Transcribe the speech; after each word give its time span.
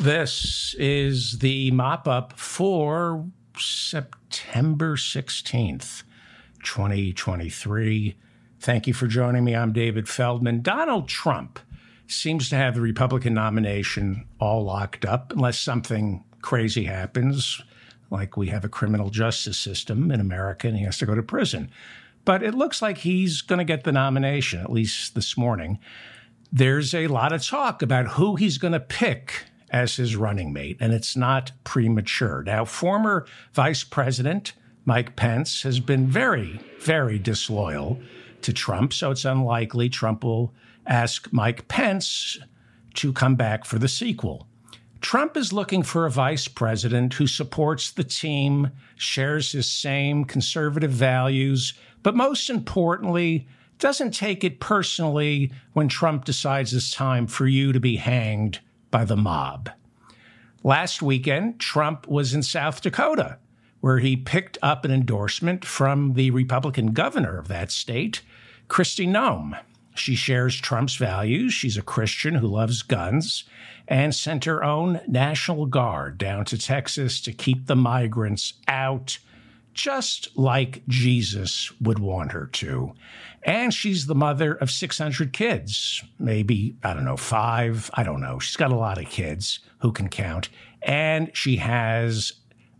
This 0.00 0.74
is 0.78 1.40
the 1.40 1.70
mop 1.72 2.08
up 2.08 2.32
for 2.38 3.26
September 3.58 4.96
16th, 4.96 6.04
2023. 6.64 8.16
Thank 8.60 8.86
you 8.86 8.94
for 8.94 9.06
joining 9.06 9.44
me. 9.44 9.54
I'm 9.54 9.74
David 9.74 10.08
Feldman. 10.08 10.62
Donald 10.62 11.06
Trump 11.06 11.58
seems 12.06 12.48
to 12.48 12.56
have 12.56 12.74
the 12.74 12.80
Republican 12.80 13.34
nomination 13.34 14.26
all 14.38 14.64
locked 14.64 15.04
up 15.04 15.34
unless 15.34 15.58
something 15.58 16.24
crazy 16.40 16.84
happens, 16.84 17.60
like 18.10 18.38
we 18.38 18.46
have 18.46 18.64
a 18.64 18.70
criminal 18.70 19.10
justice 19.10 19.58
system 19.58 20.10
in 20.10 20.18
America 20.18 20.66
and 20.66 20.78
he 20.78 20.84
has 20.84 20.96
to 20.96 21.06
go 21.06 21.14
to 21.14 21.22
prison. 21.22 21.70
But 22.24 22.42
it 22.42 22.54
looks 22.54 22.80
like 22.80 22.96
he's 22.96 23.42
going 23.42 23.58
to 23.58 23.64
get 23.64 23.84
the 23.84 23.92
nomination, 23.92 24.60
at 24.60 24.72
least 24.72 25.14
this 25.14 25.36
morning. 25.36 25.78
There's 26.50 26.94
a 26.94 27.08
lot 27.08 27.34
of 27.34 27.46
talk 27.46 27.82
about 27.82 28.12
who 28.12 28.36
he's 28.36 28.56
going 28.56 28.72
to 28.72 28.80
pick 28.80 29.44
as 29.70 29.96
his 29.96 30.16
running 30.16 30.52
mate, 30.52 30.76
and 30.80 30.92
it's 30.92 31.16
not 31.16 31.52
premature. 31.64 32.42
Now, 32.44 32.64
former 32.64 33.26
Vice 33.52 33.84
President 33.84 34.52
Mike 34.84 35.14
Pence 35.14 35.62
has 35.62 35.78
been 35.78 36.06
very, 36.08 36.60
very 36.80 37.18
disloyal 37.18 38.00
to 38.42 38.52
Trump, 38.52 38.92
so 38.92 39.10
it's 39.10 39.24
unlikely 39.24 39.88
Trump 39.88 40.24
will 40.24 40.52
ask 40.86 41.32
Mike 41.32 41.68
Pence 41.68 42.38
to 42.94 43.12
come 43.12 43.36
back 43.36 43.64
for 43.64 43.78
the 43.78 43.88
sequel. 43.88 44.46
Trump 45.00 45.36
is 45.36 45.52
looking 45.52 45.82
for 45.82 46.04
a 46.04 46.10
vice 46.10 46.48
president 46.48 47.14
who 47.14 47.26
supports 47.26 47.90
the 47.90 48.04
team, 48.04 48.70
shares 48.96 49.52
his 49.52 49.70
same 49.70 50.24
conservative 50.24 50.90
values, 50.90 51.74
but 52.02 52.16
most 52.16 52.50
importantly, 52.50 53.46
doesn't 53.78 54.12
take 54.12 54.44
it 54.44 54.60
personally 54.60 55.50
when 55.72 55.88
Trump 55.88 56.24
decides 56.24 56.74
it's 56.74 56.90
time 56.90 57.26
for 57.26 57.46
you 57.46 57.72
to 57.72 57.80
be 57.80 57.96
hanged 57.96 58.60
by 58.90 59.04
the 59.04 59.16
mob. 59.16 59.70
Last 60.62 61.00
weekend, 61.00 61.58
Trump 61.58 62.06
was 62.06 62.34
in 62.34 62.42
South 62.42 62.82
Dakota, 62.82 63.38
where 63.80 63.98
he 63.98 64.16
picked 64.16 64.58
up 64.60 64.84
an 64.84 64.90
endorsement 64.90 65.64
from 65.64 66.12
the 66.14 66.30
Republican 66.30 66.92
governor 66.92 67.38
of 67.38 67.48
that 67.48 67.70
state, 67.70 68.20
Kristi 68.68 69.08
Noem. 69.08 69.58
She 69.94 70.14
shares 70.14 70.60
Trump's 70.60 70.96
values. 70.96 71.52
She's 71.52 71.76
a 71.76 71.82
Christian 71.82 72.36
who 72.36 72.46
loves 72.46 72.82
guns 72.82 73.44
and 73.88 74.14
sent 74.14 74.44
her 74.44 74.62
own 74.62 75.00
National 75.08 75.66
Guard 75.66 76.16
down 76.16 76.44
to 76.46 76.58
Texas 76.58 77.20
to 77.22 77.32
keep 77.32 77.66
the 77.66 77.76
migrants 77.76 78.54
out, 78.68 79.18
just 79.74 80.36
like 80.38 80.86
Jesus 80.86 81.72
would 81.80 81.98
want 81.98 82.32
her 82.32 82.46
to. 82.46 82.92
And 83.42 83.72
she's 83.72 84.06
the 84.06 84.14
mother 84.14 84.54
of 84.54 84.70
600 84.70 85.32
kids, 85.32 86.04
maybe, 86.18 86.76
I 86.82 86.92
don't 86.92 87.04
know, 87.04 87.16
five. 87.16 87.90
I 87.94 88.02
don't 88.02 88.20
know. 88.20 88.38
She's 88.38 88.56
got 88.56 88.70
a 88.70 88.76
lot 88.76 88.98
of 88.98 89.06
kids 89.08 89.60
who 89.78 89.92
can 89.92 90.08
count. 90.08 90.50
And 90.82 91.30
she 91.34 91.56
has 91.56 92.34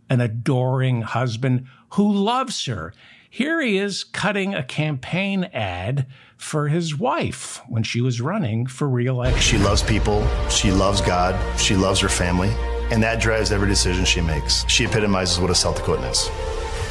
an 0.09 0.21
adoring 0.21 1.01
husband 1.01 1.65
who 1.91 2.11
loves 2.11 2.65
her. 2.65 2.93
Here 3.29 3.61
he 3.61 3.77
is 3.77 4.03
cutting 4.03 4.53
a 4.53 4.61
campaign 4.61 5.45
ad 5.53 6.05
for 6.37 6.67
his 6.67 6.97
wife 6.97 7.61
when 7.69 7.81
she 7.81 8.01
was 8.01 8.19
running 8.19 8.67
for 8.67 8.89
reelection. 8.89 9.39
She 9.39 9.57
loves 9.57 9.81
people, 9.81 10.27
she 10.49 10.69
loves 10.69 10.99
God, 10.99 11.33
she 11.57 11.75
loves 11.75 12.01
her 12.01 12.09
family, 12.09 12.49
and 12.91 13.01
that 13.01 13.21
drives 13.21 13.53
every 13.53 13.69
decision 13.69 14.03
she 14.03 14.19
makes. 14.19 14.67
She 14.67 14.83
epitomizes 14.83 15.39
what 15.39 15.49
a 15.49 15.55
South 15.55 15.81
Dakotan 15.81 16.11
is. 16.11 16.27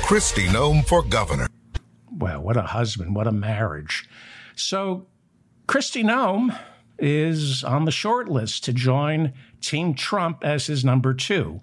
Kristi 0.03 0.47
Noem 0.47 0.84
for 0.87 1.03
governor. 1.03 1.50
Well, 2.21 2.43
what 2.43 2.59
a 2.59 2.63
husband, 2.63 3.17
what 3.17 3.27
a 3.27 3.33
marriage. 3.33 4.07
So, 4.55 5.07
Kristi 5.67 6.05
Noem 6.05 6.57
is 6.99 7.65
on 7.65 7.87
the 7.87 7.91
short 7.91 8.29
list 8.29 8.62
to 8.65 8.75
join 8.75 9.33
Team 9.62 9.95
Trump 9.95 10.45
as 10.45 10.67
his 10.67 10.85
number 10.85 11.15
two. 11.15 11.61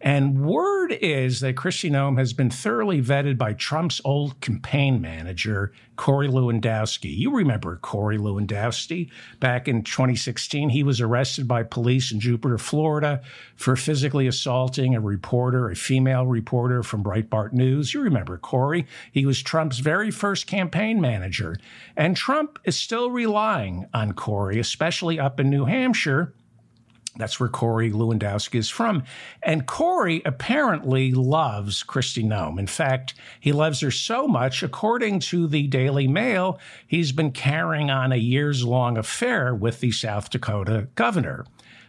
And 0.00 0.46
word 0.46 0.92
is 0.92 1.40
that 1.40 1.56
Kristi 1.56 1.90
Noem 1.90 2.18
has 2.18 2.32
been 2.32 2.50
thoroughly 2.50 3.02
vetted 3.02 3.36
by 3.36 3.52
Trump's 3.52 4.00
old 4.04 4.40
campaign 4.40 5.00
manager, 5.00 5.72
Corey 5.96 6.28
Lewandowski. 6.28 7.16
You 7.16 7.34
remember 7.34 7.76
Corey 7.76 8.16
Lewandowski. 8.16 9.10
Back 9.40 9.66
in 9.66 9.82
2016, 9.82 10.68
he 10.70 10.84
was 10.84 11.00
arrested 11.00 11.48
by 11.48 11.64
police 11.64 12.12
in 12.12 12.20
Jupiter, 12.20 12.58
Florida 12.58 13.20
for 13.56 13.74
physically 13.74 14.28
assaulting 14.28 14.94
a 14.94 15.00
reporter, 15.00 15.68
a 15.68 15.74
female 15.74 16.26
reporter 16.26 16.84
from 16.84 17.02
Breitbart 17.02 17.52
News. 17.52 17.92
You 17.92 18.00
remember 18.00 18.38
Corey. 18.38 18.86
He 19.10 19.26
was 19.26 19.42
Trump's 19.42 19.80
very 19.80 20.12
first 20.12 20.46
campaign 20.46 21.00
manager. 21.00 21.56
And 21.96 22.16
Trump 22.16 22.60
is 22.64 22.76
still 22.76 23.10
relying 23.10 23.86
on 23.92 24.12
Corey, 24.12 24.60
especially 24.60 25.18
up 25.18 25.40
in 25.40 25.50
New 25.50 25.64
Hampshire 25.64 26.34
that's 27.18 27.38
where 27.38 27.48
Corey 27.48 27.90
Lewandowski 27.90 28.54
is 28.54 28.70
from. 28.70 29.02
And 29.42 29.66
Corey 29.66 30.22
apparently 30.24 31.12
loves 31.12 31.82
Kristi 31.82 32.24
Noem. 32.24 32.58
In 32.58 32.66
fact, 32.66 33.14
he 33.40 33.52
loves 33.52 33.80
her 33.80 33.90
so 33.90 34.26
much, 34.26 34.62
according 34.62 35.20
to 35.20 35.46
the 35.46 35.66
Daily 35.66 36.08
Mail, 36.08 36.58
he's 36.86 37.12
been 37.12 37.32
carrying 37.32 37.90
on 37.90 38.12
a 38.12 38.16
years 38.16 38.64
long 38.64 38.96
affair 38.96 39.54
with 39.54 39.80
the 39.80 39.90
South 39.90 40.30
Dakota 40.30 40.88
governor. 40.94 41.44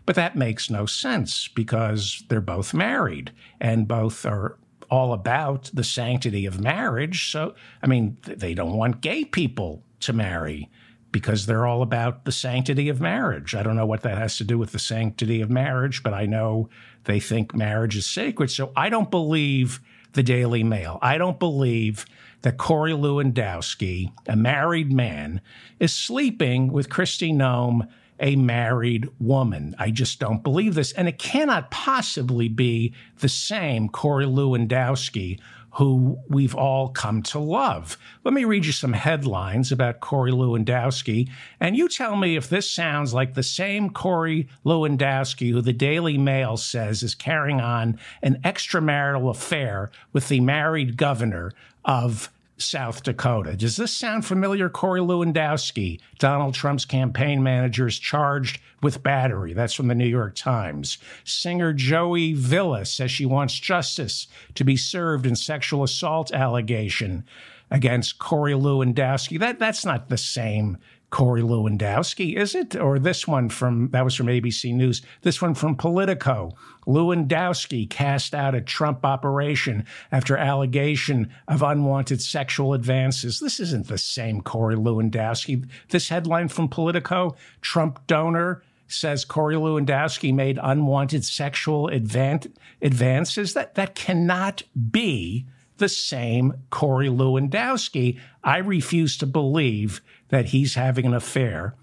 But 0.06 0.16
that 0.16 0.36
makes 0.36 0.70
no 0.72 0.88
sense 0.88 1.48
because 1.48 2.24
they're 2.30 2.42
both 2.42 2.74
married 2.74 3.32
and 3.62 3.88
both 3.88 4.26
are 4.26 4.58
all 4.90 5.14
about 5.14 5.70
the 5.74 5.84
sanctity 5.84 6.48
of 6.48 6.60
marriage. 6.60 7.32
So, 7.32 7.54
I 7.84 7.88
mean, 7.88 8.18
they 8.24 8.56
don't 8.56 8.76
want 8.76 9.02
gay 9.02 9.24
people 9.24 9.84
to 10.00 10.14
marry 10.14 10.70
because 11.12 11.46
they're 11.46 11.66
all 11.66 11.82
about 11.82 12.26
the 12.26 12.32
sanctity 12.32 12.90
of 12.90 13.02
marriage. 13.02 13.56
I 13.56 13.64
don't 13.64 13.76
know 13.76 13.86
what 13.86 14.04
that 14.04 14.18
has 14.18 14.38
to 14.38 14.44
do 14.44 14.58
with 14.58 14.72
the 14.72 14.80
sanctity 14.80 15.42
of 15.42 15.50
marriage, 15.50 16.04
but 16.04 16.14
I 16.14 16.26
know 16.26 16.70
they 17.06 17.20
think 17.20 17.56
marriage 17.56 17.96
is 17.96 18.06
sacred. 18.06 18.52
So 18.52 18.72
I 18.76 18.90
don't 18.90 19.10
believe 19.10 19.80
the 20.14 20.24
Daily 20.24 20.64
Mail. 20.64 21.00
I 21.02 21.18
don't 21.18 21.40
believe 21.40 22.06
that 22.42 22.58
Corey 22.58 22.94
Lewandowski, 22.94 24.12
a 24.28 24.36
married 24.36 24.92
man, 24.92 25.42
is 25.80 25.94
sleeping 25.94 26.72
with 26.72 26.90
Kristi 26.90 27.34
Noem, 27.34 27.88
a 28.20 28.36
married 28.36 29.08
woman. 29.20 29.76
I 29.80 29.92
just 29.92 30.20
don't 30.20 30.44
believe 30.44 30.76
this. 30.76 30.92
And 30.94 31.08
it 31.08 31.20
cannot 31.20 31.72
possibly 31.72 32.48
be 32.48 32.94
the 33.20 33.30
same 33.30 33.90
Corey 33.90 34.26
Lewandowski 34.26 35.40
who 35.74 36.20
we've 36.28 36.56
all 36.56 36.90
come 36.90 37.22
to 37.24 37.40
love. 37.40 37.98
Let 38.24 38.34
me 38.34 38.44
read 38.44 38.66
you 38.66 38.72
some 38.72 38.94
headlines 38.94 39.72
about 39.72 40.00
Corey 40.00 40.32
Lewandowski, 40.32 41.30
and 41.60 41.76
you 41.76 41.88
tell 41.88 42.16
me 42.16 42.36
if 42.36 42.50
this 42.50 42.70
sounds 42.70 43.14
like 43.14 43.34
the 43.34 43.44
same 43.44 43.90
Corey 43.90 44.48
Lewandowski 44.66 45.52
who 45.52 45.62
the 45.62 45.74
Daily 45.74 46.18
Mail 46.18 46.58
says 46.58 47.04
is 47.04 47.16
carrying 47.16 47.62
on 47.62 48.00
an 48.22 48.42
extramarital 48.44 49.30
affair 49.30 49.92
with 50.14 50.28
the 50.28 50.40
married 50.40 50.98
governor 50.98 51.52
of 51.86 52.30
South 52.62 53.04
Dakota. 53.04 53.56
Does 53.56 53.78
this 53.78 53.96
sound 53.96 54.26
familiar? 54.26 54.70
Corey 54.70 55.02
Lewandowski, 55.02 56.00
Donald 56.18 56.54
Trump's 56.54 56.86
campaign 56.86 57.42
manager, 57.42 57.88
is 57.88 57.98
charged 57.98 58.60
with 58.82 59.04
battery. 59.04 59.54
That's 59.54 59.74
from 59.74 59.88
the 59.88 59.96
New 59.96 60.08
York 60.08 60.36
Times. 60.36 60.98
Singer 61.24 61.74
Joy 61.74 62.34
Villa 62.36 62.86
says 62.86 63.12
she 63.12 63.26
wants 63.26 63.60
justice 63.60 64.28
to 64.56 64.64
be 64.64 64.78
served 64.78 65.26
in 65.26 65.36
sexual 65.36 65.84
assault 65.84 66.32
allegation 66.32 67.26
against 67.72 68.20
Corey 68.20 68.54
Lewandowski. 68.54 69.40
That 69.40 69.60
that's 69.60 69.86
not 69.86 70.10
the 70.10 70.18
same 70.18 70.78
Corey 71.10 71.42
Lewandowski, 71.42 72.36
is 72.36 72.54
it? 72.54 72.76
Or 72.76 73.00
this 73.00 73.28
one 73.28 73.50
from, 73.50 73.90
that 73.92 74.04
was 74.04 74.16
from 74.16 74.28
ABC 74.28 74.74
News, 74.74 75.02
this 75.22 75.42
one 75.42 75.56
from 75.56 75.76
Politico. 75.76 76.52
Lewandowski 76.86 77.90
cast 77.90 78.36
out 78.36 78.56
a 78.56 78.62
Trump 78.62 79.06
operation 79.06 79.86
after 80.12 80.38
allegation 80.38 81.30
of 81.48 81.64
unwanted 81.64 82.22
sexual 82.22 82.74
advances. 82.74 83.40
This 83.40 83.60
isn't 83.60 83.88
the 83.88 83.98
same 83.98 84.42
Corey 84.42 84.76
Lewandowski. 84.76 85.68
This 85.90 86.10
headline 86.10 86.48
from 86.48 86.68
Politico 86.68 87.36
Trump 87.62 88.06
donor 88.08 88.64
says 88.88 89.26
Corey 89.26 89.56
Lewandowski 89.56 90.34
made 90.34 90.60
unwanted 90.62 91.24
sexual 91.24 91.90
advan- 91.90 92.52
advances. 92.82 93.54
That, 93.54 93.76
that 93.76 93.96
cannot 93.96 94.64
be 94.92 95.46
the 95.80 95.90
same 95.90 96.54
Corey 96.70 97.08
Lewandowski. 97.10 98.20
I 98.44 98.58
refuse 98.58 99.18
to 99.18 99.26
believe 99.26 100.02
that 100.30 100.46
he's 100.48 100.76
having 100.76 101.06
an 101.06 101.14
affair 101.14 101.76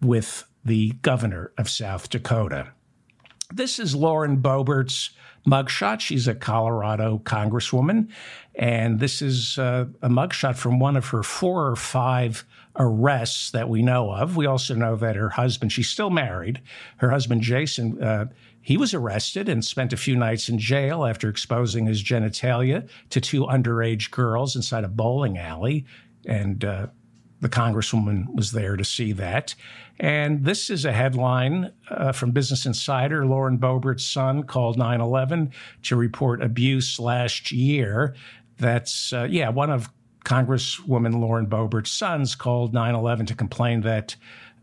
with 0.00 0.44
the 0.64 0.90
governor 1.02 1.52
of 1.56 1.70
South 1.70 2.10
Dakota. 2.10 2.72
This 3.52 3.78
is 3.78 3.94
Lauren 3.94 4.38
Boebert's 4.42 5.10
mugshot. 5.46 6.00
She's 6.00 6.26
a 6.26 6.34
Colorado 6.34 7.20
congresswoman. 7.24 8.10
And 8.54 8.98
this 8.98 9.22
is 9.22 9.58
uh, 9.58 9.86
a 10.02 10.08
mugshot 10.08 10.56
from 10.56 10.78
one 10.78 10.96
of 10.96 11.08
her 11.08 11.22
four 11.22 11.68
or 11.68 11.76
five 11.76 12.44
arrests 12.76 13.52
that 13.52 13.68
we 13.68 13.82
know 13.82 14.12
of. 14.12 14.36
We 14.36 14.46
also 14.46 14.74
know 14.74 14.96
that 14.96 15.16
her 15.16 15.30
husband, 15.30 15.72
she's 15.72 15.88
still 15.88 16.10
married. 16.10 16.60
Her 16.98 17.10
husband, 17.10 17.42
Jason, 17.42 18.02
uh, 18.02 18.26
he 18.66 18.76
was 18.76 18.92
arrested 18.92 19.48
and 19.48 19.64
spent 19.64 19.92
a 19.92 19.96
few 19.96 20.16
nights 20.16 20.48
in 20.48 20.58
jail 20.58 21.04
after 21.04 21.28
exposing 21.28 21.86
his 21.86 22.02
genitalia 22.02 22.88
to 23.10 23.20
two 23.20 23.46
underage 23.46 24.10
girls 24.10 24.56
inside 24.56 24.82
a 24.82 24.88
bowling 24.88 25.38
alley. 25.38 25.86
And 26.26 26.64
uh, 26.64 26.88
the 27.40 27.48
Congresswoman 27.48 28.34
was 28.34 28.50
there 28.50 28.76
to 28.76 28.82
see 28.82 29.12
that. 29.12 29.54
And 30.00 30.44
this 30.44 30.68
is 30.68 30.84
a 30.84 30.90
headline 30.90 31.72
uh, 31.90 32.10
from 32.10 32.32
Business 32.32 32.66
Insider. 32.66 33.24
Lauren 33.24 33.56
Boebert's 33.56 34.04
son 34.04 34.42
called 34.42 34.76
9 34.76 35.00
11 35.00 35.52
to 35.84 35.94
report 35.94 36.42
abuse 36.42 36.98
last 36.98 37.52
year. 37.52 38.16
That's, 38.58 39.12
uh, 39.12 39.28
yeah, 39.30 39.48
one 39.48 39.70
of 39.70 39.90
Congresswoman 40.24 41.20
Lauren 41.20 41.46
Boebert's 41.46 41.92
sons 41.92 42.34
called 42.34 42.74
9 42.74 42.96
11 42.96 43.26
to 43.26 43.34
complain 43.36 43.82
that 43.82 44.16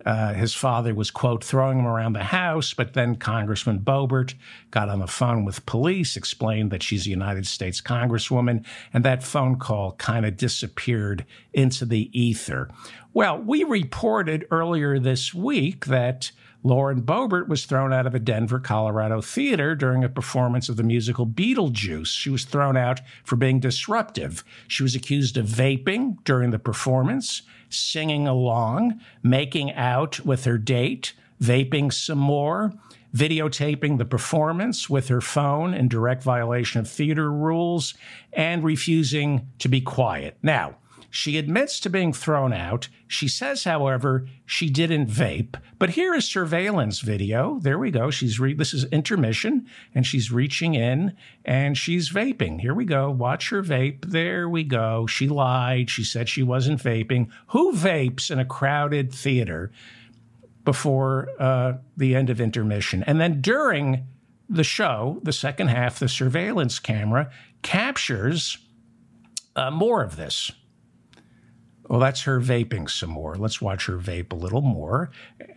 uh, 0.06 0.34
his 0.34 0.54
father 0.54 0.94
was, 0.94 1.12
quote, 1.12 1.44
throwing 1.44 1.80
him 1.80 1.88
around 1.88 2.14
the 2.14 2.24
house, 2.24 2.74
but 2.74 2.94
then 2.94 3.16
Congressman 3.16 3.80
Boebert 3.80 4.34
got 4.72 4.90
on 4.90 5.00
the 5.00 5.08
phone 5.08 5.46
with 5.46 5.66
police, 5.66 6.18
explained 6.18 6.72
that 6.72 6.84
she's 6.84 7.08
a 7.08 7.12
United 7.12 7.48
States 7.48 7.82
Congresswoman, 7.82 8.66
and 8.94 9.04
that 9.06 9.24
phone 9.24 9.58
call 9.58 9.94
kind 9.94 10.26
of 10.26 10.38
disappeared 10.38 11.26
into 11.54 11.86
the 11.86 12.10
ether. 12.20 12.70
Well, 13.14 13.40
we 13.40 13.64
reported 13.64 14.48
earlier 14.52 15.00
this 15.00 15.34
week 15.34 15.86
that 15.86 16.32
Lauren 16.64 17.02
Boebert 17.02 17.50
was 17.50 17.66
thrown 17.66 17.92
out 17.92 18.08
of 18.08 18.16
a 18.16 18.20
Denver, 18.20 18.60
Colorado 18.60 19.20
theater 19.22 19.76
during 19.76 20.04
a 20.04 20.10
performance 20.10 20.70
of 20.70 20.78
the 20.78 20.84
musical 20.84 21.28
Beetlejuice. 21.28 22.08
She 22.08 22.30
was 22.30 22.46
thrown 22.46 22.78
out 22.78 23.02
for 23.26 23.36
being 23.36 23.60
disruptive. 23.60 24.46
She 24.68 24.82
was 24.82 24.96
accused 24.96 25.36
of 25.36 25.46
vaping 25.46 26.24
during 26.24 26.52
the 26.52 26.60
performance 26.60 27.42
singing 27.74 28.28
along, 28.28 29.02
making 29.22 29.72
out 29.74 30.20
with 30.26 30.46
her 30.46 30.58
date, 30.58 31.14
vaping 31.42 31.92
some 31.92 32.18
more, 32.18 32.74
videotaping 33.16 33.98
the 33.98 34.06
performance 34.06 34.90
with 34.90 35.08
her 35.08 35.22
phone 35.22 35.74
in 35.74 35.88
direct 35.88 36.24
violation 36.24 36.80
of 36.80 36.90
theater 36.90 37.32
rules, 37.32 37.94
and 38.32 38.64
refusing 38.64 39.48
to 39.60 39.68
be 39.68 39.82
quiet. 39.82 40.38
Now, 40.42 40.78
she 41.16 41.38
admits 41.38 41.80
to 41.80 41.92
being 41.92 42.12
thrown 42.12 42.52
out. 42.52 42.90
She 43.08 43.28
says, 43.28 43.66
however, 43.66 44.26
she 44.48 44.68
didn't 44.68 45.12
vape. 45.12 45.62
But 45.78 45.92
here 45.92 46.16
is 46.16 46.26
surveillance 46.26 47.02
video. 47.02 47.60
There 47.62 47.78
we 47.78 47.92
go. 47.92 48.10
She's 48.10 48.40
re- 48.40 48.56
this 48.56 48.74
is 48.74 48.86
intermission, 48.86 49.68
and 49.94 50.08
she's 50.08 50.32
reaching 50.32 50.74
in 50.74 51.16
and 51.46 51.78
she's 51.78 52.10
vaping. 52.10 52.62
Here 52.62 52.74
we 52.74 52.86
go. 52.86 53.12
Watch 53.12 53.52
her 53.52 53.62
vape. 53.62 54.10
There 54.10 54.50
we 54.50 54.64
go. 54.64 55.06
She 55.06 55.28
lied. 55.28 55.92
She 55.92 56.04
said 56.04 56.30
she 56.30 56.42
wasn't 56.42 56.82
vaping. 56.82 57.30
Who 57.50 57.74
vapes 57.74 58.32
in 58.32 58.40
a 58.40 58.46
crowded 58.46 59.14
theater 59.14 59.72
before 60.66 61.30
uh, 61.38 61.74
the 61.96 62.16
end 62.16 62.32
of 62.32 62.42
intermission? 62.42 63.04
And 63.04 63.22
then 63.22 63.40
during 63.40 64.08
the 64.50 64.64
show, 64.64 65.20
the 65.22 65.32
second 65.32 65.68
half, 65.68 66.00
the 66.00 66.10
surveillance 66.10 66.80
camera 66.80 67.30
captures 67.62 68.58
uh, 69.56 69.70
more 69.70 70.02
of 70.02 70.16
this. 70.16 70.52
Well, 71.94 72.00
that's 72.00 72.24
her 72.24 72.42
vaping 72.42 72.90
some 72.90 73.12
more. 73.12 73.36
Let's 73.36 73.62
watch 73.62 73.86
her 73.86 74.00
vape 74.00 74.34
a 74.34 74.36
little 74.36 74.64
more. 74.64 75.12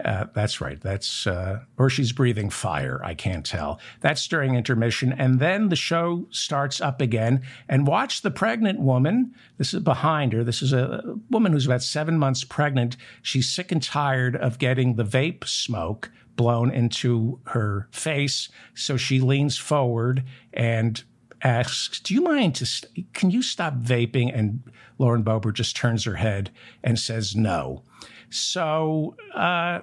Uh, 0.05 0.27
that's 0.35 0.61
right. 0.61 0.79
That's, 0.79 1.27
uh, 1.27 1.61
or 1.79 1.89
she's 1.89 2.13
breathing 2.13 2.51
fire. 2.51 3.01
I 3.03 3.15
can't 3.15 3.47
tell. 3.47 3.81
That's 4.03 4.29
during 4.29 4.55
intermission. 4.55 5.15
And 5.15 5.41
then 5.41 5.71
the 5.71 5.77
show 5.77 6.27
starts 6.29 6.79
up 6.79 7.01
again. 7.01 7.41
And 7.71 7.87
watch 7.87 8.21
the 8.21 8.31
pregnant 8.31 8.81
woman. 8.81 9.35
This 9.57 9.73
is 9.73 9.81
behind 9.83 10.35
her. 10.35 10.45
This 10.45 10.61
is 10.61 10.75
a 10.75 11.17
woman 11.31 11.53
who's 11.53 11.65
about 11.65 11.83
seven 11.83 12.19
months 12.19 12.45
pregnant. 12.45 12.99
She's 13.23 13.49
sick 13.49 13.73
and 13.73 13.83
tired 13.83 14.37
of 14.37 14.59
getting 14.59 14.97
the 14.97 15.05
vape 15.05 15.49
smoke 15.49 16.11
blown 16.37 16.71
into 16.71 17.41
her 17.47 17.89
face. 17.93 18.51
So 18.75 18.99
she 18.99 19.21
leans 19.21 19.57
forward 19.57 20.23
and 20.53 21.03
asks, 21.47 22.01
"Do 22.01 22.13
you 22.13 22.23
mind 22.23 22.55
to? 22.57 22.67
St- 22.67 23.13
can 23.13 23.31
you 23.31 23.43
stop 23.43 23.75
vaping?" 23.77 24.37
And 24.37 24.63
Lauren 24.99 25.23
Boebert 25.23 25.55
just 25.55 25.77
turns 25.77 26.05
her 26.05 26.17
head 26.17 26.51
and 26.83 26.99
says 26.99 27.37
no. 27.37 27.83
So 28.31 29.15
uh, 29.35 29.81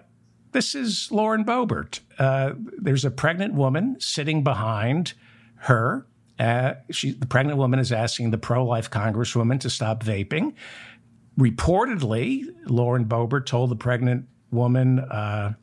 this 0.52 0.76
is 0.76 1.10
Lauren 1.12 1.46
Boebert. 1.46 2.02
Uh, 2.20 2.54
there's 2.78 3.06
a 3.06 3.12
pregnant 3.12 3.54
woman 3.54 3.96
sitting 4.00 4.44
behind 4.44 5.14
her. 5.56 6.06
Uh, 6.38 6.74
she, 6.92 7.12
the 7.12 7.26
pregnant 7.26 7.58
woman 7.58 7.80
is 7.80 7.92
asking 7.92 8.32
the 8.32 8.38
pro-life 8.38 8.90
congresswoman 8.90 9.60
to 9.60 9.70
stop 9.70 10.04
vaping. 10.04 10.54
Reportedly, 11.40 12.46
Lauren 12.66 13.06
Boebert 13.06 13.46
told 13.46 13.72
the 13.72 13.76
pregnant 13.76 14.26
woman, 14.52 15.00
uh, 15.00 15.54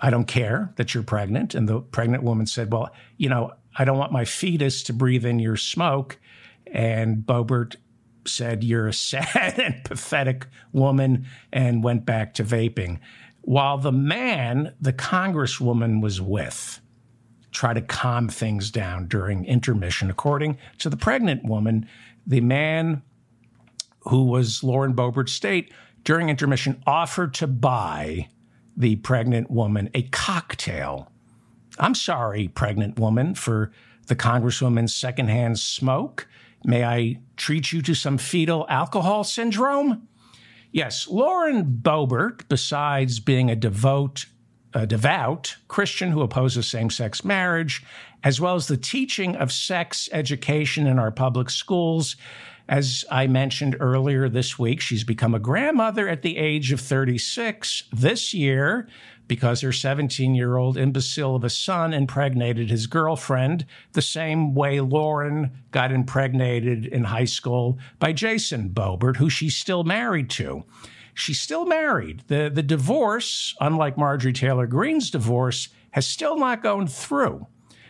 "I 0.00 0.10
don't 0.10 0.26
care 0.26 0.72
that 0.76 0.92
you're 0.92 1.04
pregnant," 1.04 1.54
and 1.54 1.68
the 1.68 1.80
pregnant 1.80 2.22
woman 2.24 2.46
said, 2.46 2.72
"Well, 2.72 2.90
you 3.16 3.28
know." 3.28 3.52
I 3.78 3.84
don't 3.84 3.98
want 3.98 4.12
my 4.12 4.24
fetus 4.24 4.82
to 4.84 4.92
breathe 4.92 5.24
in 5.24 5.38
your 5.38 5.56
smoke. 5.56 6.18
And 6.66 7.18
Boebert 7.18 7.76
said, 8.26 8.64
You're 8.64 8.88
a 8.88 8.92
sad 8.92 9.58
and 9.58 9.84
pathetic 9.84 10.46
woman, 10.72 11.26
and 11.52 11.84
went 11.84 12.04
back 12.04 12.34
to 12.34 12.44
vaping. 12.44 12.98
While 13.42 13.78
the 13.78 13.92
man 13.92 14.74
the 14.80 14.92
Congresswoman 14.92 16.02
was 16.02 16.20
with 16.20 16.80
tried 17.50 17.74
to 17.74 17.80
calm 17.80 18.28
things 18.28 18.70
down 18.70 19.08
during 19.08 19.44
intermission, 19.46 20.10
according 20.10 20.58
to 20.78 20.90
the 20.90 20.98
pregnant 20.98 21.44
woman, 21.44 21.88
the 22.26 22.42
man 22.42 23.02
who 24.00 24.24
was 24.24 24.62
Lauren 24.62 24.94
Boebert's 24.94 25.32
state 25.32 25.72
during 26.04 26.28
intermission 26.28 26.82
offered 26.86 27.32
to 27.34 27.46
buy 27.46 28.28
the 28.76 28.96
pregnant 28.96 29.50
woman 29.50 29.90
a 29.94 30.02
cocktail 30.02 31.10
I'm 31.78 31.94
sorry, 31.94 32.48
pregnant 32.48 32.98
woman, 32.98 33.34
for 33.34 33.70
the 34.06 34.16
Congresswoman's 34.16 34.94
secondhand 34.94 35.58
smoke. 35.58 36.26
May 36.64 36.84
I 36.84 37.20
treat 37.36 37.72
you 37.72 37.82
to 37.82 37.94
some 37.94 38.18
fetal 38.18 38.66
alcohol 38.68 39.24
syndrome? 39.24 40.08
Yes, 40.72 41.08
Lauren 41.08 41.64
Boebert, 41.64 42.48
besides 42.48 43.20
being 43.20 43.50
a 43.50 43.56
devout, 43.56 44.26
a 44.74 44.86
devout 44.86 45.56
Christian 45.68 46.10
who 46.10 46.20
opposes 46.20 46.66
same 46.66 46.90
sex 46.90 47.24
marriage, 47.24 47.82
as 48.22 48.40
well 48.40 48.54
as 48.54 48.66
the 48.66 48.76
teaching 48.76 49.36
of 49.36 49.52
sex 49.52 50.08
education 50.12 50.86
in 50.86 50.98
our 50.98 51.10
public 51.10 51.48
schools, 51.48 52.16
as 52.68 53.04
I 53.10 53.26
mentioned 53.26 53.76
earlier 53.80 54.28
this 54.28 54.58
week, 54.58 54.80
she's 54.80 55.04
become 55.04 55.34
a 55.34 55.38
grandmother 55.38 56.06
at 56.06 56.22
the 56.22 56.36
age 56.36 56.70
of 56.70 56.80
36 56.80 57.84
this 57.92 58.34
year 58.34 58.86
because 59.26 59.62
her 59.62 59.72
17 59.72 60.34
year 60.34 60.56
old 60.56 60.76
imbecile 60.76 61.36
of 61.36 61.44
a 61.44 61.50
son 61.50 61.94
impregnated 61.94 62.70
his 62.70 62.86
girlfriend 62.86 63.64
the 63.92 64.02
same 64.02 64.54
way 64.54 64.80
Lauren 64.80 65.50
got 65.70 65.92
impregnated 65.92 66.84
in 66.86 67.04
high 67.04 67.24
school 67.24 67.78
by 67.98 68.12
Jason 68.12 68.70
Boebert, 68.70 69.16
who 69.16 69.30
she's 69.30 69.56
still 69.56 69.84
married 69.84 70.28
to. 70.30 70.64
She's 71.14 71.40
still 71.40 71.66
married. 71.66 72.22
The, 72.28 72.50
the 72.52 72.62
divorce, 72.62 73.54
unlike 73.60 73.98
Marjorie 73.98 74.32
Taylor 74.32 74.66
Greene's 74.66 75.10
divorce, 75.10 75.68
has 75.92 76.06
still 76.06 76.38
not 76.38 76.62
gone 76.62 76.86
through. 76.86 77.46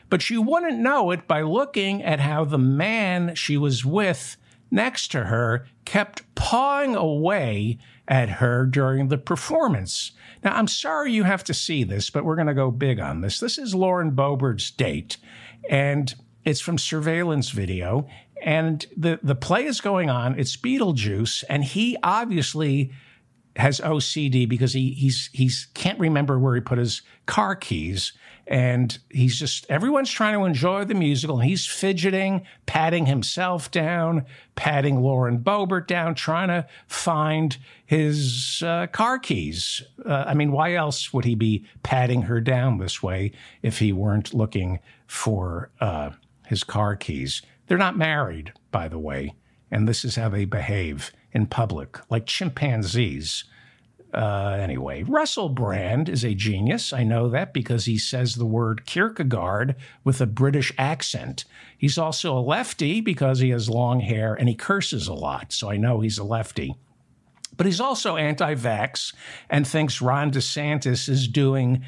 But 0.09 0.31
you 0.31 0.41
wouldn't 0.41 0.79
know 0.79 1.11
it 1.11 1.29
by 1.29 1.43
looking 1.43 2.03
at 2.03 2.21
how 2.21 2.45
the 2.45 2.59
man 2.59 3.35
she 3.35 3.57
was 3.59 3.85
with 3.85 4.37
next 4.71 5.09
to 5.13 5.25
her 5.25 5.67
kept 5.85 6.23
pawing 6.35 6.95
away 6.95 7.79
at 8.07 8.29
her 8.29 8.67
during 8.67 9.09
the 9.09 9.19
performance. 9.19 10.13
Now, 10.43 10.57
I'm 10.57 10.69
sorry 10.69 11.13
you 11.13 11.25
have 11.25 11.45
to 11.45 11.55
see 11.55 11.85
this, 11.85 12.11
but 12.11 12.25
we're 12.25 12.37
going 12.37 12.49
to 12.49 12.55
go 12.55 12.71
big 12.71 13.01
on 13.01 13.21
this. 13.21 13.41
This 13.41 13.59
is 13.59 13.75
Lauren 13.75 14.13
Boebert's 14.13 14.71
date, 14.71 15.19
and 15.69 16.15
it's 16.45 16.61
from 16.61 16.79
surveillance 16.79 17.51
video. 17.51 18.09
And 18.43 18.87
the, 18.97 19.19
the 19.23 19.35
play 19.35 19.65
is 19.65 19.81
going 19.81 20.11
on. 20.11 20.39
It's 20.39 20.57
Beetlejuice, 20.57 21.45
and 21.49 21.65
he 21.65 21.97
obviously 22.03 22.93
has 23.57 23.81
OCD 23.81 24.49
because 24.49 24.73
he 24.73 24.93
he's 24.93 25.31
he's 25.33 25.67
can't 25.75 25.99
remember 25.99 26.39
where 26.39 26.55
he 26.55 26.61
put 26.61 26.79
his 26.79 27.03
car 27.27 27.57
keys 27.57 28.13
and 28.49 28.99
he's 29.11 29.39
just 29.39 29.67
everyone's 29.69 30.11
trying 30.11 30.33
to 30.33 30.45
enjoy 30.45 30.85
the 30.85 30.95
musical. 30.95 31.39
He's 31.39 31.67
fidgeting 31.67 32.47
patting 32.67 33.07
himself 33.07 33.71
down 33.71 34.25
patting 34.57 35.01
lauren 35.03 35.39
boebert 35.39 35.87
down 35.87 36.15
trying 36.15 36.49
to 36.49 36.67
find 36.87 37.59
his 37.85 38.63
uh, 38.67 38.87
car 38.89 39.19
keys. 39.19 39.83
Uh, 40.05 40.25
i 40.27 40.35
mean 40.35 40.51
why 40.51 40.75
else 40.75 41.13
would 41.13 41.25
he 41.27 41.35
be 41.35 41.65
patting 41.83 42.23
her 42.23 42.41
down 42.41 42.79
this 42.79 43.03
way 43.03 43.31
if 43.63 43.79
he 43.79 43.93
weren't 43.93 44.35
looking 44.35 44.81
for 45.07 45.71
uh, 45.81 46.11
his 46.47 46.65
car 46.65 46.97
keys? 46.97 47.43
They're 47.67 47.79
not 47.79 47.99
married 47.99 48.53
by 48.71 48.89
the 48.89 48.99
way. 48.99 49.35
And 49.71 49.87
this 49.87 50.05
is 50.05 50.17
how 50.17 50.31
they 50.31 50.47
behave 50.47 51.13
in 51.33 51.47
public 51.47 51.99
like 52.11 52.25
chimpanzees 52.25 53.45
uh, 54.15 54.57
anyway, 54.59 55.03
Russell 55.03 55.51
Brand 55.51 56.09
is 56.09 56.25
a 56.25 56.35
genius. 56.35 56.93
I 56.93 57.05
know 57.05 57.29
that 57.29 57.53
because 57.53 57.85
he 57.85 57.99
says 57.99 58.35
the 58.35 58.47
word 58.47 58.87
Kierkegaard 58.87 59.77
with 60.03 60.21
a 60.21 60.27
British 60.27 60.73
accent. 60.79 61.45
He's 61.77 61.99
also 61.99 62.37
a 62.37 62.41
lefty 62.41 63.03
because 63.03 63.41
he 63.41 63.51
has 63.51 63.69
long 63.69 64.01
hair 64.01 64.35
and 64.35 64.49
he 64.49 64.55
curses 64.55 65.09
a 65.09 65.15
lot. 65.15 65.53
So 65.53 65.71
I 65.71 65.77
know 65.77 66.01
he's 66.01 66.19
a 66.19 66.25
lefty. 66.25 66.75
But 67.57 67.67
he's 67.67 67.81
also 67.81 68.17
anti 68.17 68.55
vax 68.55 69.15
and 69.51 69.67
thinks 69.67 70.01
Ron 70.01 70.31
DeSantis 70.31 71.09
is 71.09 71.29
doing 71.29 71.85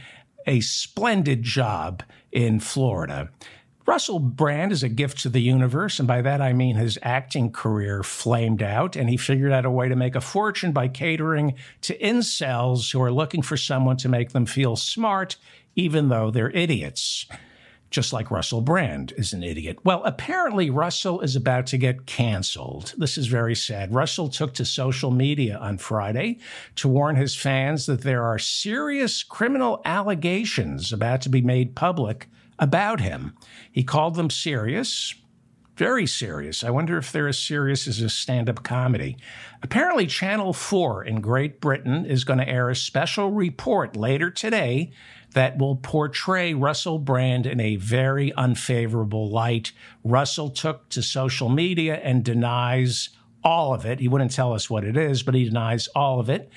a 0.47 0.61
splendid 0.61 1.43
job 1.43 2.03
in 2.33 2.61
Florida. 2.61 3.31
Russell 3.87 4.19
Brand 4.19 4.73
is 4.73 4.83
a 4.83 4.89
gift 4.89 5.19
to 5.23 5.29
the 5.29 5.41
universe, 5.41 5.99
and 5.99 6.07
by 6.07 6.23
that 6.23 6.41
I 6.41 6.53
mean 6.53 6.77
his 6.77 6.99
acting 7.03 7.51
career 7.51 8.03
flamed 8.03 8.63
out, 8.63 8.95
and 8.95 9.09
he 9.09 9.17
figured 9.17 9.53
out 9.53 9.65
a 9.65 9.71
way 9.71 9.89
to 9.89 9.97
make 9.97 10.15
a 10.15 10.21
fortune 10.21 10.73
by 10.73 10.89
catering 10.89 11.55
to 11.83 11.99
incels 11.99 12.93
who 12.93 13.03
are 13.03 13.13
looking 13.13 13.43
for 13.43 13.57
someone 13.57 13.97
to 13.99 14.09
make 14.09 14.31
them 14.31 14.47
feel 14.47 14.77
smart, 14.77 15.37
even 15.75 16.09
though 16.09 16.31
they're 16.31 16.51
idiots. 16.51 17.27
Just 17.91 18.13
like 18.13 18.31
Russell 18.31 18.61
Brand 18.61 19.13
is 19.17 19.33
an 19.33 19.43
idiot. 19.43 19.79
Well, 19.83 20.05
apparently, 20.05 20.71
Russell 20.71 21.23
is 21.23 21.35
about 21.35 21.67
to 21.69 21.79
get 21.79 22.07
canceled. 22.07 22.95
This 22.97 23.19
is 23.19 23.27
very 23.27 23.57
sad. 23.57 23.93
Russell 23.93 24.29
took 24.29 24.55
to 24.55 24.65
social 24.65 25.11
media 25.11 25.59
on 25.59 25.77
Friday 25.77 26.39
to 26.77 26.87
warn 26.87 27.17
his 27.17 27.35
fans 27.35 27.87
that 27.87 28.03
there 28.03 28.23
are 28.23 28.39
serious 28.39 29.25
criminal 29.25 29.83
allegations 29.85 30.93
about 30.93 31.23
to 31.23 31.29
be 31.29 31.43
made 31.43 31.75
public 31.75 32.29
about 32.61 33.01
him. 33.01 33.35
He 33.73 33.83
called 33.83 34.15
them 34.15 34.31
serious, 34.31 35.15
very 35.77 36.07
serious. 36.07 36.63
I 36.63 36.69
wonder 36.69 36.99
if 36.99 37.11
they're 37.11 37.27
as 37.27 37.39
serious 37.39 37.89
as 37.89 38.01
a 38.03 38.11
stand 38.11 38.51
up 38.51 38.63
comedy. 38.63 39.17
Apparently, 39.63 40.07
Channel 40.07 40.53
4 40.53 41.05
in 41.05 41.23
Great 41.23 41.59
Britain 41.59 42.05
is 42.05 42.23
going 42.23 42.39
to 42.39 42.49
air 42.49 42.69
a 42.69 42.77
special 42.77 43.31
report 43.31 43.97
later 43.97 44.31
today 44.31 44.93
that 45.33 45.57
will 45.57 45.77
portray 45.77 46.53
Russell 46.53 46.99
Brand 46.99 47.47
in 47.47 47.61
a 47.61 47.77
very 47.77 48.31
unfavorable 48.35 49.31
light. 49.31 49.73
Russell 50.05 50.51
took 50.51 50.91
to 50.91 51.03
social 51.03 51.49
media 51.49 51.95
and 51.95 52.23
denies 52.23 53.09
all 53.43 53.73
of 53.73 53.87
it. 53.87 54.01
He 54.01 54.09
wouldn't 54.09 54.33
tell 54.33 54.53
us 54.53 54.69
what 54.69 54.85
it 54.85 54.99
is, 54.99 55.23
but 55.23 55.35
he 55.35 55.45
denies 55.45 55.89
all 55.89 56.21
of 56.21 56.29
it 56.29 56.51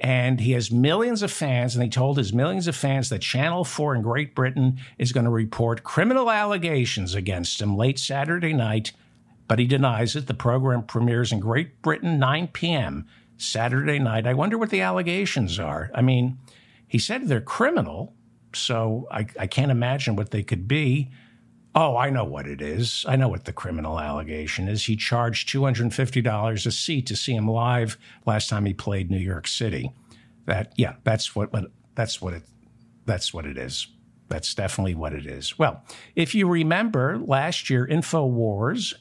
and 0.00 0.40
he 0.40 0.52
has 0.52 0.70
millions 0.70 1.22
of 1.22 1.30
fans, 1.30 1.74
and 1.74 1.84
he 1.84 1.90
told 1.90 2.18
his 2.18 2.32
millions 2.32 2.66
of 2.66 2.76
fans 2.76 3.08
that 3.08 3.22
Channel 3.22 3.64
4 3.64 3.94
in 3.94 4.02
Great 4.02 4.34
Britain 4.34 4.78
is 4.98 5.12
going 5.12 5.24
to 5.24 5.30
report 5.30 5.84
criminal 5.84 6.30
allegations 6.30 7.14
against 7.14 7.60
him 7.60 7.76
late 7.76 7.98
Saturday 7.98 8.52
night, 8.52 8.92
but 9.46 9.58
he 9.58 9.66
denies 9.66 10.16
it. 10.16 10.26
The 10.26 10.34
program 10.34 10.82
premieres 10.82 11.32
in 11.32 11.40
Great 11.40 11.80
Britain 11.80 12.18
9 12.18 12.48
p.m. 12.48 13.06
Saturday 13.36 13.98
night. 13.98 14.26
I 14.26 14.34
wonder 14.34 14.58
what 14.58 14.70
the 14.70 14.80
allegations 14.80 15.58
are. 15.58 15.90
I 15.94 16.02
mean, 16.02 16.38
he 16.86 16.98
said 16.98 17.26
they're 17.26 17.40
criminal, 17.40 18.14
so 18.52 19.06
I, 19.10 19.26
I 19.38 19.46
can't 19.46 19.70
imagine 19.70 20.16
what 20.16 20.30
they 20.30 20.42
could 20.42 20.66
be. 20.68 21.10
Oh, 21.76 21.96
I 21.96 22.10
know 22.10 22.24
what 22.24 22.46
it 22.46 22.62
is. 22.62 23.04
I 23.08 23.16
know 23.16 23.28
what 23.28 23.46
the 23.46 23.52
criminal 23.52 23.98
allegation 23.98 24.68
is. 24.68 24.84
He 24.84 24.94
charged 24.94 25.48
$250 25.48 26.66
a 26.66 26.70
seat 26.70 27.06
to 27.06 27.16
see 27.16 27.34
him 27.34 27.48
live 27.48 27.98
last 28.26 28.48
time 28.48 28.64
he 28.64 28.74
played 28.74 29.10
New 29.10 29.18
York 29.18 29.48
City. 29.48 29.90
That 30.46 30.72
yeah, 30.76 30.94
that's 31.02 31.34
what, 31.34 31.50
that's 31.94 32.22
what 32.22 32.34
it 32.34 32.42
that's 33.06 33.34
what 33.34 33.46
it 33.46 33.58
is. 33.58 33.88
That's 34.28 34.54
definitely 34.54 34.94
what 34.94 35.12
it 35.12 35.26
is. 35.26 35.58
Well, 35.58 35.84
if 36.16 36.34
you 36.34 36.48
remember 36.48 37.18
last 37.18 37.68
year, 37.68 37.86
InfoWars 37.86 38.94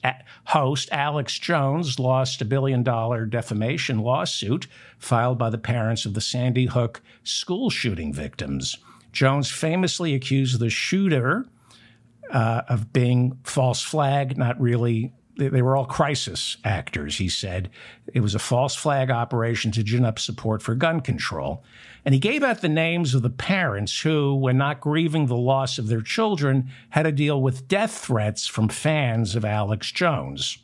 host 0.46 0.89
Alex 0.92 1.39
Jones 1.39 1.98
lost 1.98 2.42
a 2.42 2.46
billion 2.46 2.84
dollar 2.84 3.25
defamation 3.25 4.00
lawsuit 4.00 4.68
filed 5.00 5.38
by 5.38 5.50
the 5.50 5.58
parents 5.58 6.06
of 6.06 6.13
the 6.13 6.22
Sandy 6.22 6.65
Hook 6.65 7.01
school 7.24 7.70
shooting 7.70 8.13
victims. 8.13 8.77
Jones 9.13 9.50
famously 9.50 10.13
accused 10.13 10.60
the 10.60 10.70
shooter 10.70 11.46
uh, 12.34 12.63
of 12.68 12.92
being 12.92 13.40
false 13.44 13.82
flag, 13.82 14.38
not 14.38 14.60
really. 14.60 15.13
They, 15.38 15.48
they 15.48 15.62
were 15.62 15.75
all 15.75 15.86
crisis 15.86 16.58
actors, 16.63 17.18
he 17.18 17.30
said. 17.30 17.72
It 18.13 18.20
was 18.20 18.36
a 18.36 18.40
false 18.40 18.75
flag 18.75 19.10
operation 19.10 19.72
to 19.72 19.84
gin 19.84 20.06
up 20.06 20.20
support 20.20 20.62
for 20.62 20.75
gun 20.75 21.02
control. 21.02 21.63
And 22.06 22.13
he 22.13 22.20
gave 22.20 22.44
out 22.44 22.62
the 22.62 22.70
names 22.70 23.16
of 23.16 23.22
the 23.22 23.32
parents 23.32 24.02
who, 24.02 24.36
when 24.36 24.58
not 24.58 24.82
grieving 24.82 25.28
the 25.28 25.38
loss 25.38 25.80
of 25.80 25.88
their 25.88 26.02
children, 26.02 26.70
had 26.90 27.04
to 27.04 27.12
deal 27.12 27.42
with 27.42 27.68
death 27.68 27.98
threats 27.98 28.46
from 28.46 28.68
fans 28.68 29.36
of 29.36 29.46
Alex 29.46 29.92
Jones. 29.92 30.60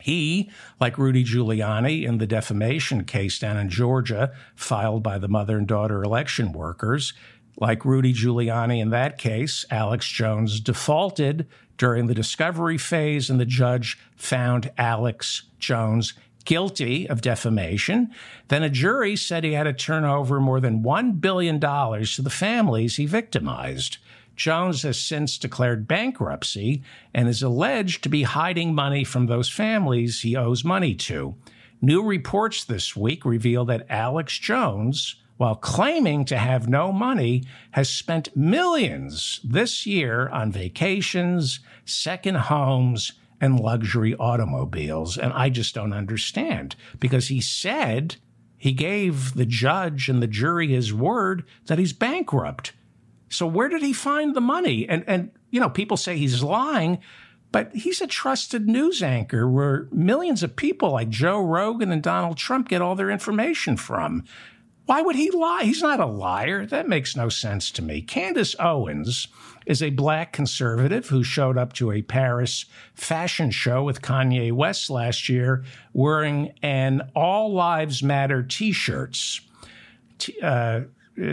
He, 0.00 0.50
like 0.80 0.98
Rudy 0.98 1.24
Giuliani 1.24 2.06
in 2.06 2.18
the 2.18 2.26
defamation 2.26 3.04
case 3.04 3.38
down 3.38 3.56
in 3.56 3.68
Georgia, 3.68 4.32
filed 4.54 5.02
by 5.02 5.18
the 5.18 5.28
mother 5.28 5.58
and 5.58 5.66
daughter 5.66 6.02
election 6.02 6.52
workers, 6.52 7.14
like 7.60 7.84
Rudy 7.84 8.14
Giuliani 8.14 8.80
in 8.80 8.90
that 8.90 9.18
case, 9.18 9.64
Alex 9.70 10.06
Jones 10.06 10.60
defaulted 10.60 11.46
during 11.76 12.06
the 12.06 12.14
discovery 12.14 12.78
phase, 12.78 13.30
and 13.30 13.40
the 13.40 13.46
judge 13.46 13.98
found 14.16 14.70
Alex 14.78 15.44
Jones 15.58 16.14
guilty 16.44 17.08
of 17.08 17.20
defamation. 17.20 18.10
Then 18.48 18.62
a 18.62 18.70
jury 18.70 19.16
said 19.16 19.44
he 19.44 19.52
had 19.52 19.64
to 19.64 19.72
turn 19.72 20.04
over 20.04 20.40
more 20.40 20.60
than 20.60 20.82
$1 20.82 21.20
billion 21.20 21.60
to 21.60 22.22
the 22.22 22.30
families 22.30 22.96
he 22.96 23.06
victimized. 23.06 23.98
Jones 24.34 24.82
has 24.82 25.00
since 25.00 25.36
declared 25.36 25.88
bankruptcy 25.88 26.82
and 27.12 27.28
is 27.28 27.42
alleged 27.42 28.02
to 28.04 28.08
be 28.08 28.22
hiding 28.22 28.74
money 28.74 29.04
from 29.04 29.26
those 29.26 29.48
families 29.50 30.20
he 30.20 30.36
owes 30.36 30.64
money 30.64 30.94
to. 30.94 31.34
New 31.82 32.02
reports 32.02 32.64
this 32.64 32.96
week 32.96 33.24
reveal 33.24 33.64
that 33.64 33.86
Alex 33.90 34.38
Jones 34.38 35.16
while 35.38 35.54
claiming 35.54 36.24
to 36.26 36.36
have 36.36 36.68
no 36.68 36.92
money, 36.92 37.44
has 37.70 37.88
spent 37.88 38.36
millions 38.36 39.40
this 39.42 39.86
year 39.86 40.28
on 40.28 40.52
vacations, 40.52 41.60
second 41.84 42.36
homes, 42.36 43.12
and 43.40 43.58
luxury 43.58 44.14
automobiles. 44.16 45.16
And 45.16 45.32
I 45.32 45.48
just 45.48 45.74
don't 45.74 45.92
understand 45.92 46.76
because 46.98 47.28
he 47.28 47.40
said 47.40 48.16
he 48.56 48.72
gave 48.72 49.34
the 49.34 49.46
judge 49.46 50.08
and 50.08 50.20
the 50.20 50.26
jury 50.26 50.68
his 50.68 50.92
word 50.92 51.44
that 51.66 51.78
he's 51.78 51.92
bankrupt. 51.92 52.72
So 53.28 53.46
where 53.46 53.68
did 53.68 53.82
he 53.82 53.92
find 53.92 54.34
the 54.34 54.40
money? 54.40 54.88
And 54.88 55.04
and 55.06 55.30
you 55.50 55.60
know, 55.60 55.70
people 55.70 55.96
say 55.96 56.16
he's 56.16 56.42
lying, 56.42 56.98
but 57.52 57.74
he's 57.74 58.00
a 58.00 58.06
trusted 58.06 58.66
news 58.66 59.02
anchor 59.02 59.48
where 59.48 59.86
millions 59.92 60.42
of 60.42 60.56
people 60.56 60.90
like 60.90 61.08
Joe 61.08 61.40
Rogan 61.40 61.92
and 61.92 62.02
Donald 62.02 62.36
Trump 62.36 62.68
get 62.68 62.82
all 62.82 62.96
their 62.96 63.10
information 63.10 63.76
from. 63.76 64.24
Why 64.88 65.02
would 65.02 65.16
he 65.16 65.30
lie? 65.30 65.64
He's 65.64 65.82
not 65.82 66.00
a 66.00 66.06
liar. 66.06 66.64
That 66.64 66.88
makes 66.88 67.14
no 67.14 67.28
sense 67.28 67.70
to 67.72 67.82
me. 67.82 68.00
Candace 68.00 68.56
Owens 68.58 69.28
is 69.66 69.82
a 69.82 69.90
black 69.90 70.32
conservative 70.32 71.10
who 71.10 71.22
showed 71.22 71.58
up 71.58 71.74
to 71.74 71.92
a 71.92 72.00
Paris 72.00 72.64
fashion 72.94 73.50
show 73.50 73.82
with 73.82 74.00
Kanye 74.00 74.50
West 74.50 74.88
last 74.88 75.28
year 75.28 75.62
wearing 75.92 76.54
an 76.62 77.02
All 77.14 77.52
Lives 77.52 78.02
Matter 78.02 78.42
t 78.42 78.72
shirts. 78.72 79.42
Uh, 80.42 80.80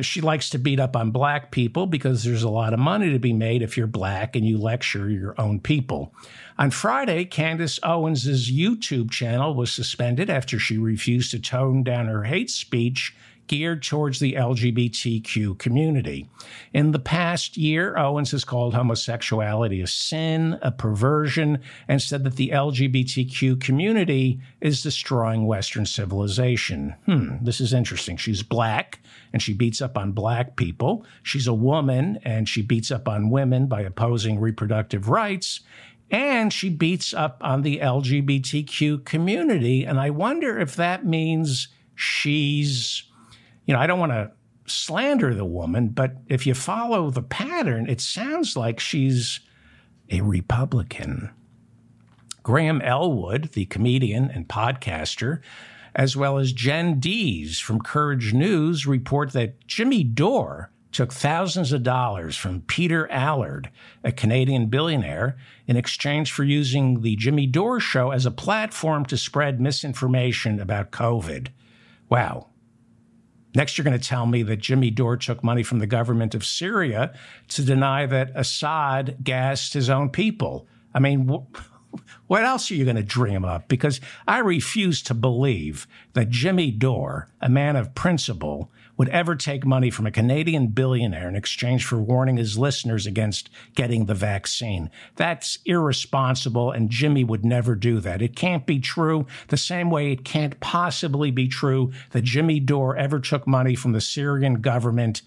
she 0.02 0.20
likes 0.20 0.50
to 0.50 0.58
beat 0.58 0.82
up 0.82 0.98
on 0.98 1.12
black 1.12 1.52
people 1.52 1.88
because 1.88 2.26
there's 2.26 2.44
a 2.44 2.50
lot 2.50 2.74
of 2.74 2.80
money 2.80 3.10
to 3.14 3.20
be 3.20 3.32
made 3.32 3.62
if 3.62 3.78
you're 3.78 3.88
black 3.88 4.36
and 4.36 4.46
you 4.46 4.58
lecture 4.58 5.10
your 5.10 5.34
own 5.40 5.62
people. 5.62 6.14
On 6.58 6.72
Friday, 6.72 7.24
Candace 7.24 7.80
Owens' 7.84 8.52
YouTube 8.52 9.12
channel 9.12 9.54
was 9.54 9.72
suspended 9.72 10.30
after 10.30 10.60
she 10.60 10.78
refused 10.78 11.32
to 11.32 11.40
tone 11.40 11.84
down 11.84 12.08
her 12.08 12.24
hate 12.24 12.50
speech 12.50 13.16
geared 13.48 13.84
towards 13.84 14.20
the 14.20 14.34
LGBTQ 14.34 15.58
community. 15.58 16.30
In 16.74 16.92
the 16.92 17.00
past 17.00 17.58
year, 17.58 17.98
Owens 17.98 18.32
has 18.32 18.44
called 18.44 18.74
homosexuality 18.74 19.82
a 19.82 19.88
sin, 19.88 20.58
a 20.62 20.72
perversion, 20.72 21.60
and 21.88 22.02
said 22.02 22.24
that 22.24 22.36
the 22.36 22.50
LGBTQ 22.50 23.60
community 23.62 24.40
is 24.62 24.84
destroying 24.84 25.46
Western 25.46 25.86
civilization. 25.86 26.96
Hmm, 27.06 27.44
this 27.44 27.62
is 27.62 27.74
interesting. 27.74 28.18
She's 28.18 28.44
black 28.44 29.00
and 29.34 29.42
she 29.42 29.54
beats 29.54 29.82
up 29.82 29.98
on 29.98 30.12
black 30.12 30.56
people. 30.56 31.06
She's 31.24 31.48
a 31.48 31.54
woman 31.54 32.20
and 32.24 32.48
she 32.48 32.62
beats 32.62 32.92
up 32.92 33.08
on 33.08 33.30
women 33.30 33.68
by 33.68 33.82
opposing 33.82 34.40
reproductive 34.40 35.10
rights 35.10 35.62
and 36.12 36.54
she 36.54 36.70
beats 36.70 37.14
up 37.14 37.38
on 37.42 37.64
the 37.64 37.80
LGBTQ 37.80 39.06
community. 39.06 39.84
And 39.84 40.00
I 40.00 40.12
wonder 40.12 40.60
if 40.60 40.76
that 40.76 41.06
means 41.06 41.68
she's 41.96 43.04
you 43.66 43.74
know, 43.74 43.80
I 43.80 43.88
don't 43.88 44.00
want 44.00 44.12
to 44.12 44.32
slander 44.66 45.34
the 45.34 45.46
woman, 45.46 45.90
but 45.90 46.18
if 46.28 46.46
you 46.48 46.54
follow 46.54 47.10
the 47.10 47.22
pattern, 47.22 47.90
it 47.90 48.02
sounds 48.02 48.58
like 48.58 48.80
she's 48.80 49.40
a 50.10 50.22
Republican. 50.22 51.32
Graham 52.44 52.82
Elwood, 52.82 53.52
the 53.54 53.66
comedian 53.66 54.30
and 54.30 54.48
podcaster, 54.48 55.42
as 55.96 56.16
well 56.16 56.38
as 56.38 56.52
Jen 56.52 57.00
Dees 57.00 57.60
from 57.60 57.80
Courage 57.80 58.34
News, 58.34 58.86
report 58.86 59.34
that 59.34 59.66
Jimmy 59.66 60.04
Dore 60.04 60.72
took 60.92 61.12
thousands 61.12 61.74
of 61.74 61.84
dollars 61.84 62.38
from 62.38 62.62
Peter 62.62 63.10
Allard, 63.12 63.70
a 64.04 64.12
Canadian 64.12 64.68
billionaire, 64.68 65.36
in 65.68 65.76
exchange 65.76 66.32
for 66.32 66.44
using 66.44 67.02
the 67.02 67.16
Jimmy 67.16 67.48
Dore 67.48 67.80
show 67.80 68.12
as 68.12 68.26
a 68.26 68.32
platform 68.32 69.06
to 69.06 69.18
spread 69.18 69.60
misinformation 69.60 70.60
about 70.60 70.92
COVID. 70.92 71.48
Wow, 72.10 72.48
Next, 73.56 73.78
you're 73.78 73.86
going 73.86 73.98
to 73.98 74.08
tell 74.08 74.26
me 74.26 74.44
that 74.44 74.58
Jimmy 74.58 74.92
Dore 74.92 75.16
took 75.16 75.44
money 75.44 75.64
from 75.64 75.80
the 75.80 75.88
government 75.88 76.36
of 76.36 76.46
Syria 76.46 77.14
to 77.50 77.64
deny 77.64 78.06
that 78.06 78.32
Assad 78.36 79.18
gassed 79.24 79.74
his 79.74 79.90
own 79.90 80.10
people. 80.10 80.68
I 80.94 81.00
mean, 81.00 81.30
wh- 81.30 81.98
what 82.28 82.44
else 82.44 82.70
are 82.70 82.76
you 82.76 82.84
going 82.84 82.98
to 82.98 83.04
dream 83.04 83.46
up? 83.46 83.70
Because 83.70 84.02
I 84.28 84.40
refuse 84.40 85.02
to 85.04 85.14
believe 85.14 85.88
that 86.14 86.30
Jimmy 86.30 86.70
Dore, 86.70 87.30
a 87.42 87.50
man 87.50 87.78
of 87.78 87.96
principle, 87.96 88.72
would 88.98 89.10
ever 89.10 89.36
take 89.36 89.66
money 89.66 89.90
from 89.90 90.06
a 90.06 90.12
Canadian 90.12 90.68
billionaire 90.68 91.28
in 91.28 91.36
exchange 91.36 91.86
for 91.86 91.98
warning 91.98 92.38
his 92.38 92.58
listeners 92.58 93.06
against 93.06 93.50
getting 93.76 94.06
the 94.06 94.14
vaccine. 94.14 94.90
That's 95.16 95.60
irresponsible, 95.66 96.72
and 96.72 96.90
Jimmy 96.90 97.24
would 97.24 97.44
never 97.44 97.76
do 97.76 98.00
that. 98.00 98.22
It 98.22 98.36
can't 98.36 98.66
be 98.66 98.80
true 98.80 99.26
the 99.50 99.58
same 99.58 99.90
way 99.90 100.12
it 100.12 100.24
can't 100.24 100.60
possibly 100.60 101.32
be 101.32 101.48
true 101.48 101.92
that 102.12 102.24
Jimmy 102.24 102.60
Dore 102.60 102.96
ever 102.96 103.20
took 103.20 103.48
money 103.48 103.76
from 103.76 103.92
the 103.92 104.02
Syrian 104.02 104.62
government 104.62 105.22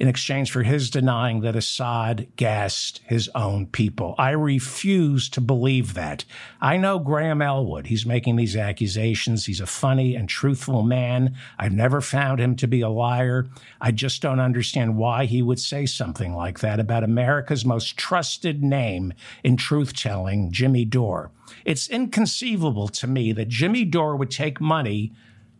in 0.00 0.08
exchange 0.08 0.50
for 0.50 0.62
his 0.62 0.88
denying 0.88 1.42
that 1.42 1.54
Assad 1.54 2.26
gassed 2.36 3.02
his 3.04 3.28
own 3.34 3.66
people. 3.66 4.14
I 4.16 4.30
refuse 4.30 5.28
to 5.28 5.42
believe 5.42 5.92
that. 5.92 6.24
I 6.58 6.78
know 6.78 6.98
Graham 6.98 7.42
Elwood. 7.42 7.88
He's 7.88 8.06
making 8.06 8.36
these 8.36 8.56
accusations. 8.56 9.44
He's 9.44 9.60
a 9.60 9.66
funny 9.66 10.16
and 10.16 10.26
truthful 10.26 10.82
man. 10.82 11.36
I've 11.58 11.74
never 11.74 12.00
found 12.00 12.40
him 12.40 12.56
to 12.56 12.66
be 12.66 12.80
a 12.80 12.88
liar. 12.88 13.50
I 13.78 13.92
just 13.92 14.22
don't 14.22 14.40
understand 14.40 14.96
why 14.96 15.26
he 15.26 15.42
would 15.42 15.60
say 15.60 15.84
something 15.84 16.34
like 16.34 16.60
that 16.60 16.80
about 16.80 17.04
America's 17.04 17.66
most 17.66 17.98
trusted 17.98 18.62
name 18.64 19.12
in 19.44 19.58
truth 19.58 19.94
telling, 19.94 20.50
Jimmy 20.50 20.86
Dore. 20.86 21.30
It's 21.66 21.90
inconceivable 21.90 22.88
to 22.88 23.06
me 23.06 23.32
that 23.32 23.48
Jimmy 23.48 23.84
Dore 23.84 24.16
would 24.16 24.30
take 24.30 24.62
money 24.62 25.12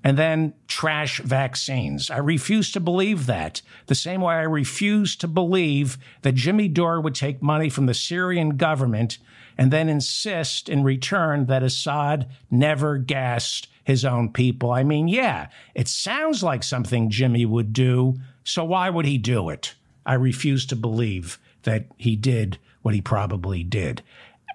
and 0.02 0.16
then 0.16 0.54
trash 0.66 1.20
vaccines. 1.20 2.10
I 2.10 2.18
refuse 2.18 2.72
to 2.72 2.80
believe 2.80 3.26
that. 3.26 3.62
The 3.86 3.94
same 3.94 4.22
way 4.22 4.34
I 4.34 4.42
refuse 4.42 5.16
to 5.16 5.28
believe 5.28 5.98
that 6.22 6.34
Jimmy 6.34 6.68
Dore 6.68 7.00
would 7.00 7.14
take 7.14 7.42
money 7.42 7.68
from 7.68 7.86
the 7.86 7.94
Syrian 7.94 8.56
government 8.56 9.18
and 9.58 9.70
then 9.70 9.88
insist 9.88 10.68
in 10.68 10.84
return 10.84 11.46
that 11.46 11.62
Assad 11.62 12.28
never 12.50 12.96
gassed 12.96 13.68
his 13.84 14.04
own 14.04 14.32
people. 14.32 14.70
I 14.70 14.84
mean, 14.84 15.08
yeah, 15.08 15.48
it 15.74 15.88
sounds 15.88 16.42
like 16.42 16.62
something 16.62 17.10
Jimmy 17.10 17.44
would 17.44 17.72
do, 17.72 18.14
so 18.44 18.64
why 18.64 18.88
would 18.88 19.04
he 19.04 19.18
do 19.18 19.50
it? 19.50 19.74
I 20.06 20.14
refuse 20.14 20.64
to 20.66 20.76
believe 20.76 21.38
that 21.64 21.86
he 21.98 22.16
did 22.16 22.58
what 22.82 22.94
he 22.94 23.02
probably 23.02 23.62
did. 23.62 24.02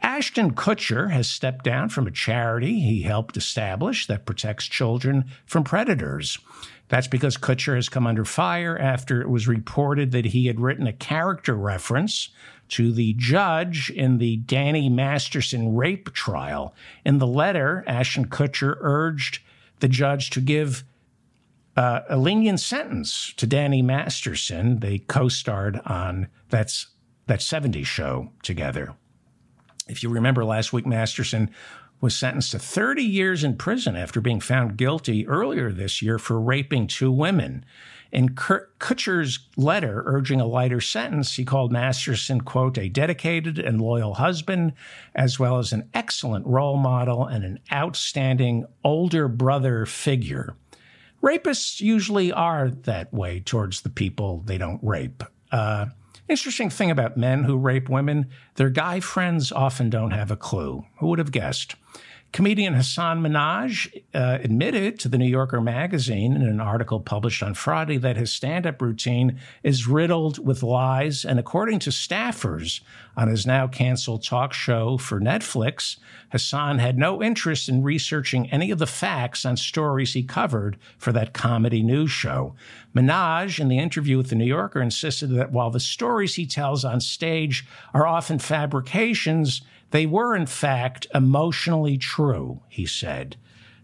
Ashton 0.05 0.53
Kutcher 0.53 1.09
has 1.09 1.27
stepped 1.27 1.65
down 1.65 1.89
from 1.89 2.05
a 2.05 2.11
charity 2.11 2.79
he 2.79 3.01
helped 3.01 3.37
establish 3.37 4.05
that 4.05 4.27
protects 4.27 4.67
children 4.67 5.25
from 5.47 5.63
predators. 5.63 6.37
That's 6.89 7.07
because 7.07 7.37
Kutcher 7.37 7.75
has 7.75 7.89
come 7.89 8.05
under 8.05 8.23
fire 8.23 8.77
after 8.77 9.19
it 9.19 9.31
was 9.31 9.47
reported 9.47 10.11
that 10.11 10.25
he 10.25 10.45
had 10.45 10.59
written 10.59 10.85
a 10.85 10.93
character 10.93 11.55
reference 11.55 12.29
to 12.69 12.91
the 12.91 13.15
judge 13.17 13.89
in 13.89 14.19
the 14.19 14.37
Danny 14.37 14.89
Masterson 14.89 15.75
rape 15.75 16.13
trial. 16.13 16.75
In 17.03 17.17
the 17.17 17.25
letter, 17.25 17.83
Ashton 17.87 18.27
Kutcher 18.27 18.77
urged 18.81 19.39
the 19.79 19.87
judge 19.87 20.29
to 20.29 20.39
give 20.39 20.83
uh, 21.75 22.01
a 22.07 22.17
lenient 22.17 22.59
sentence 22.59 23.33
to 23.37 23.47
Danny 23.47 23.81
Masterson. 23.81 24.81
They 24.81 24.99
co-starred 24.99 25.81
on 25.83 26.27
that's 26.49 26.89
that 27.25 27.39
70s 27.39 27.87
show 27.87 28.29
together. 28.43 28.93
If 29.87 30.01
you 30.01 30.09
remember 30.09 30.43
last 30.43 30.73
week, 30.73 30.85
Masterson 30.85 31.51
was 32.01 32.15
sentenced 32.15 32.51
to 32.51 32.59
30 32.59 33.03
years 33.03 33.43
in 33.43 33.55
prison 33.55 33.95
after 33.95 34.19
being 34.19 34.39
found 34.39 34.77
guilty 34.77 35.27
earlier 35.27 35.71
this 35.71 36.01
year 36.01 36.17
for 36.19 36.39
raping 36.39 36.87
two 36.87 37.11
women. 37.11 37.63
In 38.11 38.29
Kutcher's 38.29 39.39
letter 39.57 40.03
urging 40.05 40.39
a 40.39 40.45
lighter 40.45 40.79
sentence, 40.79 41.35
he 41.35 41.43
called 41.43 41.71
Masterson, 41.71 42.41
quote, 42.41 42.77
a 42.77 42.89
dedicated 42.89 43.59
and 43.59 43.81
loyal 43.81 44.15
husband, 44.15 44.73
as 45.13 45.39
well 45.39 45.57
as 45.57 45.73
an 45.73 45.89
excellent 45.93 46.45
role 46.45 46.77
model 46.77 47.25
and 47.25 47.43
an 47.43 47.59
outstanding 47.71 48.65
older 48.83 49.27
brother 49.27 49.85
figure. 49.85 50.55
Rapists 51.21 51.81
usually 51.81 52.31
are 52.31 52.69
that 52.69 53.13
way 53.13 53.39
towards 53.39 53.81
the 53.81 53.89
people 53.89 54.43
they 54.45 54.57
don't 54.57 54.79
rape. 54.83 55.23
Uh, 55.51 55.87
Interesting 56.27 56.71
thing 56.71 56.89
about 56.89 57.17
men 57.17 57.43
who 57.43 57.55
rape 57.55 57.87
women, 57.87 58.29
their 58.55 58.71
guy 58.71 58.99
friends 58.99 59.51
often 59.51 59.91
don't 59.91 60.11
have 60.11 60.31
a 60.31 60.35
clue. 60.35 60.85
Who 60.97 61.07
would 61.07 61.19
have 61.19 61.31
guessed? 61.31 61.75
Comedian 62.35 62.73
Hasan 62.73 63.21
Minhaj 63.21 64.03
uh, 64.13 64.39
admitted 64.43 64.99
to 64.99 65.07
the 65.07 65.17
New 65.17 65.25
Yorker 65.25 65.61
magazine 65.61 66.33
in 66.33 66.41
an 66.41 66.59
article 66.59 66.99
published 66.99 67.41
on 67.41 67.53
Friday 67.53 67.95
that 67.95 68.17
his 68.17 68.29
stand 68.29 68.67
up 68.67 68.81
routine 68.81 69.39
is 69.63 69.87
riddled 69.87 70.45
with 70.45 70.61
lies. 70.61 71.23
And 71.23 71.39
according 71.39 71.79
to 71.79 71.91
staffers 71.91 72.81
on 73.15 73.29
his 73.29 73.45
now 73.45 73.67
canceled 73.67 74.21
talk 74.21 74.51
show 74.51 74.97
for 74.97 75.21
Netflix, 75.21 75.95
Hasan 76.33 76.79
had 76.79 76.97
no 76.97 77.23
interest 77.23 77.69
in 77.69 77.83
researching 77.83 78.51
any 78.51 78.69
of 78.69 78.79
the 78.79 78.85
facts 78.85 79.45
on 79.45 79.55
stories 79.55 80.11
he 80.11 80.21
covered 80.21 80.77
for 80.97 81.13
that 81.13 81.31
comedy 81.31 81.81
news 81.81 82.11
show. 82.11 82.53
Minhaj, 82.93 83.61
in 83.61 83.69
the 83.69 83.79
interview 83.79 84.17
with 84.17 84.27
the 84.27 84.35
New 84.35 84.43
Yorker, 84.43 84.81
insisted 84.81 85.27
that 85.27 85.53
while 85.53 85.69
the 85.69 85.79
stories 85.79 86.35
he 86.35 86.45
tells 86.45 86.83
on 86.83 86.99
stage 86.99 87.65
are 87.93 88.05
often 88.05 88.39
fabrications, 88.39 89.61
they 89.91 90.05
were, 90.05 90.35
in 90.35 90.45
fact, 90.45 91.07
emotionally 91.13 91.97
true, 91.97 92.61
he 92.69 92.85
said. 92.85 93.37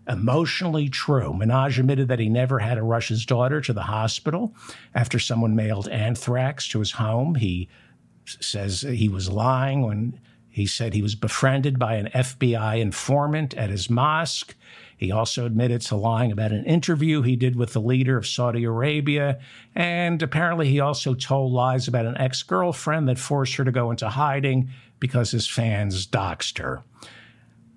Emotionally 0.08 0.90
true. 0.90 1.34
Minhaj 1.34 1.78
admitted 1.78 2.08
that 2.08 2.20
he 2.20 2.28
never 2.28 2.60
had 2.60 2.76
to 2.76 2.84
rush 2.84 3.10
his 3.10 3.26
daughter 3.26 3.62
to 3.62 3.72
the 3.72 3.84
hospital 3.84 4.54
after 4.96 5.20
someone 5.20 5.56
mailed 5.56 5.88
anthrax 5.90 6.68
to 6.70 6.80
his 6.80 6.94
home. 6.94 7.36
He 7.36 7.70
says 8.26 8.82
he 8.82 9.10
was 9.10 9.30
lying 9.30 9.84
when 9.84 10.20
he 10.50 10.66
said 10.66 10.94
he 10.94 11.02
was 11.02 11.16
befriended 11.16 11.80
by 11.80 11.96
an 11.96 12.10
FBI 12.14 12.80
informant 12.80 13.54
at 13.54 13.70
his 13.70 13.90
mosque. 13.90 14.54
He 14.98 15.12
also 15.12 15.46
admitted 15.46 15.82
to 15.82 15.96
lying 15.96 16.32
about 16.32 16.52
an 16.52 16.66
interview 16.66 17.22
he 17.22 17.38
did 17.38 17.56
with 17.56 17.74
the 17.74 17.82
leader 17.82 18.18
of 18.18 18.28
Saudi 18.28 18.66
Arabia. 18.66 19.40
And 19.74 20.22
apparently, 20.22 20.68
he 20.68 20.80
also 20.80 21.14
told 21.14 21.54
lies 21.54 21.88
about 21.88 22.06
an 22.06 22.18
ex 22.18 22.44
girlfriend 22.44 23.08
that 23.08 23.18
forced 23.18 23.56
her 23.56 23.64
to 23.64 23.72
go 23.72 23.92
into 23.92 24.10
hiding 24.10 24.70
because 25.02 25.32
his 25.32 25.46
fans 25.46 26.08
doxed 26.08 26.60
her. 26.60 26.84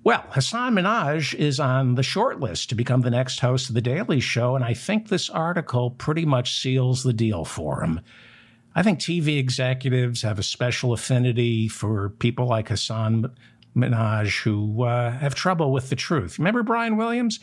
Well, 0.05 0.25
Hasan 0.35 0.75
Minhaj 0.75 1.35
is 1.35 1.59
on 1.59 1.95
the 1.95 2.03
short 2.03 2.39
list 2.39 2.69
to 2.69 2.75
become 2.75 3.01
the 3.01 3.11
next 3.11 3.41
host 3.41 3.71
of 3.71 3.75
The 3.75 3.81
Daily 3.81 4.21
Show, 4.21 4.55
and 4.55 4.63
I 4.63 4.75
think 4.75 5.09
this 5.09 5.31
article 5.31 5.91
pretty 5.91 6.27
much 6.27 6.61
seals 6.61 7.03
the 7.03 7.15
deal 7.15 7.45
for 7.45 7.83
him. 7.83 8.01
I 8.75 8.83
think 8.83 8.99
TV 8.99 9.39
executives 9.39 10.21
have 10.23 10.39
a 10.39 10.43
special 10.43 10.93
affinity 10.93 11.69
for 11.69 12.11
people 12.11 12.47
like 12.47 12.69
Hasan 12.69 13.31
Minhaj 13.75 14.43
who 14.43 14.83
uh, 14.83 15.11
have 15.13 15.35
trouble 15.35 15.73
with 15.73 15.89
the 15.89 15.97
truth. 15.97 16.39
Remember 16.39 16.63
Brian 16.63 16.99
Williams? 16.99 17.41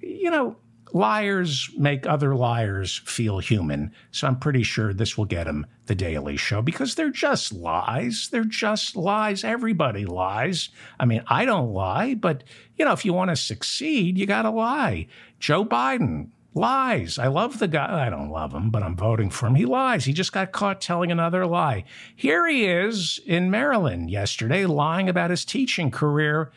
You 0.00 0.30
know, 0.30 0.56
liars 0.92 1.70
make 1.76 2.06
other 2.06 2.34
liars 2.34 3.02
feel 3.04 3.38
human. 3.38 3.92
So 4.10 4.26
I'm 4.26 4.38
pretty 4.38 4.62
sure 4.62 4.92
this 4.92 5.18
will 5.18 5.24
get 5.24 5.46
him 5.46 5.66
the 5.86 5.94
Daily 5.94 6.36
Show 6.36 6.62
because 6.62 6.94
they're 6.94 7.10
just 7.10 7.52
lies. 7.52 8.28
They're 8.30 8.44
just 8.44 8.96
lies. 8.96 9.44
Everybody 9.44 10.04
lies. 10.04 10.68
I 10.98 11.04
mean, 11.04 11.22
I 11.26 11.44
don't 11.44 11.72
lie, 11.72 12.14
but 12.14 12.44
you 12.76 12.84
know, 12.84 12.92
if 12.92 13.04
you 13.04 13.12
want 13.12 13.30
to 13.30 13.36
succeed, 13.36 14.18
you 14.18 14.26
got 14.26 14.42
to 14.42 14.50
lie. 14.50 15.06
Joe 15.38 15.64
Biden 15.64 16.28
lies. 16.54 17.18
I 17.18 17.26
love 17.26 17.58
the 17.58 17.68
guy. 17.68 18.06
I 18.06 18.10
don't 18.10 18.30
love 18.30 18.52
him, 18.52 18.70
but 18.70 18.82
I'm 18.82 18.96
voting 18.96 19.30
for 19.30 19.46
him. 19.46 19.54
He 19.54 19.66
lies. 19.66 20.06
He 20.06 20.12
just 20.12 20.32
got 20.32 20.52
caught 20.52 20.80
telling 20.80 21.12
another 21.12 21.46
lie. 21.46 21.84
Here 22.14 22.46
he 22.48 22.64
is 22.64 23.20
in 23.26 23.50
Maryland 23.50 24.10
yesterday 24.10 24.64
lying 24.64 25.08
about 25.08 25.30
his 25.30 25.44
teaching 25.44 25.90
career, 25.90 26.50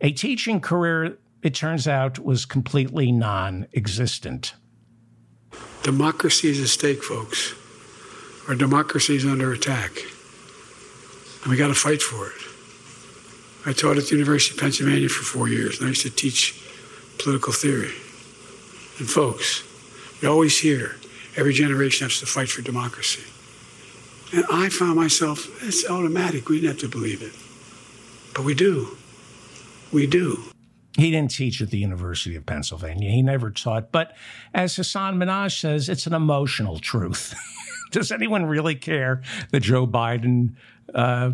a 0.00 0.10
teaching 0.10 0.60
career, 0.60 1.18
it 1.44 1.54
turns 1.54 1.86
out, 1.86 2.18
was 2.18 2.46
completely 2.46 3.12
non 3.12 3.66
existent. 3.74 4.54
Democracy 5.82 6.48
is 6.48 6.60
at 6.60 6.68
stake, 6.68 7.02
folks. 7.02 7.54
Our 8.48 8.54
democracy 8.54 9.16
is 9.16 9.26
under 9.26 9.52
attack. 9.52 9.90
And 11.42 11.50
we 11.50 11.58
got 11.58 11.68
to 11.68 11.74
fight 11.74 12.00
for 12.00 12.28
it. 12.28 13.68
I 13.68 13.74
taught 13.74 13.98
at 13.98 14.04
the 14.04 14.16
University 14.16 14.54
of 14.54 14.60
Pennsylvania 14.60 15.10
for 15.10 15.22
four 15.22 15.48
years, 15.48 15.78
and 15.78 15.86
I 15.86 15.88
used 15.90 16.02
to 16.02 16.10
teach 16.10 16.58
political 17.18 17.52
theory. 17.52 17.92
And 18.98 19.08
folks, 19.08 19.62
you 20.22 20.30
always 20.30 20.58
hear 20.58 20.96
every 21.36 21.52
generation 21.52 22.06
has 22.06 22.20
to 22.20 22.26
fight 22.26 22.48
for 22.48 22.62
democracy. 22.62 23.22
And 24.34 24.46
I 24.50 24.70
found 24.70 24.96
myself, 24.96 25.62
it's 25.62 25.88
automatic. 25.88 26.48
We 26.48 26.62
didn't 26.62 26.80
have 26.80 26.90
to 26.90 26.98
believe 26.98 27.20
it. 27.22 27.32
But 28.34 28.44
we 28.44 28.54
do. 28.54 28.96
We 29.92 30.06
do. 30.06 30.53
He 30.96 31.10
didn't 31.10 31.32
teach 31.32 31.60
at 31.60 31.70
the 31.70 31.78
University 31.78 32.36
of 32.36 32.46
Pennsylvania. 32.46 33.10
He 33.10 33.22
never 33.22 33.50
taught. 33.50 33.90
But 33.90 34.14
as 34.52 34.76
Hasan 34.76 35.16
Minhaj 35.16 35.58
says, 35.58 35.88
it's 35.88 36.06
an 36.06 36.14
emotional 36.14 36.78
truth. 36.78 37.34
Does 37.90 38.12
anyone 38.12 38.46
really 38.46 38.76
care 38.76 39.22
that 39.50 39.60
Joe 39.60 39.86
Biden 39.86 40.54
uh, 40.94 41.32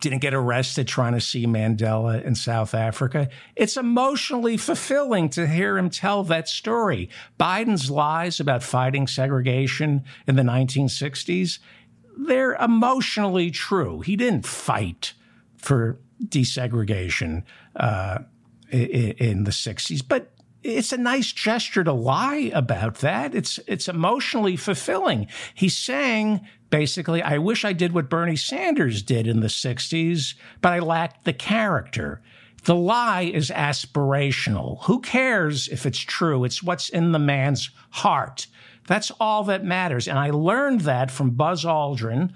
didn't 0.00 0.20
get 0.20 0.34
arrested 0.34 0.86
trying 0.86 1.14
to 1.14 1.20
see 1.20 1.46
Mandela 1.46 2.22
in 2.22 2.34
South 2.34 2.74
Africa. 2.74 3.28
It's 3.54 3.76
emotionally 3.76 4.56
fulfilling 4.56 5.30
to 5.30 5.46
hear 5.46 5.78
him 5.78 5.90
tell 5.90 6.22
that 6.24 6.48
story. 6.48 7.08
Biden's 7.40 7.90
lies 7.90 8.38
about 8.38 8.62
fighting 8.62 9.06
segregation 9.06 10.04
in 10.26 10.36
the 10.36 10.42
1960s, 10.42 11.58
they're 12.18 12.54
emotionally 12.54 13.50
true. 13.50 14.00
He 14.00 14.16
didn't 14.16 14.46
fight 14.46 15.12
for 15.56 15.98
desegregation 16.24 17.42
uh, 17.74 18.20
in, 18.70 19.44
the 19.44 19.50
60s, 19.50 20.02
but 20.06 20.32
it's 20.62 20.92
a 20.92 20.96
nice 20.96 21.32
gesture 21.32 21.84
to 21.84 21.92
lie 21.92 22.50
about 22.52 22.96
that. 22.96 23.34
It's 23.34 23.60
it's 23.68 23.88
emotionally 23.88 24.56
fulfilling. 24.56 25.28
He's 25.54 25.76
saying 25.76 26.40
basically, 26.70 27.22
I 27.22 27.38
wish 27.38 27.64
I 27.64 27.72
did 27.72 27.92
what 27.92 28.10
Bernie 28.10 28.36
Sanders 28.36 29.02
did 29.02 29.26
in 29.26 29.40
the 29.40 29.46
60s, 29.46 30.34
but 30.60 30.72
I 30.72 30.80
lacked 30.80 31.24
the 31.24 31.32
character. 31.32 32.20
The 32.64 32.74
lie 32.74 33.30
is 33.32 33.50
aspirational. 33.50 34.82
Who 34.84 35.00
cares 35.00 35.68
if 35.68 35.86
it's 35.86 36.00
true? 36.00 36.44
It's 36.44 36.64
what's 36.64 36.88
in 36.88 37.12
the 37.12 37.20
man's 37.20 37.70
heart. 37.90 38.48
That's 38.88 39.12
all 39.20 39.44
that 39.44 39.64
matters. 39.64 40.08
And 40.08 40.18
I 40.18 40.30
learned 40.30 40.82
that 40.82 41.10
from 41.10 41.30
Buzz 41.30 41.64
Aldrin 41.64 42.32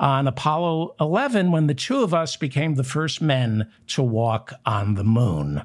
on 0.00 0.26
Apollo 0.26 0.94
11 0.98 1.52
when 1.52 1.66
the 1.66 1.74
two 1.74 2.02
of 2.02 2.14
us 2.14 2.34
became 2.34 2.74
the 2.74 2.82
first 2.82 3.20
men 3.20 3.70
to 3.86 4.02
walk 4.02 4.54
on 4.64 4.94
the 4.94 5.04
moon. 5.04 5.62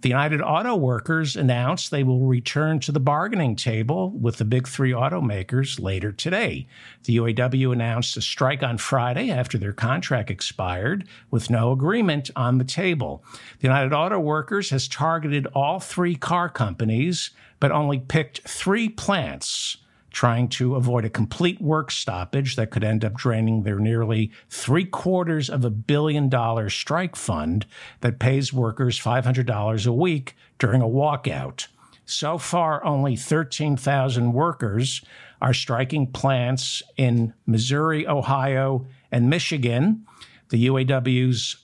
The 0.00 0.08
United 0.08 0.40
Auto 0.40 0.76
Workers 0.76 1.36
announced 1.36 1.90
they 1.90 2.04
will 2.04 2.26
return 2.26 2.80
to 2.80 2.92
the 2.92 3.00
bargaining 3.00 3.56
table 3.56 4.10
with 4.10 4.36
the 4.36 4.44
big 4.44 4.68
three 4.68 4.92
automakers 4.92 5.80
later 5.80 6.12
today. 6.12 6.66
The 7.04 7.16
UAW 7.16 7.72
announced 7.72 8.16
a 8.16 8.22
strike 8.22 8.62
on 8.62 8.78
Friday 8.78 9.30
after 9.30 9.58
their 9.58 9.72
contract 9.72 10.30
expired 10.30 11.06
with 11.30 11.50
no 11.50 11.72
agreement 11.72 12.30
on 12.36 12.58
the 12.58 12.64
table. 12.64 13.24
The 13.60 13.68
United 13.68 13.92
Auto 13.92 14.18
Workers 14.18 14.70
has 14.70 14.88
targeted 14.88 15.48
all 15.54 15.80
three 15.80 16.14
car 16.14 16.48
companies, 16.48 17.30
but 17.58 17.72
only 17.72 17.98
picked 17.98 18.46
three 18.48 18.88
plants 18.88 19.78
trying 20.16 20.48
to 20.48 20.76
avoid 20.76 21.04
a 21.04 21.10
complete 21.10 21.60
work 21.60 21.90
stoppage 21.90 22.56
that 22.56 22.70
could 22.70 22.82
end 22.82 23.04
up 23.04 23.12
draining 23.12 23.64
their 23.64 23.78
nearly 23.78 24.32
three 24.48 24.86
quarters 24.86 25.50
of 25.50 25.62
a 25.62 25.68
billion 25.68 26.30
dollar 26.30 26.70
strike 26.70 27.14
fund 27.14 27.66
that 28.00 28.18
pays 28.18 28.50
workers 28.50 28.98
$500 28.98 29.86
a 29.86 29.92
week 29.92 30.34
during 30.58 30.80
a 30.80 30.86
walkout. 30.86 31.66
So 32.06 32.38
far, 32.38 32.82
only 32.82 33.14
13,000 33.14 34.32
workers 34.32 35.04
are 35.42 35.52
striking 35.52 36.06
plants 36.06 36.82
in 36.96 37.34
Missouri, 37.44 38.08
Ohio, 38.08 38.86
and 39.12 39.28
Michigan. 39.28 40.06
The 40.48 40.66
UAW's 40.66 41.56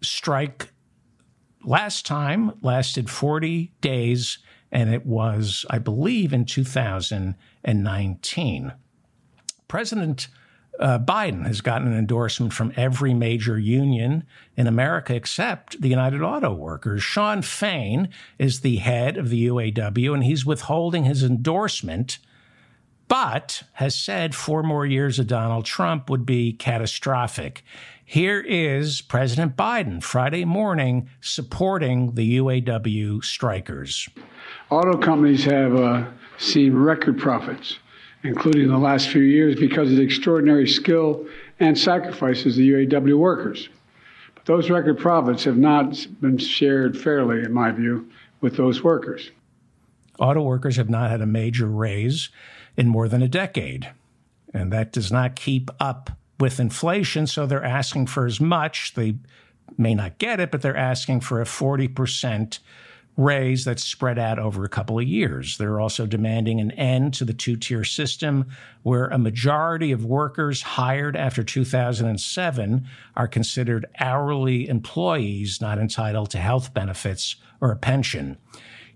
strike 0.00 0.68
last 1.64 2.06
time 2.06 2.52
lasted 2.62 3.10
40 3.10 3.72
days 3.80 4.38
and 4.72 4.92
it 4.92 5.06
was, 5.06 5.64
I 5.68 5.78
believe, 5.78 6.32
in 6.32 6.44
2019. 6.44 8.72
President 9.68 10.28
uh, 10.80 10.98
Biden 10.98 11.46
has 11.46 11.60
gotten 11.60 11.88
an 11.88 11.98
endorsement 11.98 12.52
from 12.52 12.72
every 12.76 13.12
major 13.12 13.58
union 13.58 14.24
in 14.56 14.66
America 14.66 15.14
except 15.14 15.80
the 15.80 15.88
United 15.88 16.22
Auto 16.22 16.54
Workers. 16.54 17.02
Shawn 17.02 17.42
Fain 17.42 18.08
is 18.38 18.60
the 18.60 18.76
head 18.76 19.18
of 19.18 19.28
the 19.28 19.48
UAW, 19.48 20.14
and 20.14 20.24
he's 20.24 20.46
withholding 20.46 21.04
his 21.04 21.22
endorsement, 21.22 22.18
but 23.10 23.64
has 23.72 23.96
said 23.96 24.36
four 24.36 24.62
more 24.62 24.86
years 24.86 25.18
of 25.18 25.26
Donald 25.26 25.64
Trump 25.64 26.08
would 26.08 26.24
be 26.24 26.52
catastrophic. 26.52 27.64
Here 28.04 28.40
is 28.40 29.02
President 29.02 29.56
Biden 29.56 30.00
Friday 30.00 30.44
morning 30.44 31.10
supporting 31.20 32.14
the 32.14 32.38
UAW 32.38 33.22
strikers. 33.24 34.08
Auto 34.70 34.96
companies 34.96 35.44
have 35.44 35.74
uh, 35.74 36.04
seen 36.38 36.72
record 36.72 37.18
profits, 37.18 37.80
including 38.22 38.68
the 38.68 38.78
last 38.78 39.08
few 39.08 39.22
years, 39.22 39.56
because 39.56 39.90
of 39.90 39.96
the 39.96 40.02
extraordinary 40.02 40.68
skill 40.68 41.26
and 41.58 41.76
sacrifices 41.76 42.54
of 42.54 42.58
the 42.58 42.70
UAW 42.70 43.18
workers. 43.18 43.68
But 44.36 44.44
those 44.44 44.70
record 44.70 45.00
profits 45.00 45.42
have 45.44 45.58
not 45.58 46.06
been 46.20 46.38
shared 46.38 46.96
fairly, 46.96 47.42
in 47.42 47.52
my 47.52 47.72
view, 47.72 48.08
with 48.40 48.56
those 48.56 48.84
workers. 48.84 49.32
Auto 50.20 50.42
workers 50.42 50.76
have 50.76 50.90
not 50.90 51.10
had 51.10 51.22
a 51.22 51.26
major 51.26 51.66
raise 51.66 52.28
in 52.76 52.88
more 52.88 53.08
than 53.08 53.22
a 53.22 53.28
decade, 53.28 53.90
and 54.52 54.72
that 54.72 54.92
does 54.92 55.12
not 55.12 55.36
keep 55.36 55.70
up 55.78 56.10
with 56.38 56.58
inflation. 56.58 57.26
So 57.26 57.46
they're 57.46 57.64
asking 57.64 58.06
for 58.06 58.26
as 58.26 58.40
much. 58.40 58.94
They 58.94 59.16
may 59.76 59.94
not 59.94 60.18
get 60.18 60.40
it, 60.40 60.50
but 60.50 60.62
they're 60.62 60.76
asking 60.76 61.20
for 61.20 61.40
a 61.40 61.44
40% 61.44 62.58
raise 63.16 63.64
that's 63.64 63.84
spread 63.84 64.18
out 64.18 64.38
over 64.38 64.64
a 64.64 64.68
couple 64.68 64.98
of 64.98 65.06
years. 65.06 65.58
They're 65.58 65.80
also 65.80 66.06
demanding 66.06 66.60
an 66.60 66.70
end 66.72 67.12
to 67.14 67.24
the 67.24 67.34
two 67.34 67.56
tier 67.56 67.84
system 67.84 68.46
where 68.82 69.06
a 69.06 69.18
majority 69.18 69.92
of 69.92 70.04
workers 70.04 70.62
hired 70.62 71.16
after 71.16 71.42
2007 71.42 72.86
are 73.16 73.28
considered 73.28 73.86
hourly 73.98 74.68
employees 74.68 75.60
not 75.60 75.78
entitled 75.78 76.30
to 76.30 76.38
health 76.38 76.72
benefits 76.72 77.36
or 77.60 77.70
a 77.70 77.76
pension. 77.76 78.38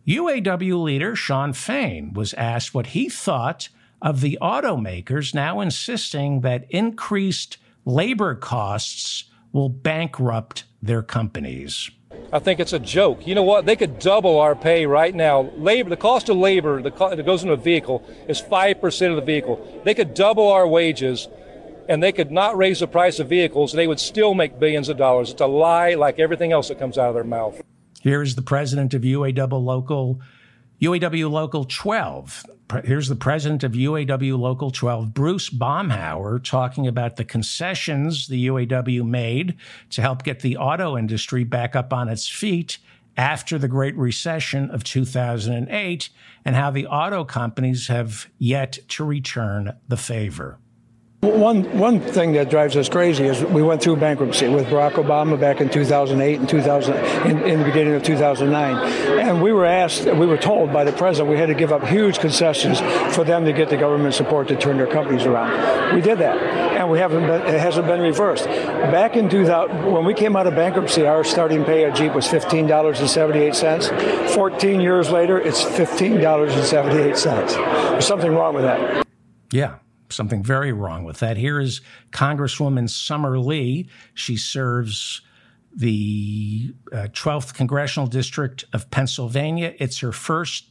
UAW 0.06 0.82
leader 0.82 1.16
Shawn 1.16 1.54
Fain 1.54 2.12
was 2.12 2.34
asked 2.34 2.74
what 2.74 2.88
he 2.88 3.08
thought 3.08 3.70
of 4.02 4.20
the 4.20 4.36
automakers 4.42 5.34
now 5.34 5.60
insisting 5.60 6.42
that 6.42 6.66
increased 6.70 7.56
labor 7.86 8.34
costs 8.34 9.24
will 9.52 9.70
bankrupt 9.70 10.64
their 10.82 11.02
companies. 11.02 11.90
I 12.34 12.38
think 12.38 12.60
it's 12.60 12.74
a 12.74 12.78
joke. 12.78 13.26
You 13.26 13.34
know 13.34 13.42
what? 13.42 13.64
They 13.64 13.76
could 13.76 13.98
double 13.98 14.38
our 14.38 14.54
pay 14.54 14.84
right 14.84 15.14
now. 15.14 15.50
Labor, 15.56 15.88
the 15.88 15.96
cost 15.96 16.28
of 16.28 16.36
labor 16.36 16.82
the 16.82 16.90
co- 16.90 17.14
that 17.14 17.24
goes 17.24 17.42
into 17.42 17.54
a 17.54 17.56
vehicle 17.56 18.06
is 18.28 18.42
5% 18.42 19.10
of 19.10 19.16
the 19.16 19.22
vehicle. 19.22 19.82
They 19.84 19.94
could 19.94 20.12
double 20.12 20.48
our 20.48 20.68
wages 20.68 21.28
and 21.88 22.02
they 22.02 22.12
could 22.12 22.30
not 22.30 22.58
raise 22.58 22.80
the 22.80 22.86
price 22.86 23.20
of 23.20 23.28
vehicles. 23.28 23.72
They 23.72 23.86
would 23.86 24.00
still 24.00 24.34
make 24.34 24.58
billions 24.58 24.90
of 24.90 24.98
dollars. 24.98 25.30
It's 25.30 25.40
a 25.40 25.46
lie 25.46 25.94
like 25.94 26.18
everything 26.18 26.52
else 26.52 26.68
that 26.68 26.78
comes 26.78 26.98
out 26.98 27.08
of 27.08 27.14
their 27.14 27.24
mouth. 27.24 27.62
Here 28.04 28.20
is 28.20 28.34
the 28.34 28.42
president 28.42 28.92
of 28.92 29.00
UAW 29.00 29.64
Local 29.64 30.20
UAW 30.82 31.30
Local 31.30 31.64
12. 31.64 32.44
Here's 32.84 33.08
the 33.08 33.16
president 33.16 33.64
of 33.64 33.72
UAW 33.72 34.38
Local 34.38 34.70
12, 34.70 35.14
Bruce 35.14 35.48
Baumhower, 35.48 36.44
talking 36.44 36.86
about 36.86 37.16
the 37.16 37.24
concessions 37.24 38.28
the 38.28 38.48
UAW 38.48 39.08
made 39.08 39.56
to 39.88 40.02
help 40.02 40.22
get 40.22 40.40
the 40.40 40.58
auto 40.58 40.98
industry 40.98 41.44
back 41.44 41.74
up 41.74 41.94
on 41.94 42.10
its 42.10 42.28
feet 42.28 42.76
after 43.16 43.56
the 43.56 43.68
Great 43.68 43.96
Recession 43.96 44.70
of 44.70 44.84
2008 44.84 46.10
and 46.44 46.56
how 46.56 46.70
the 46.70 46.86
auto 46.86 47.24
companies 47.24 47.88
have 47.88 48.28
yet 48.38 48.80
to 48.88 49.04
return 49.04 49.78
the 49.88 49.96
favor. 49.96 50.58
One 51.24 51.64
one 51.78 52.00
thing 52.00 52.32
that 52.32 52.50
drives 52.50 52.76
us 52.76 52.90
crazy 52.90 53.24
is 53.24 53.42
we 53.44 53.62
went 53.62 53.82
through 53.82 53.96
bankruptcy 53.96 54.46
with 54.48 54.66
Barack 54.66 54.92
Obama 54.92 55.40
back 55.40 55.62
in 55.62 55.70
2008 55.70 56.40
and 56.40 56.48
2000 56.48 56.94
in, 57.26 57.42
in, 57.44 57.58
the 57.60 57.64
beginning 57.64 57.94
of 57.94 58.02
2009, 58.02 59.20
and 59.20 59.42
we 59.42 59.50
were 59.50 59.64
asked, 59.64 60.04
we 60.04 60.26
were 60.26 60.36
told 60.36 60.70
by 60.70 60.84
the 60.84 60.92
president 60.92 61.30
we 61.30 61.38
had 61.38 61.46
to 61.46 61.54
give 61.54 61.72
up 61.72 61.82
huge 61.86 62.18
concessions 62.18 62.80
for 63.14 63.24
them 63.24 63.46
to 63.46 63.54
get 63.54 63.70
the 63.70 63.78
government 63.78 64.12
support 64.14 64.48
to 64.48 64.56
turn 64.56 64.76
their 64.76 64.86
companies 64.86 65.24
around. 65.24 65.94
We 65.94 66.02
did 66.02 66.18
that, 66.18 66.36
and 66.36 66.90
we 66.90 66.98
haven't 66.98 67.26
been, 67.26 67.40
it 67.42 67.58
hasn't 67.58 67.86
been 67.86 68.02
reversed. 68.02 68.44
Back 68.44 69.16
in 69.16 69.30
2000, 69.30 69.90
when 69.90 70.04
we 70.04 70.12
came 70.12 70.36
out 70.36 70.46
of 70.46 70.54
bankruptcy, 70.54 71.06
our 71.06 71.24
starting 71.24 71.64
pay 71.64 71.86
at 71.86 71.96
Jeep 71.96 72.12
was 72.12 72.28
$15.78. 72.28 74.34
14 74.34 74.80
years 74.80 75.10
later, 75.10 75.40
it's 75.40 75.64
$15.78. 75.64 77.24
There's 77.24 78.06
something 78.06 78.34
wrong 78.34 78.54
with 78.54 78.64
that. 78.64 79.06
Yeah 79.50 79.76
something 80.10 80.42
very 80.42 80.72
wrong 80.72 81.04
with 81.04 81.20
that. 81.20 81.36
Here 81.36 81.60
is 81.60 81.80
Congresswoman 82.12 82.88
Summer 82.88 83.38
Lee. 83.38 83.88
She 84.14 84.36
serves 84.36 85.22
the 85.74 86.74
uh, 86.92 87.08
12th 87.12 87.54
Congressional 87.54 88.06
District 88.06 88.64
of 88.72 88.90
Pennsylvania. 88.90 89.74
It's 89.78 89.98
her 89.98 90.12
first 90.12 90.66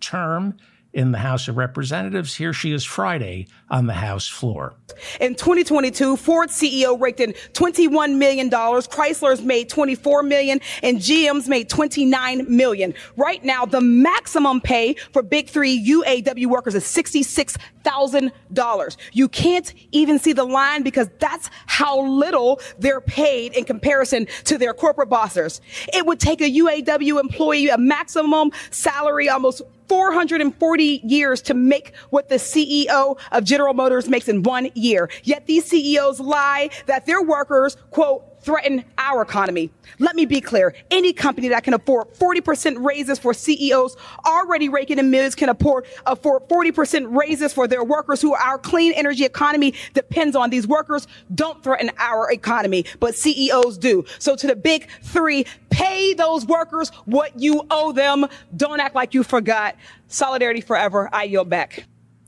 term 0.00 0.56
in 0.92 1.12
the 1.12 1.18
House 1.18 1.46
of 1.48 1.56
Representatives. 1.56 2.34
Here 2.34 2.52
she 2.52 2.72
is 2.72 2.84
Friday 2.84 3.46
on 3.70 3.86
the 3.86 3.94
House 3.94 4.28
floor. 4.28 4.74
In 5.20 5.34
2022, 5.34 6.16
Ford 6.16 6.50
CEO 6.50 7.00
raked 7.00 7.20
in 7.20 7.32
$21 7.54 8.18
million. 8.18 8.50
Chrysler's 8.50 9.40
made 9.42 9.70
24 9.70 10.22
million 10.22 10.60
and 10.82 10.98
GM's 10.98 11.48
made 11.48 11.70
29 11.70 12.44
million. 12.54 12.92
Right 13.16 13.42
now, 13.42 13.64
the 13.64 13.80
maximum 13.80 14.60
pay 14.60 14.92
for 15.12 15.22
big 15.22 15.48
three 15.48 15.82
UAW 15.88 16.46
workers 16.46 16.74
is 16.74 16.84
$66,000. 16.84 18.96
You 19.12 19.28
can't 19.28 19.72
even 19.92 20.18
see 20.18 20.34
the 20.34 20.44
line 20.44 20.82
because 20.82 21.08
that's 21.18 21.48
how 21.66 22.06
little 22.06 22.60
they're 22.78 23.00
paid 23.00 23.54
in 23.54 23.64
comparison 23.64 24.26
to 24.44 24.58
their 24.58 24.74
corporate 24.74 25.08
bosses. 25.08 25.62
It 25.94 26.04
would 26.04 26.20
take 26.20 26.42
a 26.42 26.50
UAW 26.50 27.18
employee 27.18 27.62
a 27.68 27.78
maximum 27.78 28.50
salary 28.70 29.28
almost 29.28 29.62
440 29.92 31.02
years 31.04 31.42
to 31.42 31.52
make 31.52 31.94
what 32.08 32.30
the 32.30 32.36
CEO 32.36 33.18
of 33.30 33.44
General 33.44 33.74
Motors 33.74 34.08
makes 34.08 34.26
in 34.26 34.42
one 34.42 34.70
year. 34.74 35.10
Yet 35.22 35.44
these 35.44 35.66
CEOs 35.66 36.18
lie 36.18 36.70
that 36.86 37.04
their 37.04 37.20
workers, 37.20 37.76
quote, 37.90 38.24
threaten 38.42 38.84
our 38.98 39.22
economy. 39.22 39.70
Let 39.98 40.16
me 40.16 40.26
be 40.26 40.40
clear. 40.40 40.74
Any 40.90 41.12
company 41.12 41.48
that 41.48 41.64
can 41.64 41.74
afford 41.74 42.08
40% 42.14 42.84
raises 42.84 43.18
for 43.18 43.32
CEOs 43.34 43.96
already 44.26 44.68
raking 44.68 44.98
in 44.98 45.10
millions 45.10 45.34
can 45.34 45.48
afford, 45.48 45.86
afford 46.06 46.48
40% 46.48 47.16
raises 47.16 47.52
for 47.52 47.66
their 47.68 47.84
workers 47.84 48.20
who 48.20 48.34
our 48.34 48.58
clean 48.58 48.92
energy 48.94 49.24
economy 49.24 49.74
depends 49.94 50.34
on. 50.36 50.50
These 50.50 50.66
workers 50.66 51.06
don't 51.34 51.62
threaten 51.62 51.90
our 51.98 52.30
economy, 52.30 52.84
but 53.00 53.14
CEOs 53.14 53.78
do. 53.78 54.04
So 54.18 54.36
to 54.36 54.46
the 54.46 54.56
big 54.56 54.88
three, 55.02 55.46
pay 55.70 56.14
those 56.14 56.44
workers 56.46 56.90
what 57.04 57.38
you 57.40 57.62
owe 57.70 57.92
them. 57.92 58.26
Don't 58.56 58.80
act 58.80 58.94
like 58.94 59.14
you 59.14 59.22
forgot. 59.22 59.76
Solidarity 60.08 60.60
forever. 60.60 61.08
I 61.12 61.24
yield 61.24 61.48
back. 61.48 61.84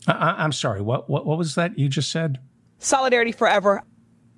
I- 0.07 0.35
I'm 0.45 0.53
sorry. 0.53 0.81
What, 0.83 1.09
what 1.09 1.25
what 1.27 1.39
was 1.39 1.55
that 1.55 1.79
you 1.79 1.89
just 1.89 2.11
said? 2.11 2.39
Solidarity 2.79 3.33
forever. 3.33 3.83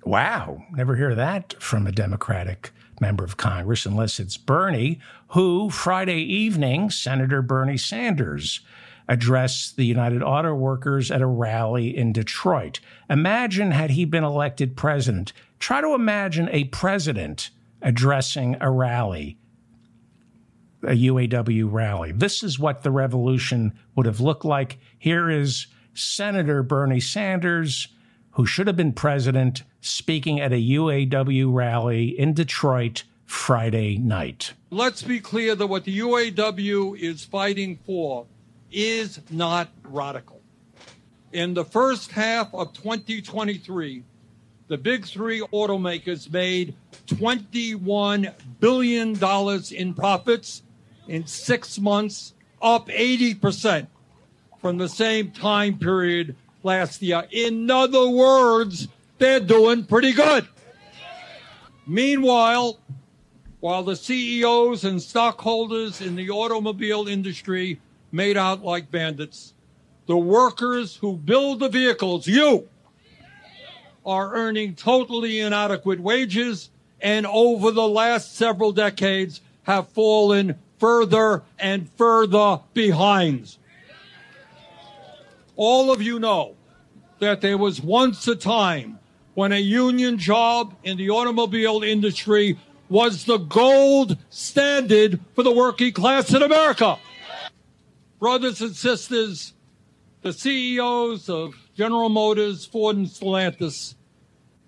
Wow, 0.07 0.63
never 0.71 0.95
hear 0.95 1.13
that 1.15 1.61
from 1.61 1.85
a 1.85 1.91
Democratic 1.91 2.71
member 3.01 3.25
of 3.25 3.35
Congress 3.35 3.85
unless 3.85 4.21
it's 4.21 4.37
Bernie, 4.37 5.01
who 5.31 5.69
Friday 5.69 6.21
evening, 6.21 6.89
Senator 6.89 7.41
Bernie 7.41 7.75
Sanders 7.75 8.61
addressed 9.09 9.75
the 9.75 9.83
United 9.83 10.23
Auto 10.23 10.55
Workers 10.55 11.11
at 11.11 11.21
a 11.21 11.27
rally 11.27 11.95
in 11.95 12.13
Detroit. 12.13 12.79
Imagine 13.09 13.71
had 13.71 13.91
he 13.91 14.05
been 14.05 14.23
elected 14.23 14.77
president. 14.77 15.33
Try 15.59 15.81
to 15.81 15.93
imagine 15.93 16.47
a 16.53 16.63
president 16.63 17.49
addressing 17.81 18.55
a 18.61 18.71
rally, 18.71 19.37
a 20.83 20.95
UAW 20.95 21.69
rally. 21.69 22.13
This 22.13 22.43
is 22.43 22.57
what 22.57 22.83
the 22.83 22.91
revolution 22.91 23.77
would 23.97 24.05
have 24.05 24.21
looked 24.21 24.45
like. 24.45 24.77
Here 24.97 25.29
is 25.29 25.67
Senator 25.93 26.63
Bernie 26.63 27.01
Sanders, 27.01 27.89
who 28.31 28.45
should 28.45 28.67
have 28.67 28.77
been 28.77 28.93
president, 28.93 29.63
speaking 29.87 30.39
at 30.39 30.51
a 30.51 30.55
UAW 30.55 31.53
rally 31.53 32.17
in 32.19 32.33
Detroit 32.33 33.03
Friday 33.25 33.97
night. 33.97 34.53
Let's 34.69 35.03
be 35.03 35.19
clear 35.19 35.55
that 35.55 35.67
what 35.67 35.83
the 35.83 35.99
UAW 35.99 36.97
is 36.97 37.25
fighting 37.25 37.79
for 37.85 38.25
is 38.71 39.19
not 39.29 39.69
radical. 39.83 40.41
In 41.33 41.53
the 41.53 41.65
first 41.65 42.11
half 42.11 42.53
of 42.53 42.73
2023, 42.73 44.03
the 44.67 44.77
big 44.77 45.05
three 45.05 45.41
automakers 45.53 46.31
made 46.31 46.75
$21 47.07 48.33
billion 48.59 49.17
in 49.71 49.93
profits 49.93 50.63
in 51.07 51.25
six 51.25 51.79
months, 51.79 52.33
up 52.61 52.87
80% 52.87 53.87
from 54.59 54.77
the 54.77 54.89
same 54.89 55.31
time 55.31 55.77
period 55.77 56.35
last 56.63 57.01
year. 57.01 57.25
In 57.31 57.69
other 57.71 58.09
words, 58.09 58.87
they're 59.17 59.39
doing 59.39 59.85
pretty 59.85 60.13
good. 60.13 60.47
Meanwhile, 61.85 62.79
while 63.59 63.83
the 63.83 63.95
CEOs 63.95 64.83
and 64.83 65.01
stockholders 65.01 66.01
in 66.01 66.15
the 66.15 66.29
automobile 66.29 67.07
industry 67.07 67.79
made 68.11 68.37
out 68.37 68.63
like 68.63 68.91
bandits, 68.91 69.53
the 70.05 70.17
workers 70.17 70.97
who 70.97 71.17
build 71.17 71.59
the 71.59 71.69
vehicles, 71.69 72.27
you, 72.27 72.67
are 74.05 74.33
earning 74.33 74.73
totally 74.73 75.39
inadequate 75.39 75.99
wages 75.99 76.69
and 77.01 77.25
over 77.27 77.71
the 77.71 77.87
last 77.87 78.35
several 78.35 78.71
decades 78.71 79.41
have 79.63 79.89
fallen 79.89 80.57
further 80.79 81.43
and 81.59 81.89
further 81.97 82.61
behind. 82.73 83.57
All 85.55 85.91
of 85.91 86.01
you 86.01 86.19
know 86.19 86.55
that 87.19 87.41
there 87.41 87.57
was 87.57 87.81
once 87.81 88.27
a 88.27 88.35
time 88.35 88.99
when 89.37 89.51
a 89.51 89.59
union 89.59 90.17
job 90.17 90.73
in 90.83 90.97
the 90.97 91.11
automobile 91.11 91.83
industry 91.83 92.57
was 92.89 93.25
the 93.25 93.37
gold 93.37 94.17
standard 94.31 95.19
for 95.35 95.43
the 95.43 95.51
working 95.51 95.93
class 95.93 96.33
in 96.33 96.41
America. 96.41 96.97
Brothers 98.19 98.61
and 98.61 98.75
sisters, 98.75 99.53
the 100.23 100.33
CEOs 100.33 101.29
of 101.29 101.53
General 101.75 102.09
Motors, 102.09 102.65
Ford, 102.65 102.95
and 102.95 103.05
Stellantis, 103.05 103.93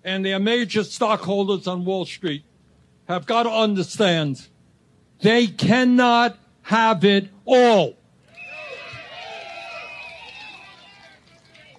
and 0.04 0.24
their 0.24 0.38
major 0.38 0.84
stockholders 0.84 1.66
on 1.66 1.84
Wall 1.84 2.06
Street 2.06 2.44
have 3.08 3.26
got 3.26 3.42
to 3.42 3.50
understand 3.50 4.46
they 5.20 5.48
cannot 5.48 6.38
have 6.62 7.04
it 7.04 7.28
all. 7.44 7.96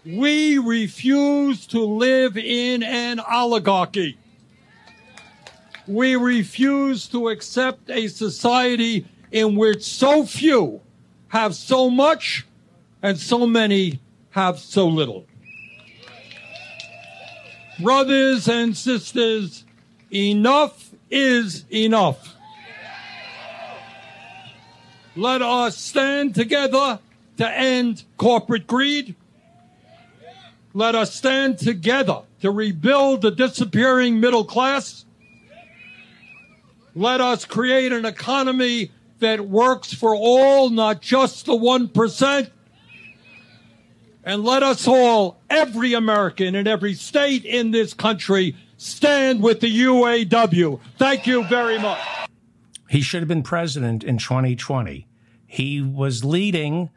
We 0.03 0.57
refuse 0.57 1.67
to 1.67 1.79
live 1.79 2.35
in 2.35 2.81
an 2.81 3.19
oligarchy. 3.19 4.17
We 5.87 6.15
refuse 6.15 7.07
to 7.09 7.29
accept 7.29 7.89
a 7.91 8.07
society 8.07 9.05
in 9.31 9.55
which 9.55 9.83
so 9.83 10.25
few 10.25 10.81
have 11.27 11.53
so 11.53 11.89
much 11.89 12.47
and 13.03 13.17
so 13.19 13.45
many 13.45 13.99
have 14.31 14.57
so 14.57 14.87
little. 14.87 15.25
Brothers 17.79 18.47
and 18.47 18.75
sisters, 18.75 19.65
enough 20.11 20.91
is 21.11 21.65
enough. 21.71 22.35
Let 25.15 25.41
us 25.41 25.77
stand 25.77 26.33
together 26.33 26.99
to 27.37 27.49
end 27.49 28.03
corporate 28.17 28.65
greed. 28.65 29.15
Let 30.73 30.95
us 30.95 31.13
stand 31.13 31.57
together 31.57 32.21
to 32.41 32.51
rebuild 32.51 33.21
the 33.21 33.31
disappearing 33.31 34.19
middle 34.19 34.45
class. 34.45 35.05
Let 36.95 37.21
us 37.21 37.45
create 37.45 37.91
an 37.91 38.05
economy 38.05 38.91
that 39.19 39.47
works 39.47 39.93
for 39.93 40.15
all, 40.15 40.69
not 40.69 41.01
just 41.01 41.45
the 41.45 41.53
1%. 41.53 42.51
And 44.23 44.43
let 44.43 44.63
us 44.63 44.87
all, 44.87 45.41
every 45.49 45.93
American 45.93 46.55
in 46.55 46.67
every 46.67 46.93
state 46.93 47.43
in 47.43 47.71
this 47.71 47.93
country, 47.93 48.55
stand 48.77 49.41
with 49.41 49.61
the 49.61 49.83
UAW. 49.85 50.79
Thank 50.97 51.27
you 51.27 51.43
very 51.45 51.79
much. 51.79 51.99
He 52.89 53.01
should 53.01 53.21
have 53.21 53.27
been 53.27 53.43
president 53.43 54.03
in 54.03 54.17
2020. 54.17 55.07
He 55.47 55.81
was 55.81 56.23
leading 56.23 56.89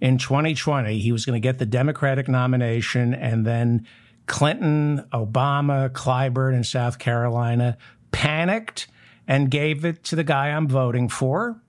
in 0.00 0.18
2020. 0.18 0.98
He 0.98 1.12
was 1.12 1.24
going 1.24 1.40
to 1.40 1.46
get 1.46 1.58
the 1.58 1.66
Democratic 1.66 2.28
nomination, 2.28 3.14
and 3.14 3.46
then 3.46 3.86
Clinton, 4.26 5.04
Obama, 5.12 5.90
Clyburn 5.90 6.54
in 6.54 6.64
South 6.64 6.98
Carolina 6.98 7.76
panicked 8.12 8.88
and 9.26 9.50
gave 9.50 9.84
it 9.84 10.02
to 10.04 10.16
the 10.16 10.24
guy 10.24 10.48
I'm 10.48 10.68
voting 10.68 11.08
for, 11.08 11.60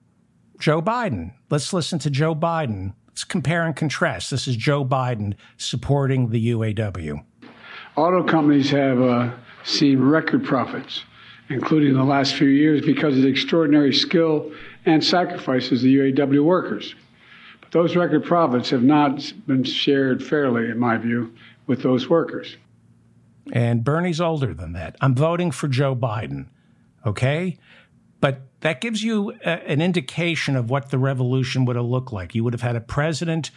Joe 0.58 0.82
Biden. 0.82 1.32
Let's 1.50 1.72
listen 1.72 1.98
to 2.00 2.10
Joe 2.10 2.34
Biden. 2.34 2.94
Let's 3.08 3.24
compare 3.24 3.66
and 3.66 3.76
contrast. 3.76 4.30
This 4.30 4.48
is 4.48 4.56
Joe 4.56 4.84
Biden 4.84 5.34
supporting 5.56 6.30
the 6.30 6.50
UAW. 6.52 7.24
Auto 7.96 8.24
companies 8.24 8.70
have 8.70 9.00
uh, 9.00 9.30
seen 9.64 10.00
record 10.00 10.44
profits, 10.44 11.04
including 11.50 11.94
the 11.94 12.04
last 12.04 12.34
few 12.34 12.48
years, 12.48 12.80
because 12.80 13.16
of 13.16 13.22
the 13.22 13.28
extraordinary 13.28 13.92
skill 13.92 14.50
and 14.86 15.04
sacrifices 15.04 15.80
of 15.80 15.82
the 15.82 15.96
UAW 15.96 16.42
workers. 16.44 16.94
Those 17.72 17.96
record 17.96 18.24
profits 18.24 18.70
have 18.70 18.82
not 18.82 19.32
been 19.46 19.64
shared 19.64 20.22
fairly, 20.22 20.70
in 20.70 20.78
my 20.78 20.98
view, 20.98 21.34
with 21.66 21.82
those 21.82 22.08
workers. 22.08 22.56
And 23.50 23.82
Bernie's 23.82 24.20
older 24.20 24.54
than 24.54 24.74
that. 24.74 24.96
I'm 25.00 25.14
voting 25.14 25.50
for 25.50 25.68
Joe 25.68 25.96
Biden. 25.96 26.46
Okay? 27.04 27.58
But 28.20 28.42
that 28.60 28.80
gives 28.80 29.02
you 29.02 29.32
a, 29.44 29.68
an 29.68 29.80
indication 29.80 30.54
of 30.54 30.70
what 30.70 30.90
the 30.90 30.98
revolution 30.98 31.64
would 31.64 31.76
have 31.76 31.86
looked 31.86 32.12
like. 32.12 32.34
You 32.34 32.44
would 32.44 32.52
have 32.52 32.62
had 32.62 32.76
a 32.76 32.80
president, 32.80 33.50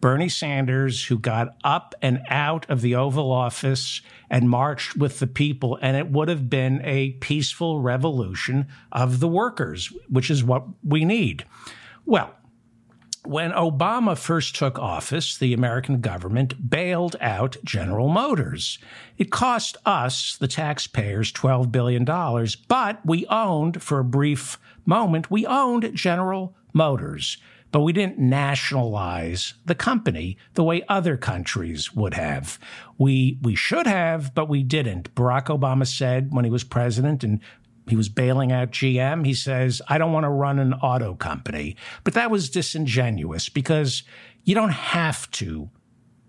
Bernie 0.00 0.28
Sanders, 0.28 1.06
who 1.06 1.18
got 1.18 1.56
up 1.64 1.96
and 2.00 2.22
out 2.28 2.68
of 2.70 2.80
the 2.80 2.94
Oval 2.94 3.30
Office 3.30 4.02
and 4.30 4.48
marched 4.48 4.96
with 4.96 5.18
the 5.18 5.26
people, 5.26 5.78
and 5.82 5.96
it 5.96 6.10
would 6.10 6.28
have 6.28 6.48
been 6.48 6.80
a 6.84 7.10
peaceful 7.20 7.80
revolution 7.80 8.68
of 8.92 9.18
the 9.20 9.28
workers, 9.28 9.92
which 10.08 10.30
is 10.30 10.44
what 10.44 10.64
we 10.82 11.04
need. 11.04 11.44
Well, 12.06 12.34
when 13.24 13.52
Obama 13.52 14.18
first 14.18 14.56
took 14.56 14.78
office, 14.78 15.36
the 15.36 15.54
American 15.54 16.00
government 16.00 16.68
bailed 16.68 17.14
out 17.20 17.56
General 17.64 18.08
Motors. 18.08 18.78
It 19.16 19.30
cost 19.30 19.76
us, 19.86 20.36
the 20.36 20.48
taxpayers, 20.48 21.32
$12 21.32 21.70
billion, 21.70 22.04
but 22.66 23.04
we 23.06 23.26
owned, 23.26 23.82
for 23.82 24.00
a 24.00 24.04
brief 24.04 24.58
moment, 24.84 25.30
we 25.30 25.46
owned 25.46 25.94
General 25.94 26.56
Motors. 26.72 27.36
But 27.70 27.80
we 27.80 27.94
didn't 27.94 28.18
nationalize 28.18 29.54
the 29.64 29.74
company 29.74 30.36
the 30.54 30.64
way 30.64 30.82
other 30.88 31.16
countries 31.16 31.94
would 31.94 32.12
have. 32.12 32.58
We, 32.98 33.38
we 33.40 33.54
should 33.54 33.86
have, 33.86 34.34
but 34.34 34.48
we 34.48 34.62
didn't. 34.62 35.14
Barack 35.14 35.46
Obama 35.46 35.86
said 35.86 36.34
when 36.34 36.44
he 36.44 36.50
was 36.50 36.64
president, 36.64 37.24
and 37.24 37.40
he 37.88 37.96
was 37.96 38.08
bailing 38.08 38.52
out 38.52 38.70
GM. 38.70 39.26
He 39.26 39.34
says, 39.34 39.82
I 39.88 39.98
don't 39.98 40.12
want 40.12 40.24
to 40.24 40.30
run 40.30 40.58
an 40.58 40.74
auto 40.74 41.14
company. 41.14 41.76
But 42.04 42.14
that 42.14 42.30
was 42.30 42.50
disingenuous 42.50 43.48
because 43.48 44.02
you 44.44 44.54
don't 44.54 44.70
have 44.70 45.30
to 45.32 45.70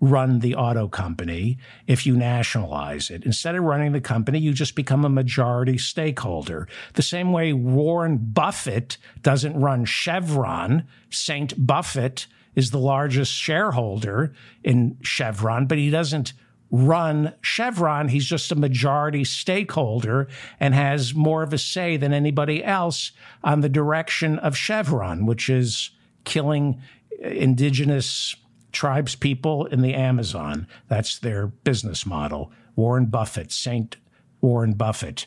run 0.00 0.40
the 0.40 0.54
auto 0.54 0.88
company 0.88 1.58
if 1.86 2.04
you 2.04 2.16
nationalize 2.16 3.10
it. 3.10 3.24
Instead 3.24 3.54
of 3.54 3.64
running 3.64 3.92
the 3.92 4.00
company, 4.00 4.38
you 4.38 4.52
just 4.52 4.74
become 4.74 5.04
a 5.04 5.08
majority 5.08 5.78
stakeholder. 5.78 6.68
The 6.94 7.02
same 7.02 7.32
way 7.32 7.52
Warren 7.52 8.18
Buffett 8.18 8.98
doesn't 9.22 9.58
run 9.58 9.84
Chevron, 9.84 10.86
St. 11.10 11.54
Buffett 11.66 12.26
is 12.54 12.70
the 12.70 12.78
largest 12.78 13.32
shareholder 13.32 14.32
in 14.62 14.98
Chevron, 15.02 15.66
but 15.66 15.78
he 15.78 15.90
doesn't 15.90 16.32
run 16.70 17.34
Chevron. 17.40 18.08
He's 18.08 18.26
just 18.26 18.50
a 18.50 18.56
majority 18.56 19.24
stakeholder 19.24 20.28
and 20.58 20.74
has 20.74 21.14
more 21.14 21.42
of 21.42 21.52
a 21.52 21.58
say 21.58 21.96
than 21.96 22.12
anybody 22.12 22.64
else 22.64 23.12
on 23.42 23.60
the 23.60 23.68
direction 23.68 24.38
of 24.38 24.56
Chevron, 24.56 25.26
which 25.26 25.48
is 25.48 25.90
killing 26.24 26.80
indigenous 27.20 28.34
tribes 28.72 29.14
people 29.14 29.66
in 29.66 29.82
the 29.82 29.94
Amazon. 29.94 30.66
That's 30.88 31.18
their 31.18 31.46
business 31.46 32.04
model. 32.04 32.50
Warren 32.76 33.06
Buffett, 33.06 33.52
St. 33.52 33.96
Warren 34.40 34.74
Buffett. 34.74 35.26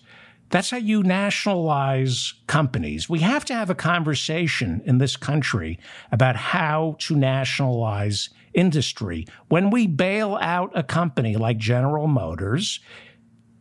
That's 0.49 0.69
how 0.69 0.77
you 0.77 1.03
nationalize 1.03 2.33
companies. 2.47 3.09
We 3.09 3.19
have 3.19 3.43
to 3.45 3.53
have 3.53 3.69
a 3.69 3.75
conversation 3.75 4.81
in 4.85 4.97
this 4.97 5.17
country 5.17 5.79
about 6.11 6.35
how 6.35 6.95
to 6.99 7.15
nationalize 7.15 8.29
industry. 8.53 9.25
When 9.47 9.69
we 9.69 9.87
bail 9.87 10.37
out 10.41 10.71
a 10.75 10.83
company 10.83 11.35
like 11.35 11.57
General 11.57 12.07
Motors, 12.07 12.79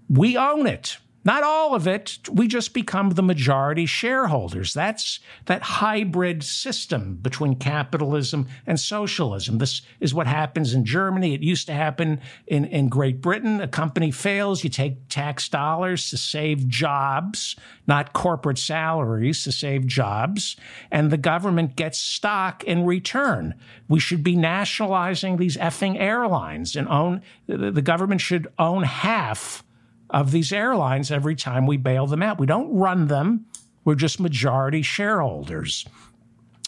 we 0.09 0.37
own 0.37 0.67
it. 0.67 0.99
Not 1.27 1.43
all 1.43 1.75
of 1.75 1.89
it. 1.89 2.21
We 2.31 2.47
just 2.47 2.73
become 2.73 3.11
the 3.11 3.23
majority 3.23 3.85
shareholders. 3.85 4.73
That's 4.73 5.19
that 5.47 5.61
hybrid 5.61 6.45
system 6.45 7.17
between 7.17 7.57
capitalism 7.57 8.47
and 8.65 8.79
socialism. 8.79 9.59
This 9.59 9.83
is 9.99 10.15
what 10.15 10.29
happens 10.29 10.73
in 10.73 10.85
Germany. 10.85 11.35
It 11.35 11.43
used 11.43 11.67
to 11.67 11.73
happen 11.73 12.21
in, 12.47 12.65
in 12.67 12.89
Great 12.89 13.21
Britain. 13.21 13.61
A 13.61 13.67
company 13.67 14.13
fails, 14.13 14.63
you 14.63 14.71
take 14.71 15.09
tax 15.09 15.49
dollars 15.49 16.11
to 16.11 16.17
save 16.17 16.69
jobs, 16.69 17.57
not 17.89 18.13
corporate 18.13 18.59
salaries 18.59 19.43
to 19.43 19.51
save 19.51 19.85
jobs, 19.85 20.55
and 20.93 21.11
the 21.11 21.17
government 21.17 21.75
gets 21.75 21.99
stock 21.99 22.63
in 22.63 22.87
return. 22.87 23.57
We 23.89 23.99
should 23.99 24.23
be 24.23 24.37
nationalizing 24.37 25.39
these 25.39 25.57
effing 25.57 25.99
airlines 25.99 26.77
and 26.77 26.87
own, 26.87 27.23
the 27.49 27.83
government 27.83 28.21
should 28.21 28.47
own 28.61 28.85
half 28.85 29.65
of 30.11 30.31
these 30.31 30.53
airlines 30.53 31.11
every 31.11 31.35
time 31.35 31.67
we 31.67 31.77
bail 31.77 32.07
them 32.07 32.23
out. 32.23 32.39
We 32.39 32.47
don't 32.47 32.75
run 32.75 33.09
them, 33.09 33.47
we're 33.85 33.95
just 33.95 34.21
majority 34.21 34.83
shareholders. 34.83 35.87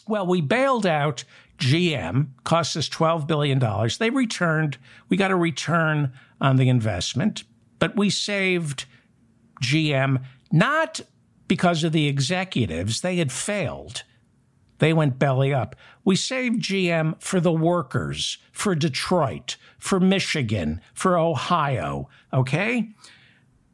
Well, 0.06 0.26
we 0.26 0.40
bailed 0.40 0.86
out 0.86 1.24
GM, 1.58 2.28
cost 2.44 2.76
us 2.76 2.88
$12 2.88 3.26
billion. 3.26 3.60
They 3.98 4.10
returned, 4.10 4.78
we 5.08 5.16
got 5.16 5.30
a 5.30 5.36
return 5.36 6.12
on 6.40 6.56
the 6.56 6.68
investment, 6.68 7.44
but 7.78 7.96
we 7.96 8.10
saved 8.10 8.86
GM 9.62 10.22
not 10.50 11.00
because 11.48 11.82
of 11.82 11.92
the 11.92 12.06
executives, 12.06 13.00
they 13.00 13.16
had 13.16 13.32
failed. 13.32 14.04
They 14.78 14.92
went 14.92 15.18
belly 15.18 15.52
up. 15.52 15.74
We 16.04 16.14
saved 16.14 16.62
GM 16.62 17.20
for 17.20 17.40
the 17.40 17.52
workers, 17.52 18.38
for 18.52 18.74
Detroit, 18.74 19.56
for 19.78 19.98
Michigan, 19.98 20.80
for 20.94 21.18
Ohio, 21.18 22.08
okay? 22.32 22.90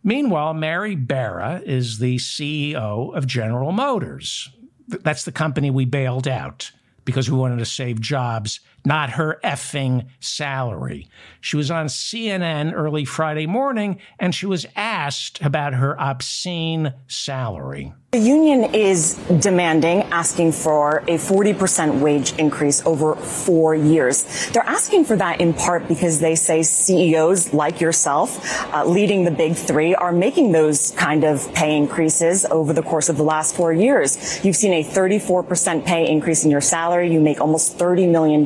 Meanwhile, 0.04 0.52
Mary 0.52 0.94
Barra 0.96 1.62
is 1.64 1.98
the 1.98 2.16
CEO 2.16 3.16
of 3.16 3.26
General 3.26 3.72
Motors. 3.72 4.50
That's 4.86 5.24
the 5.24 5.32
company 5.32 5.70
we 5.70 5.86
bailed 5.86 6.28
out 6.28 6.70
because 7.06 7.30
we 7.30 7.38
wanted 7.38 7.58
to 7.58 7.64
save 7.64 8.02
jobs, 8.02 8.60
not 8.84 9.10
her 9.10 9.40
effing 9.42 10.06
salary. 10.20 11.08
She 11.40 11.56
was 11.56 11.70
on 11.70 11.86
CNN 11.86 12.72
early 12.74 13.04
Friday 13.04 13.46
morning 13.46 14.00
and 14.18 14.34
she 14.34 14.46
was 14.46 14.66
asked 14.76 15.40
about 15.40 15.74
her 15.74 15.98
obscene 16.00 16.94
salary. 17.06 17.92
The 18.14 18.20
union 18.20 18.76
is 18.76 19.14
demanding, 19.40 20.02
asking 20.02 20.52
for 20.52 20.98
a 20.98 21.18
40% 21.18 21.98
wage 21.98 22.32
increase 22.38 22.80
over 22.86 23.16
four 23.16 23.74
years. 23.74 24.48
They're 24.52 24.62
asking 24.62 25.06
for 25.06 25.16
that 25.16 25.40
in 25.40 25.52
part 25.52 25.88
because 25.88 26.20
they 26.20 26.36
say 26.36 26.62
CEOs 26.62 27.52
like 27.52 27.80
yourself, 27.80 28.38
uh, 28.72 28.84
leading 28.84 29.24
the 29.24 29.32
big 29.32 29.56
three, 29.56 29.96
are 29.96 30.12
making 30.12 30.52
those 30.52 30.92
kind 30.92 31.24
of 31.24 31.52
pay 31.54 31.76
increases 31.76 32.44
over 32.44 32.72
the 32.72 32.82
course 32.82 33.08
of 33.08 33.16
the 33.16 33.24
last 33.24 33.56
four 33.56 33.72
years. 33.72 34.44
You've 34.44 34.54
seen 34.54 34.74
a 34.74 34.84
34% 34.84 35.84
pay 35.84 36.08
increase 36.08 36.44
in 36.44 36.52
your 36.52 36.60
salary. 36.60 37.12
You 37.12 37.20
make 37.20 37.40
almost 37.40 37.78
$30 37.78 38.08
million. 38.08 38.44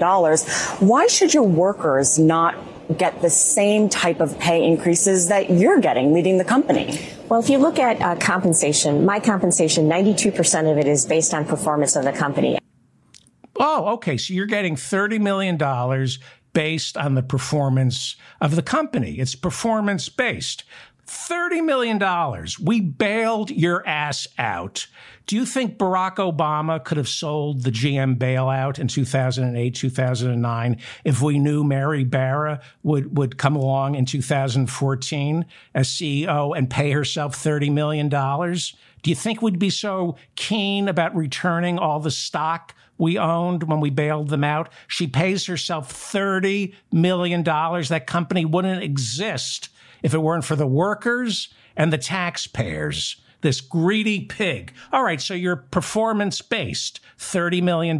Why 0.80 1.06
should 1.06 1.34
your 1.34 1.44
workers 1.44 2.18
not 2.18 2.56
get 2.96 3.20
the 3.20 3.30
same 3.30 3.88
type 3.88 4.20
of 4.20 4.38
pay 4.38 4.64
increases 4.64 5.28
that 5.28 5.50
you're 5.50 5.80
getting 5.80 6.12
leading 6.12 6.38
the 6.38 6.44
company? 6.44 6.98
Well, 7.28 7.40
if 7.40 7.50
you 7.50 7.58
look 7.58 7.78
at 7.78 8.00
uh, 8.00 8.16
compensation, 8.16 9.04
my 9.04 9.20
compensation, 9.20 9.88
92% 9.88 10.70
of 10.70 10.78
it 10.78 10.86
is 10.86 11.04
based 11.04 11.34
on 11.34 11.44
performance 11.44 11.96
of 11.96 12.04
the 12.04 12.12
company. 12.12 12.58
Oh, 13.56 13.94
okay. 13.94 14.16
So 14.16 14.32
you're 14.32 14.46
getting 14.46 14.76
$30 14.76 15.20
million 15.20 15.58
based 16.52 16.96
on 16.96 17.14
the 17.14 17.22
performance 17.22 18.16
of 18.40 18.56
the 18.56 18.62
company. 18.62 19.18
It's 19.18 19.34
performance 19.34 20.08
based. 20.08 20.64
$30 21.09 21.64
million. 21.64 22.47
We 22.62 22.81
bailed 22.81 23.51
your 23.51 23.87
ass 23.87 24.29
out. 24.38 24.87
Do 25.27 25.37
you 25.37 25.44
think 25.44 25.77
Barack 25.77 26.16
Obama 26.16 26.83
could 26.83 26.97
have 26.97 27.09
sold 27.09 27.62
the 27.62 27.71
GM 27.71 28.16
bailout 28.16 28.79
in 28.79 28.88
2008, 28.88 29.75
2009 29.75 30.81
if 31.05 31.21
we 31.21 31.38
knew 31.38 31.64
Mary 31.64 32.05
Barra 32.05 32.61
would, 32.83 33.16
would 33.16 33.37
come 33.37 33.55
along 33.55 33.94
in 33.94 34.07
2014 34.07 35.44
as 35.75 35.88
CEO 35.88 36.57
and 36.57 36.71
pay 36.71 36.92
herself 36.92 37.37
$30 37.37 37.71
million? 37.73 38.09
Do 38.09 39.11
you 39.11 39.14
think 39.14 39.42
we'd 39.42 39.59
be 39.59 39.71
so 39.71 40.16
keen 40.35 40.88
about 40.88 41.14
returning 41.14 41.79
all 41.79 42.01
the 42.01 42.11
stock 42.11 42.75
we 42.97 43.18
owned 43.18 43.64
when 43.64 43.81
we 43.81 43.90
bailed 43.90 44.29
them 44.29 44.44
out? 44.44 44.73
She 44.87 45.07
pays 45.07 45.44
herself 45.44 45.92
$30 45.92 46.75
million. 46.90 47.42
That 47.42 48.05
company 48.07 48.47
wouldn't 48.47 48.83
exist 48.83 49.68
if 50.02 50.14
it 50.14 50.18
weren't 50.18 50.44
for 50.44 50.56
the 50.56 50.66
workers 50.66 51.48
and 51.76 51.92
the 51.92 51.98
taxpayers. 51.98 53.20
This 53.40 53.61
greedy 53.61 54.24
pig. 54.24 54.72
All 54.92 55.04
right, 55.04 55.20
so 55.20 55.32
you're 55.32 55.56
performance 55.56 56.42
based, 56.42 57.00
$30 57.18 57.62
million. 57.62 57.98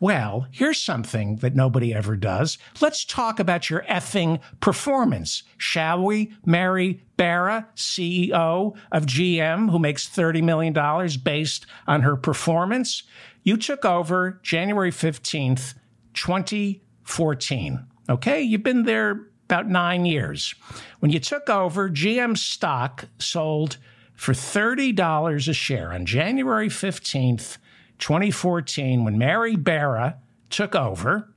Well, 0.00 0.48
here's 0.50 0.82
something 0.82 1.36
that 1.36 1.54
nobody 1.54 1.94
ever 1.94 2.16
does. 2.16 2.58
Let's 2.80 3.04
talk 3.04 3.38
about 3.38 3.70
your 3.70 3.82
effing 3.82 4.40
performance, 4.58 5.44
shall 5.58 6.02
we? 6.02 6.34
Mary 6.44 7.04
Barra, 7.16 7.68
CEO 7.76 8.76
of 8.90 9.06
GM, 9.06 9.70
who 9.70 9.78
makes 9.78 10.08
$30 10.08 10.42
million 10.42 10.74
based 11.22 11.66
on 11.86 12.02
her 12.02 12.16
performance. 12.16 13.04
You 13.44 13.56
took 13.56 13.84
over 13.84 14.40
January 14.42 14.90
15th, 14.90 15.74
2014. 16.14 17.86
Okay, 18.10 18.42
you've 18.42 18.64
been 18.64 18.82
there 18.82 19.28
about 19.44 19.68
nine 19.68 20.06
years. 20.06 20.54
When 21.00 21.10
you 21.10 21.20
took 21.20 21.48
over, 21.50 21.88
GM 21.88 22.36
stock 22.36 23.06
sold 23.18 23.76
for 24.14 24.32
$30 24.32 25.48
a 25.48 25.52
share 25.52 25.92
on 25.92 26.06
January 26.06 26.68
15th, 26.68 27.58
2014, 27.98 29.04
when 29.04 29.18
Mary 29.18 29.56
Barra 29.56 30.18
took 30.50 30.74
over. 30.74 31.34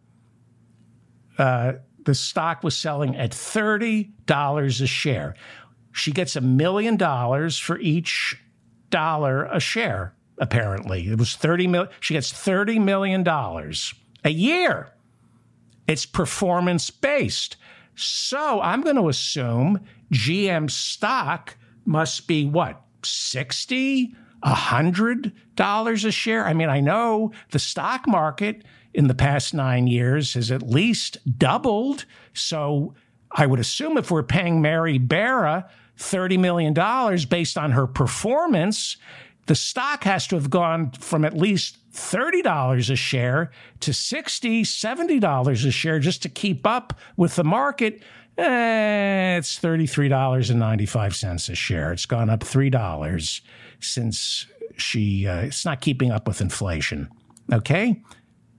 Uh, 1.38 1.74
the 2.06 2.15
stock 2.15 2.63
was 2.63 2.78
selling 2.78 3.15
at 3.15 3.32
$30 3.32 4.82
a 4.82 4.88
share. 4.88 5.36
She 5.91 6.12
gets 6.12 6.36
a 6.36 6.41
million 6.41 6.98
dollars 6.98 7.58
for 7.58 7.80
each 7.80 8.38
dollar 8.89 9.46
a 9.46 9.60
share, 9.60 10.13
apparently. 10.38 11.10
It 11.10 11.18
was 11.18 11.36
30 11.36 11.68
million. 11.68 11.91
She 12.00 12.13
gets 12.13 12.32
$30 12.32 12.84
million 12.84 13.28
a 13.28 14.30
year. 14.30 14.91
It's 15.88 16.06
performance 16.06 16.89
based. 16.89 17.58
So 17.95 18.62
I'm 18.62 18.81
going 18.81 18.97
to 18.97 19.10
assume 19.10 19.79
GM 20.12 20.69
stock 20.69 21.58
must 21.86 22.27
be 22.27 22.45
what, 22.45 22.81
60, 23.03 24.13
$100 24.43 26.05
a 26.05 26.12
share? 26.12 26.45
I 26.45 26.53
mean, 26.53 26.69
I 26.69 26.79
know 26.79 27.31
the 27.51 27.60
stock 27.60 28.08
market 28.08 28.63
in 28.93 29.08
the 29.08 29.15
past 29.15 29.53
nine 29.53 29.88
years 29.88 30.34
has 30.34 30.51
at 30.51 30.63
least 30.63 31.17
doubled. 31.38 32.05
So 32.34 32.93
I 33.31 33.45
would 33.45 33.60
assume 33.60 33.97
if 33.97 34.12
we're 34.12 34.23
paying 34.23 34.62
Mary 34.62 34.97
Barra 34.97 35.69
$30 35.97 36.39
million 36.39 36.73
based 37.29 37.58
on 37.58 37.71
her 37.71 37.88
performance, 37.88 38.97
the 39.47 39.55
stock 39.55 40.03
has 40.03 40.27
to 40.27 40.36
have 40.36 40.49
gone 40.49 40.91
from 40.91 41.23
at 41.23 41.38
least 41.38 41.77
$30 41.93 42.89
a 42.91 42.95
share 42.95 43.51
to 43.81 43.91
$60, 43.91 44.62
$70 44.62 45.67
a 45.67 45.71
share 45.71 45.99
just 45.99 46.23
to 46.23 46.29
keep 46.29 46.65
up 46.65 46.99
with 47.15 47.36
the 47.36 47.43
market. 47.43 48.01
Eh, 48.38 49.38
it's 49.38 49.60
$33.95 49.60 51.49
a 51.49 51.55
share. 51.55 51.93
It's 51.93 52.05
gone 52.05 52.29
up 52.29 52.41
$3 52.41 53.41
since 53.79 54.47
she, 54.77 55.27
uh, 55.27 55.41
it's 55.41 55.63
not 55.63 55.79
keeping 55.81 56.12
up 56.12 56.27
with 56.27 56.41
inflation. 56.41 57.10
Okay? 57.53 58.01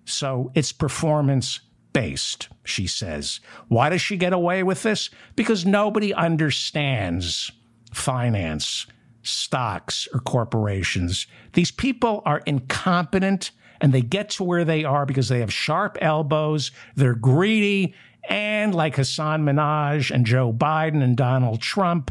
So 0.05 0.53
it's 0.55 0.73
performance 0.73 1.61
based, 1.93 2.49
she 2.65 2.87
says. 2.87 3.41
Why 3.69 3.89
does 3.89 4.01
she 4.01 4.17
get 4.17 4.33
away 4.33 4.63
with 4.63 4.83
this? 4.83 5.11
Because 5.35 5.67
nobody 5.67 6.15
understands 6.15 7.51
finance, 7.93 8.87
stocks, 9.27 10.09
or 10.13 10.21
corporations. 10.21 11.27
These 11.53 11.71
people 11.71 12.23
are 12.25 12.43
incompetent 12.47 13.51
and 13.81 13.93
they 13.93 14.03
get 14.03 14.31
to 14.31 14.45
where 14.45 14.65
they 14.65 14.85
are 14.85 15.05
because 15.05 15.29
they 15.29 15.41
have 15.41 15.53
sharp 15.53 15.99
elbows, 16.01 16.71
they're 16.95 17.15
greedy, 17.15 17.95
and 18.29 18.75
like 18.75 18.97
Hasan 18.97 19.45
Minhaj 19.45 20.11
and 20.11 20.27
Joe 20.27 20.53
Biden 20.53 21.03
and 21.03 21.17
Donald 21.17 21.61
Trump, 21.61 22.11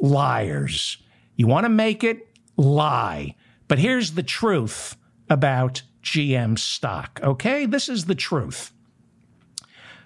liars. 0.00 0.98
You 1.36 1.46
want 1.46 1.64
to 1.64 1.70
make 1.70 2.02
it? 2.02 2.28
Lie. 2.56 3.36
But 3.68 3.78
here's 3.78 4.12
the 4.12 4.22
truth 4.22 4.96
about 5.30 5.82
GM 6.02 6.58
stock, 6.58 7.20
okay? 7.22 7.66
This 7.66 7.88
is 7.88 8.06
the 8.06 8.14
truth. 8.14 8.72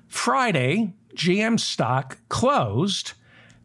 Friday, 0.07 0.93
GM 1.15 1.59
stock 1.59 2.19
closed 2.29 3.15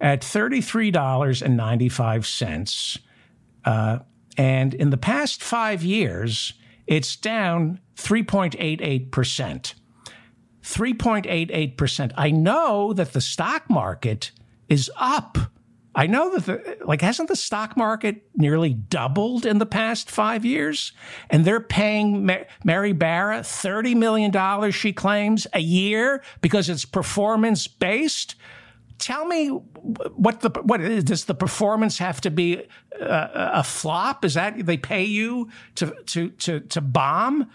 at 0.02 0.22
$33.95. 0.22 3.00
Uh, 3.64 4.00
and 4.38 4.74
in 4.74 4.90
the 4.90 4.98
past 4.98 5.42
five 5.42 5.82
years, 5.84 6.52
it's 6.88 7.16
down 7.16 7.80
3.88%. 7.96 9.74
3.88%. 10.64 12.12
I 12.18 12.32
know 12.32 12.92
that 12.94 13.14
the 13.14 13.22
stock 13.22 13.70
market 13.70 14.32
is 14.68 14.92
up 14.98 15.38
I 15.94 16.08
know 16.08 16.38
that 16.38 16.46
the, 16.46 16.78
like 16.86 17.02
hasn't 17.02 17.28
the 17.28 17.36
stock 17.36 17.76
market 17.76 18.24
nearly 18.36 18.74
doubled 18.74 19.46
in 19.46 19.58
the 19.58 19.66
past 19.66 20.10
five 20.10 20.46
years, 20.46 20.94
and 21.30 21.44
they're 21.44 21.60
paying 21.60 22.26
Ma- 22.26 22.46
Mary 22.64 22.94
Barra 22.94 23.44
thirty 23.44 23.94
million 23.94 24.32
dollars, 24.32 24.74
she 24.74 24.94
claims, 24.94 25.48
a 25.54 25.60
year 25.60 26.24
because 26.40 26.70
it's 26.70 26.86
performance 26.86 27.68
based. 27.68 28.36
Tell 29.02 29.26
me 29.26 29.48
what 29.48 30.42
the 30.42 30.52
what 30.62 30.80
does 30.80 31.26
the 31.26 31.34
performance 31.34 31.98
have 31.98 32.22
to 32.22 32.30
be 32.30 32.64
a, 33.00 33.30
a 33.56 33.64
flop? 33.64 34.24
Is 34.24 34.36
that 34.36 34.64
they 34.64 34.78
pay 34.78 35.04
you 35.04 35.50
to 35.76 35.88
to 36.06 36.30
to 36.30 36.60
to 36.60 36.82
bomb? 36.82 37.50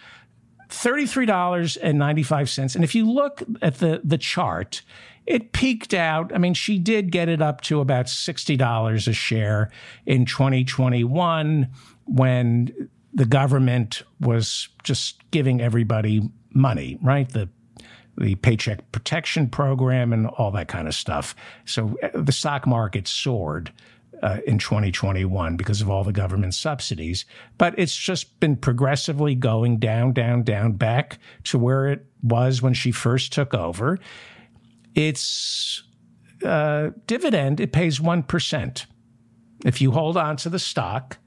$33.95. 0.69 2.75
And 2.75 2.83
if 2.83 2.97
you 2.97 3.09
look 3.09 3.45
at 3.63 3.79
the, 3.79 4.01
the 4.03 4.19
chart, 4.19 4.83
it 5.25 5.53
peaked 5.53 5.95
out. 5.95 6.35
I 6.35 6.39
mean, 6.39 6.55
she 6.55 6.81
did 6.81 7.13
get 7.13 7.29
it 7.29 7.41
up 7.41 7.61
to 7.63 7.81
about 7.81 8.07
$60 8.07 9.09
a 9.09 9.13
share 9.13 9.71
in 10.07 10.27
2021 10.27 11.69
when 12.07 12.89
the 13.15 13.25
government 13.25 14.03
was 14.21 14.69
just 14.83 15.21
giving 15.31 15.61
everybody 15.61 16.29
money, 16.53 16.99
right? 17.01 17.29
The 17.29 17.49
the 18.19 18.35
paycheck 18.37 18.91
protection 18.93 19.49
program 19.49 20.13
and 20.13 20.27
all 20.27 20.51
that 20.53 20.69
kind 20.69 20.89
of 20.89 20.95
stuff. 20.95 21.35
So 21.65 21.97
uh, 22.03 22.09
the 22.15 22.33
stock 22.33 22.67
market 22.67 23.07
soared 23.09 23.73
uh, 24.23 24.39
in 24.47 24.59
2021 24.59 25.57
because 25.57 25.83
of 25.83 25.91
all 25.91 26.03
the 26.03 26.13
government 26.13 26.55
subsidies. 26.55 27.27
But 27.59 27.79
it's 27.79 27.97
just 27.97 28.41
been 28.41 28.57
progressively 28.57 29.35
going 29.35 29.79
down, 29.79 30.13
down, 30.13 30.43
down 30.43 30.73
back 30.73 31.19
to 31.45 31.59
where 31.59 31.89
it 31.89 32.07
was 32.23 32.63
when 32.63 32.75
she 32.75 32.91
first 32.91 33.33
took 33.33 33.53
over 33.53 33.99
its 34.97 35.83
uh, 36.43 36.91
dividend, 37.07 37.61
it 37.61 37.71
pays 37.71 38.01
1%. 38.01 38.87
If 39.65 39.81
you 39.81 39.93
hold 39.93 40.17
on 40.17 40.37
to 40.39 40.49
the 40.49 40.59
stock, 40.59 41.19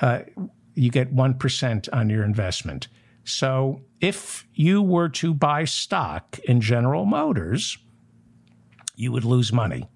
uh, 0.00 0.20
you 0.74 0.90
get 0.90 1.14
1% 1.14 1.88
on 1.92 2.10
your 2.10 2.24
investment. 2.24 2.88
So 3.24 3.82
if 4.00 4.46
you 4.54 4.82
were 4.82 5.08
to 5.10 5.34
buy 5.34 5.64
stock 5.64 6.38
in 6.44 6.60
General 6.60 7.04
Motors, 7.04 7.78
you 8.96 9.12
would 9.12 9.24
lose 9.24 9.52
money. 9.52 9.88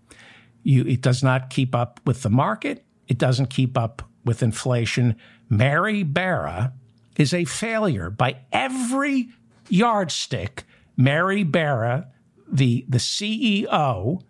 You, 0.62 0.84
it 0.84 1.00
does 1.00 1.22
not 1.22 1.50
keep 1.50 1.74
up 1.74 2.00
with 2.06 2.22
the 2.22 2.30
market. 2.30 2.84
It 3.08 3.18
doesn't 3.18 3.46
keep 3.46 3.76
up 3.76 4.02
with 4.24 4.42
inflation. 4.42 5.16
Mary 5.48 6.02
Barra 6.02 6.72
is 7.16 7.34
a 7.34 7.44
failure 7.44 8.10
by 8.10 8.38
every 8.52 9.28
yardstick. 9.68 10.64
Mary 10.96 11.42
Barra 11.42 12.08
the 12.50 12.84
the 12.88 12.98
CEO 12.98 14.22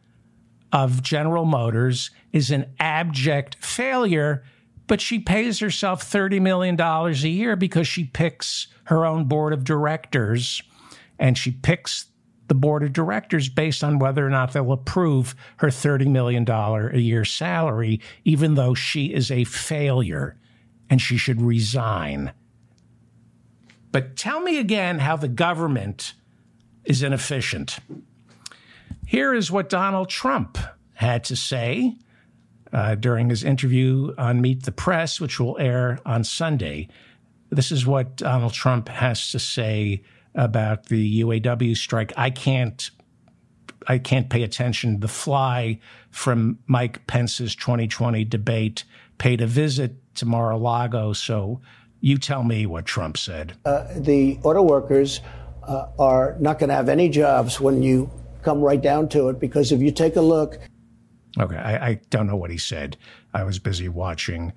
of 0.73 1.03
General 1.03 1.45
Motors 1.45 2.11
is 2.33 2.51
an 2.51 2.67
abject 2.81 3.57
failure, 3.65 4.45
but 4.87 5.01
she 5.01 5.19
pays 5.19 5.59
herself 5.61 6.05
$30 6.05 6.41
million 6.41 6.81
a 6.81 7.11
year 7.13 7.57
because 7.57 7.89
she 7.89 8.05
picks 8.05 8.69
her 8.85 9.05
own 9.05 9.25
board 9.25 9.53
of 9.53 9.65
directors 9.65 10.63
and 11.19 11.39
she 11.39 11.51
picks 11.51 12.07
the 12.49 12.55
board 12.55 12.83
of 12.83 12.93
directors 12.93 13.49
based 13.49 13.83
on 13.83 13.99
whether 13.99 14.27
or 14.27 14.31
not 14.31 14.53
they'll 14.53 14.73
approve 14.73 15.35
her 15.59 15.69
$30 15.69 16.07
million 16.07 16.49
a 16.49 16.99
year 16.99 17.25
salary, 17.25 18.01
even 18.25 18.55
though 18.55 18.75
she 18.75 19.07
is 19.07 19.31
a 19.31 19.45
failure 19.45 20.37
and 20.91 21.01
she 21.01 21.17
should 21.17 21.41
resign. 21.41 22.33
But 23.93 24.17
tell 24.17 24.41
me 24.41 24.59
again 24.59 24.99
how 24.99 25.17
the 25.17 25.29
government 25.29 26.15
is 26.85 27.03
inefficient. 27.03 27.79
Here 29.07 29.33
is 29.33 29.51
what 29.51 29.69
Donald 29.69 30.11
Trump 30.11 30.59
had 30.95 31.25
to 31.25 31.37
say 31.37 31.97
uh, 32.75 32.97
during 32.97 33.31
his 33.31 33.45
interview 33.45 34.13
on 34.19 34.41
Meet 34.41 34.65
the 34.65 34.73
Press, 34.73 35.21
which 35.21 35.39
will 35.39 35.57
air 35.59 36.01
on 36.05 36.25
Sunday. 36.25 36.89
This 37.51 37.71
is 37.71 37.87
what 37.87 38.17
Donald 38.17 38.53
Trump 38.53 38.89
has 38.89 39.31
to 39.31 39.39
say 39.39 40.03
about 40.35 40.87
the 40.87 41.23
UAW 41.23 41.77
strike. 41.77 42.13
I 42.17 42.31
can't 42.31 42.91
I 43.87 43.99
can't 43.99 44.31
pay 44.31 44.43
attention. 44.43 45.01
The 45.01 45.09
fly 45.09 45.79
from 46.11 46.59
Mike 46.67 47.07
Pence's 47.07 47.55
2020 47.55 48.25
debate 48.25 48.85
paid 49.19 49.41
a 49.43 49.47
visit 49.47 49.93
to 50.17 50.27
Mar-a-Lago. 50.27 51.13
So 51.13 51.61
you 52.01 52.17
tell 52.17 52.43
me 52.43 52.65
what 52.65 52.87
Trump 52.87 53.19
said. 53.19 53.53
Uh, 53.67 53.87
the 53.95 54.39
auto 54.43 54.63
workers 54.63 55.21
uh, 55.65 55.89
are 55.99 56.37
not 56.41 56.59
going 56.59 56.69
to 56.71 56.75
have 56.75 56.89
any 56.89 57.11
jobs 57.11 57.61
when 57.61 57.83
you 57.83 58.11
come 58.43 58.61
right 58.63 58.81
down 58.81 59.09
to 59.11 59.29
it, 59.29 59.39
because 59.39 59.71
if 59.71 59.81
you 59.81 59.91
take 59.91 60.17
a 60.17 60.21
look. 60.21 60.59
Okay, 61.39 61.57
I, 61.57 61.89
I 61.89 62.01
don't 62.11 62.27
know 62.27 62.37
what 62.37 62.51
he 62.51 62.59
said. 62.59 62.97
I 63.33 63.45
was 63.45 63.59
busy 63.59 63.89
watching 63.89 64.53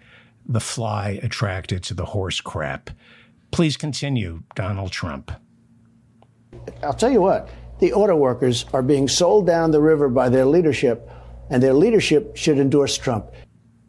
The 0.47 0.59
Fly 0.59 1.19
Attracted 1.23 1.84
to 1.84 1.93
the 1.93 2.05
Horse 2.05 2.39
Crap. 2.39 2.91
Please 3.51 3.78
continue, 3.78 4.43
Donald 4.55 4.91
Trump. 4.91 5.32
I'll 6.84 6.93
tell 6.93 7.11
you 7.11 7.21
what, 7.21 7.49
the 7.80 7.93
auto 7.93 8.15
workers 8.15 8.65
are 8.73 8.84
being 8.84 9.07
sold 9.07 9.47
down 9.47 9.71
the 9.71 9.82
river 9.82 10.09
by 10.09 10.30
their 10.30 10.45
leadership, 10.45 11.09
and 11.49 11.63
their 11.63 11.73
leadership 11.73 12.36
should 12.36 12.59
endorse 12.59 12.97
Trump. 12.97 13.32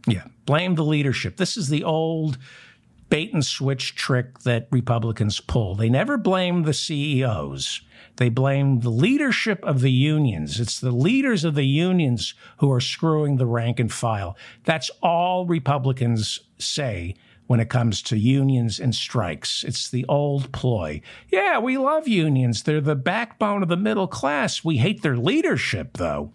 Yeah, 0.06 0.24
blame 0.46 0.74
the 0.74 0.84
leadership. 0.84 1.36
This 1.36 1.56
is 1.56 1.68
the 1.68 1.84
old 1.84 2.38
bait 3.08 3.32
and 3.32 3.44
switch 3.44 3.94
trick 3.94 4.40
that 4.40 4.68
Republicans 4.70 5.40
pull. 5.40 5.74
They 5.74 5.88
never 5.88 6.16
blame 6.16 6.62
the 6.62 6.74
CEOs. 6.74 7.82
They 8.16 8.28
blame 8.28 8.80
the 8.80 8.90
leadership 8.90 9.64
of 9.64 9.80
the 9.80 9.92
unions. 9.92 10.58
It's 10.60 10.80
the 10.80 10.90
leaders 10.90 11.44
of 11.44 11.54
the 11.54 11.66
unions 11.66 12.34
who 12.58 12.70
are 12.72 12.80
screwing 12.80 13.36
the 13.36 13.46
rank 13.46 13.78
and 13.78 13.92
file. 13.92 14.36
That's 14.64 14.90
all 15.02 15.46
Republicans 15.46 16.40
say 16.58 17.14
when 17.46 17.60
it 17.60 17.70
comes 17.70 18.02
to 18.02 18.18
unions 18.18 18.78
and 18.78 18.94
strikes. 18.94 19.64
It's 19.64 19.88
the 19.88 20.04
old 20.08 20.52
ploy. 20.52 21.00
Yeah, 21.30 21.58
we 21.58 21.78
love 21.78 22.06
unions. 22.06 22.62
They're 22.62 22.80
the 22.80 22.94
backbone 22.94 23.62
of 23.62 23.68
the 23.68 23.76
middle 23.76 24.06
class. 24.06 24.62
We 24.62 24.76
hate 24.76 25.02
their 25.02 25.16
leadership, 25.16 25.96
though. 25.96 26.32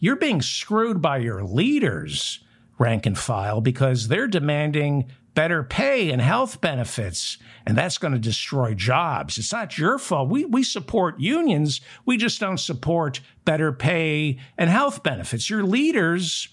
You're 0.00 0.16
being 0.16 0.42
screwed 0.42 1.00
by 1.00 1.18
your 1.18 1.44
leaders, 1.44 2.40
rank 2.78 3.06
and 3.06 3.16
file, 3.18 3.60
because 3.60 4.08
they're 4.08 4.28
demanding 4.28 5.06
better 5.38 5.62
pay 5.62 6.10
and 6.10 6.20
health 6.20 6.60
benefits, 6.60 7.38
and 7.64 7.78
that's 7.78 7.96
going 7.96 8.12
to 8.12 8.18
destroy 8.18 8.74
jobs. 8.74 9.38
It's 9.38 9.52
not 9.52 9.78
your 9.78 9.96
fault. 9.96 10.28
We, 10.28 10.44
we 10.44 10.64
support 10.64 11.20
unions. 11.20 11.80
We 12.04 12.16
just 12.16 12.40
don't 12.40 12.58
support 12.58 13.20
better 13.44 13.70
pay 13.70 14.40
and 14.56 14.68
health 14.68 15.04
benefits. 15.04 15.48
Your 15.48 15.62
leaders 15.62 16.48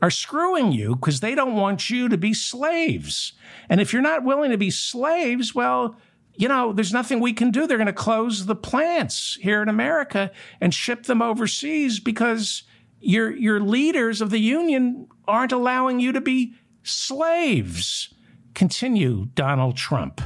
are 0.00 0.10
screwing 0.10 0.72
you 0.72 0.96
because 0.96 1.20
they 1.20 1.34
don't 1.34 1.54
want 1.54 1.90
you 1.90 2.08
to 2.08 2.16
be 2.16 2.32
slaves. 2.32 3.34
And 3.68 3.78
if 3.78 3.92
you're 3.92 4.00
not 4.00 4.24
willing 4.24 4.52
to 4.52 4.56
be 4.56 4.70
slaves, 4.70 5.54
well, 5.54 5.96
you 6.34 6.48
know, 6.48 6.72
there's 6.72 6.94
nothing 6.94 7.20
we 7.20 7.34
can 7.34 7.50
do. 7.50 7.66
They're 7.66 7.76
going 7.76 7.88
to 7.88 7.92
close 7.92 8.46
the 8.46 8.56
plants 8.56 9.36
here 9.42 9.60
in 9.60 9.68
America 9.68 10.30
and 10.62 10.72
ship 10.72 11.02
them 11.02 11.20
overseas 11.20 12.00
because 12.00 12.62
your 13.00 13.36
your 13.36 13.60
leaders 13.60 14.22
of 14.22 14.30
the 14.30 14.40
union 14.40 15.08
aren't 15.28 15.52
allowing 15.52 16.00
you 16.00 16.12
to 16.12 16.22
be 16.22 16.54
slaves. 16.82 18.14
Continue, 18.54 19.26
Donald 19.34 19.76
Trump. 19.76 20.20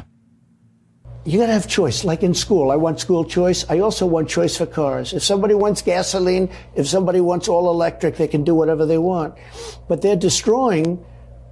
You 1.26 1.38
got 1.38 1.46
to 1.46 1.52
have 1.54 1.66
choice. 1.66 2.04
Like 2.04 2.22
in 2.22 2.34
school, 2.34 2.70
I 2.70 2.76
want 2.76 3.00
school 3.00 3.24
choice. 3.24 3.64
I 3.70 3.78
also 3.78 4.04
want 4.04 4.28
choice 4.28 4.58
for 4.58 4.66
cars. 4.66 5.14
If 5.14 5.22
somebody 5.22 5.54
wants 5.54 5.80
gasoline, 5.80 6.50
if 6.74 6.86
somebody 6.86 7.20
wants 7.20 7.48
all 7.48 7.70
electric, 7.70 8.16
they 8.16 8.28
can 8.28 8.44
do 8.44 8.54
whatever 8.54 8.84
they 8.84 8.98
want. 8.98 9.34
But 9.88 10.02
they're 10.02 10.16
destroying 10.16 11.02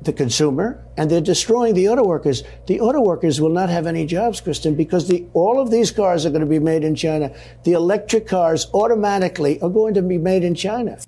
the 0.02 0.12
consumer 0.12 0.84
and 0.98 1.10
they're 1.10 1.20
destroying 1.20 1.74
the 1.74 1.88
auto 1.88 2.04
workers. 2.04 2.42
The 2.66 2.80
auto 2.80 3.00
workers 3.00 3.40
will 3.40 3.50
not 3.50 3.70
have 3.70 3.86
any 3.86 4.04
jobs, 4.04 4.40
Kristen, 4.40 4.74
because 4.74 5.08
the, 5.08 5.26
all 5.32 5.60
of 5.60 5.70
these 5.70 5.90
cars 5.90 6.26
are 6.26 6.30
going 6.30 6.40
to 6.40 6.46
be 6.46 6.58
made 6.58 6.84
in 6.84 6.94
China. 6.94 7.34
The 7.64 7.72
electric 7.72 8.26
cars 8.26 8.66
automatically 8.74 9.60
are 9.62 9.70
going 9.70 9.94
to 9.94 10.02
be 10.02 10.18
made 10.18 10.44
in 10.44 10.54
China. 10.54 10.98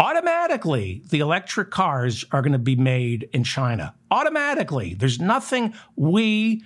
Automatically, 0.00 1.02
the 1.10 1.18
electric 1.18 1.70
cars 1.70 2.24
are 2.32 2.40
going 2.40 2.54
to 2.54 2.58
be 2.58 2.74
made 2.74 3.28
in 3.34 3.44
China. 3.44 3.94
Automatically. 4.10 4.94
There's 4.94 5.20
nothing 5.20 5.74
we 5.94 6.64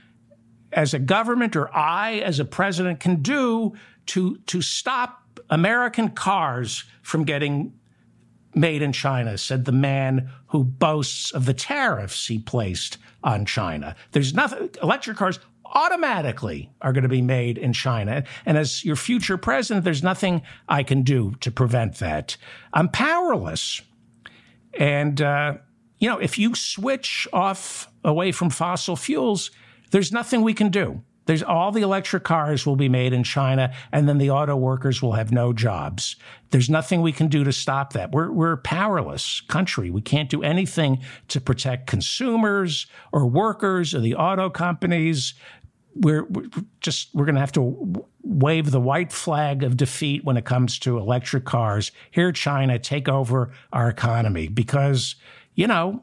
as 0.73 0.95
a 0.95 1.01
government 1.01 1.57
or 1.57 1.69
I 1.77 2.19
as 2.19 2.39
a 2.39 2.45
president 2.45 3.01
can 3.01 3.23
do 3.23 3.75
to, 4.07 4.37
to 4.47 4.63
stop 4.63 5.41
American 5.51 6.11
cars 6.11 6.85
from 7.03 7.25
getting 7.25 7.73
made 8.55 8.83
in 8.83 8.93
China, 8.93 9.37
said 9.37 9.65
the 9.65 9.73
man 9.73 10.31
who 10.47 10.63
boasts 10.63 11.33
of 11.33 11.45
the 11.45 11.55
tariffs 11.55 12.29
he 12.29 12.39
placed 12.39 12.99
on 13.25 13.47
China. 13.47 13.97
There's 14.13 14.33
nothing, 14.33 14.71
electric 14.81 15.17
cars 15.17 15.41
automatically 15.67 16.71
are 16.81 16.93
going 16.93 17.03
to 17.03 17.09
be 17.09 17.23
made 17.23 17.59
in 17.59 17.73
China. 17.73 18.25
And 18.47 18.57
as 18.57 18.85
your 18.85 18.97
future 18.97 19.37
president, 19.37 19.85
there's 19.85 20.03
nothing 20.03 20.43
I 20.69 20.83
can 20.83 21.03
do 21.03 21.35
to 21.41 21.51
prevent 21.51 21.97
that. 21.97 22.37
I'm 22.73 22.89
powerless. 22.89 23.81
And, 24.79 25.21
uh, 25.21 25.55
you 25.99 26.09
know, 26.09 26.19
if 26.19 26.39
you 26.39 26.55
switch 26.55 27.27
off 27.33 27.89
away 28.05 28.33
from 28.33 28.51
fossil 28.51 28.97
fuels, 28.97 29.51
there's 29.91 30.13
nothing 30.13 30.43
we 30.43 30.55
can 30.55 30.71
do. 30.71 31.03
There's 31.27 31.43
all 31.43 31.73
the 31.73 31.83
electric 31.83 32.25
cars 32.25 32.67
will 32.67 32.77
be 32.77 32.89
made 32.89 33.13
in 33.13 33.25
China, 33.25 33.73
and 33.93 34.09
then 34.09 34.19
the 34.19 34.31
auto 34.31 34.57
workers 34.57 35.01
will 35.01 35.13
have 35.13 35.33
no 35.33 35.53
jobs. 35.53 36.17
There's 36.51 36.69
nothing 36.69 37.01
we 37.01 37.13
can 37.13 37.29
do 37.29 37.45
to 37.45 37.53
stop 37.53 37.95
that. 37.95 38.13
We're, 38.13 38.31
we're 38.31 38.53
a 38.53 38.59
powerless 38.59 39.41
country. 39.41 39.91
We 39.91 40.03
can't 40.03 40.29
do 40.29 40.43
anything 40.43 41.01
to 41.29 41.41
protect 41.41 41.87
consumers 41.87 42.87
or 43.13 43.27
workers 43.27 43.95
or 43.95 44.01
the 44.01 44.15
auto 44.15 44.51
companies. 44.51 45.35
We're, 45.95 46.25
we're 46.25 46.49
just 46.81 47.15
we're 47.15 47.25
going 47.25 47.37
to 47.37 47.41
have 47.41 47.53
to 47.53 48.05
wave 48.23 48.71
the 48.71 48.81
white 48.81 49.13
flag 49.13 49.63
of 49.63 49.77
defeat 49.77 50.25
when 50.25 50.37
it 50.37 50.45
comes 50.45 50.79
to 50.81 50.99
electric 50.99 51.45
cars. 51.45 51.93
Here, 52.11 52.33
China, 52.33 52.79
take 52.79 53.09
over 53.09 53.53
our 53.73 53.89
economy 53.89 54.49
because 54.49 55.15
you 55.55 55.67
know 55.67 56.03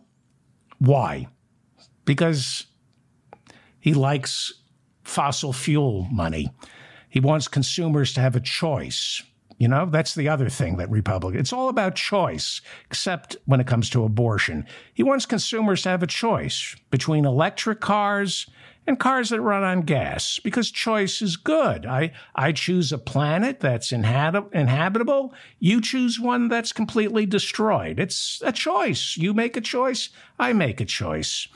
why? 0.79 1.27
Because 2.05 2.65
he 3.79 3.93
likes 3.93 4.60
fossil 5.11 5.51
fuel 5.51 6.07
money. 6.09 6.49
He 7.09 7.19
wants 7.19 7.49
consumers 7.49 8.13
to 8.13 8.21
have 8.21 8.35
a 8.35 8.39
choice. 8.39 9.21
You 9.57 9.67
know, 9.67 9.85
that's 9.85 10.15
the 10.15 10.29
other 10.29 10.49
thing 10.49 10.77
that 10.77 10.89
Republican. 10.89 11.39
It's 11.39 11.53
all 11.53 11.69
about 11.69 11.95
choice, 11.95 12.61
except 12.85 13.35
when 13.45 13.59
it 13.59 13.67
comes 13.67 13.89
to 13.91 14.05
abortion. 14.05 14.65
He 14.93 15.03
wants 15.03 15.25
consumers 15.25 15.83
to 15.83 15.89
have 15.89 16.01
a 16.01 16.07
choice 16.07 16.75
between 16.89 17.25
electric 17.25 17.81
cars 17.81 18.49
and 18.87 18.99
cars 18.99 19.29
that 19.29 19.41
run 19.41 19.63
on 19.63 19.81
gas 19.81 20.39
because 20.39 20.71
choice 20.71 21.21
is 21.21 21.35
good. 21.35 21.85
I, 21.85 22.13
I 22.33 22.53
choose 22.53 22.91
a 22.91 22.97
planet 22.97 23.59
that's 23.59 23.91
inhabit- 23.91 24.51
inhabitable. 24.53 25.33
You 25.59 25.81
choose 25.81 26.19
one 26.19 26.47
that's 26.47 26.71
completely 26.71 27.25
destroyed. 27.27 27.99
It's 27.99 28.41
a 28.43 28.51
choice. 28.51 29.15
You 29.17 29.33
make 29.33 29.55
a 29.55 29.61
choice. 29.61 30.09
I 30.39 30.53
make 30.53 30.81
a 30.81 30.85
choice. 30.85 31.47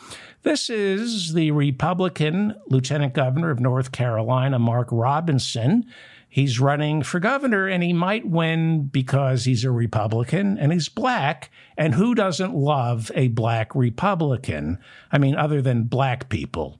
This 0.45 0.69
is 0.69 1.33
the 1.33 1.49
Republican 1.49 2.53
Lieutenant 2.67 3.15
Governor 3.15 3.49
of 3.49 3.59
North 3.59 3.91
Carolina, 3.91 4.59
Mark 4.59 4.87
Robinson. 4.91 5.87
He's 6.29 6.59
running 6.59 7.01
for 7.01 7.19
governor 7.19 7.67
and 7.67 7.81
he 7.81 7.93
might 7.93 8.27
win 8.27 8.83
because 8.85 9.45
he's 9.45 9.63
a 9.63 9.71
Republican 9.71 10.59
and 10.59 10.71
he's 10.71 10.87
black. 10.87 11.49
And 11.75 11.95
who 11.95 12.13
doesn't 12.13 12.53
love 12.53 13.09
a 13.15 13.29
black 13.29 13.73
Republican? 13.73 14.77
I 15.11 15.17
mean, 15.17 15.35
other 15.35 15.63
than 15.63 15.85
black 15.85 16.29
people. 16.29 16.79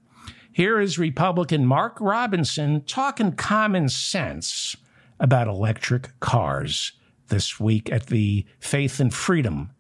Here 0.52 0.80
is 0.80 1.00
Republican 1.00 1.66
Mark 1.66 1.98
Robinson 2.00 2.84
talking 2.84 3.32
common 3.32 3.90
sense 3.90 4.78
about 5.20 5.48
electric 5.48 6.20
cars 6.20 6.92
this 7.30 7.60
week 7.60 7.92
at 7.92 8.06
the 8.06 8.46
Faith 8.60 9.00
and 9.00 9.12
Freedom 9.12 9.72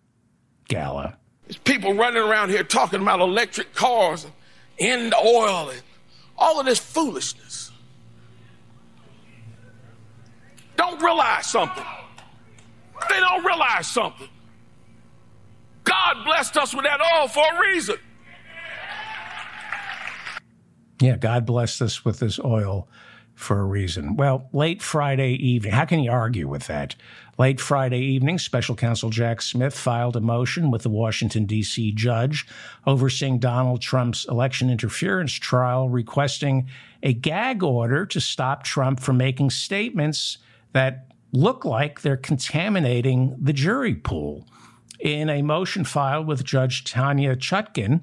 Gala. 0.68 1.20
There's 1.48 1.58
people 1.58 1.94
running 1.94 2.24
around 2.24 2.50
here 2.50 2.64
talking 2.64 3.02
about 3.02 3.20
electric 3.20 3.74
cars 3.74 4.24
and 4.24 4.34
end 4.80 5.14
oil 5.14 5.70
and 5.70 5.82
all 6.38 6.60
of 6.60 6.66
this 6.66 6.80
foolishness. 6.80 7.72
Don't 10.76 11.02
realize 11.02 11.46
something. 11.46 11.86
They 13.10 13.20
don't 13.20 13.46
realize 13.46 13.88
something. 13.88 14.28
God 15.84 16.26
blessed 16.26 16.58
us 16.58 16.74
with 16.74 16.86
that 16.86 17.00
oil 17.00 17.28
for 17.28 17.44
a 17.54 17.62
reason. 17.62 17.98
Yeah, 21.02 21.18
God 21.18 21.46
blessed 21.46 21.82
us 21.82 22.04
with 22.04 22.20
this 22.20 22.40
oil 22.40 22.88
for 23.36 23.60
a 23.60 23.66
reason. 23.66 24.16
Well, 24.16 24.50
late 24.54 24.82
Friday 24.82 25.34
evening, 25.34 25.74
how 25.74 25.86
can 25.86 26.00
you 26.00 26.12
argue 26.12 26.48
with 26.48 26.68
that? 26.68 26.96
Late 27.38 27.60
Friday 27.60 28.00
evening, 28.00 28.40
special 28.40 28.76
counsel 28.76 29.10
Jack 29.10 29.42
Smith 29.42 29.78
filed 29.78 30.16
a 30.16 30.22
motion 30.22 30.72
with 30.72 30.84
the 30.84 30.90
Washington, 30.90 31.46
D.C. 31.46 31.92
judge 31.92 32.48
overseeing 32.88 33.40
Donald 33.40 33.82
Trump's 33.82 34.26
election 34.30 34.70
interference 34.70 35.34
trial, 35.34 35.90
requesting 35.90 36.70
a 37.04 37.12
gag 37.12 37.62
order 37.62 38.06
to 38.06 38.22
stop 38.22 38.64
Trump 38.64 39.02
from 39.02 39.18
making 39.18 39.50
statements 39.50 40.38
that 40.72 41.12
look 41.34 41.66
like 41.66 42.02
they're 42.02 42.16
contaminating 42.16 43.36
the 43.38 43.52
jury 43.52 43.96
pool. 43.96 44.48
In 45.02 45.30
a 45.30 45.42
motion 45.42 45.84
filed 45.84 46.28
with 46.28 46.46
Judge 46.46 46.86
Tanya 46.86 47.36
Chutkin, 47.36 48.02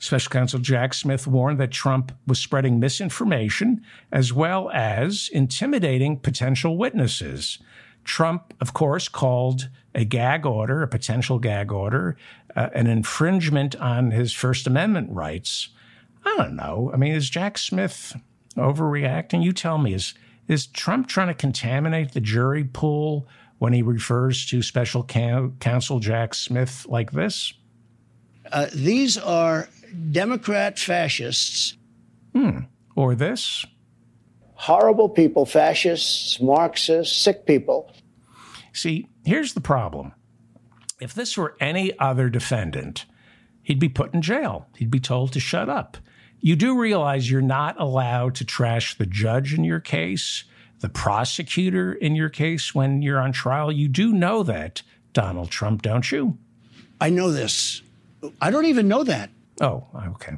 Special 0.00 0.30
counsel 0.30 0.58
Jack 0.58 0.92
Smith 0.92 1.26
warned 1.26 1.58
that 1.60 1.70
Trump 1.70 2.12
was 2.26 2.38
spreading 2.38 2.78
misinformation 2.78 3.80
as 4.12 4.34
well 4.34 4.70
as 4.70 5.30
intimidating 5.32 6.18
potential 6.18 6.76
witnesses. 6.76 7.58
Trump, 8.04 8.54
of 8.60 8.72
course, 8.72 9.08
called 9.08 9.68
a 9.94 10.04
gag 10.04 10.44
order, 10.46 10.82
a 10.82 10.88
potential 10.88 11.38
gag 11.38 11.72
order, 11.72 12.16
uh, 12.56 12.68
an 12.74 12.86
infringement 12.86 13.76
on 13.76 14.10
his 14.10 14.32
First 14.32 14.66
Amendment 14.66 15.10
rights. 15.10 15.68
I 16.24 16.34
don't 16.36 16.56
know. 16.56 16.90
I 16.92 16.96
mean, 16.96 17.12
is 17.12 17.30
Jack 17.30 17.58
Smith 17.58 18.16
overreacting? 18.56 19.42
You 19.42 19.52
tell 19.52 19.78
me. 19.78 19.94
Is 19.94 20.14
is 20.46 20.66
Trump 20.66 21.08
trying 21.08 21.28
to 21.28 21.34
contaminate 21.34 22.12
the 22.12 22.20
jury 22.20 22.64
pool 22.64 23.26
when 23.58 23.72
he 23.72 23.82
refers 23.82 24.44
to 24.46 24.62
special 24.62 25.02
counsel 25.04 26.00
Jack 26.00 26.34
Smith 26.34 26.86
like 26.88 27.12
this? 27.12 27.54
Uh, 28.52 28.66
these 28.74 29.16
are 29.16 29.68
Democrat 30.10 30.78
fascists. 30.78 31.76
Hmm. 32.34 32.60
Or 32.94 33.14
this? 33.14 33.64
Horrible 34.54 35.08
people, 35.08 35.46
fascists, 35.46 36.40
Marxists, 36.40 37.16
sick 37.16 37.46
people. 37.46 37.92
See, 38.72 39.08
here's 39.24 39.54
the 39.54 39.60
problem. 39.60 40.12
If 41.00 41.14
this 41.14 41.36
were 41.36 41.56
any 41.60 41.96
other 41.98 42.28
defendant, 42.28 43.04
he'd 43.62 43.80
be 43.80 43.88
put 43.88 44.14
in 44.14 44.22
jail. 44.22 44.68
He'd 44.76 44.90
be 44.90 45.00
told 45.00 45.32
to 45.32 45.40
shut 45.40 45.68
up. 45.68 45.96
You 46.40 46.56
do 46.56 46.78
realize 46.78 47.30
you're 47.30 47.40
not 47.40 47.80
allowed 47.80 48.34
to 48.36 48.44
trash 48.44 48.96
the 48.96 49.06
judge 49.06 49.54
in 49.54 49.64
your 49.64 49.80
case, 49.80 50.44
the 50.80 50.88
prosecutor 50.88 51.92
in 51.92 52.14
your 52.14 52.28
case 52.28 52.74
when 52.74 53.02
you're 53.02 53.20
on 53.20 53.32
trial. 53.32 53.72
You 53.72 53.88
do 53.88 54.12
know 54.12 54.42
that, 54.42 54.82
Donald 55.12 55.50
Trump, 55.50 55.82
don't 55.82 56.10
you? 56.12 56.36
I 57.00 57.10
know 57.10 57.32
this. 57.32 57.82
I 58.40 58.50
don't 58.50 58.66
even 58.66 58.88
know 58.88 59.04
that. 59.04 59.30
Oh, 59.60 59.86
okay. 60.08 60.36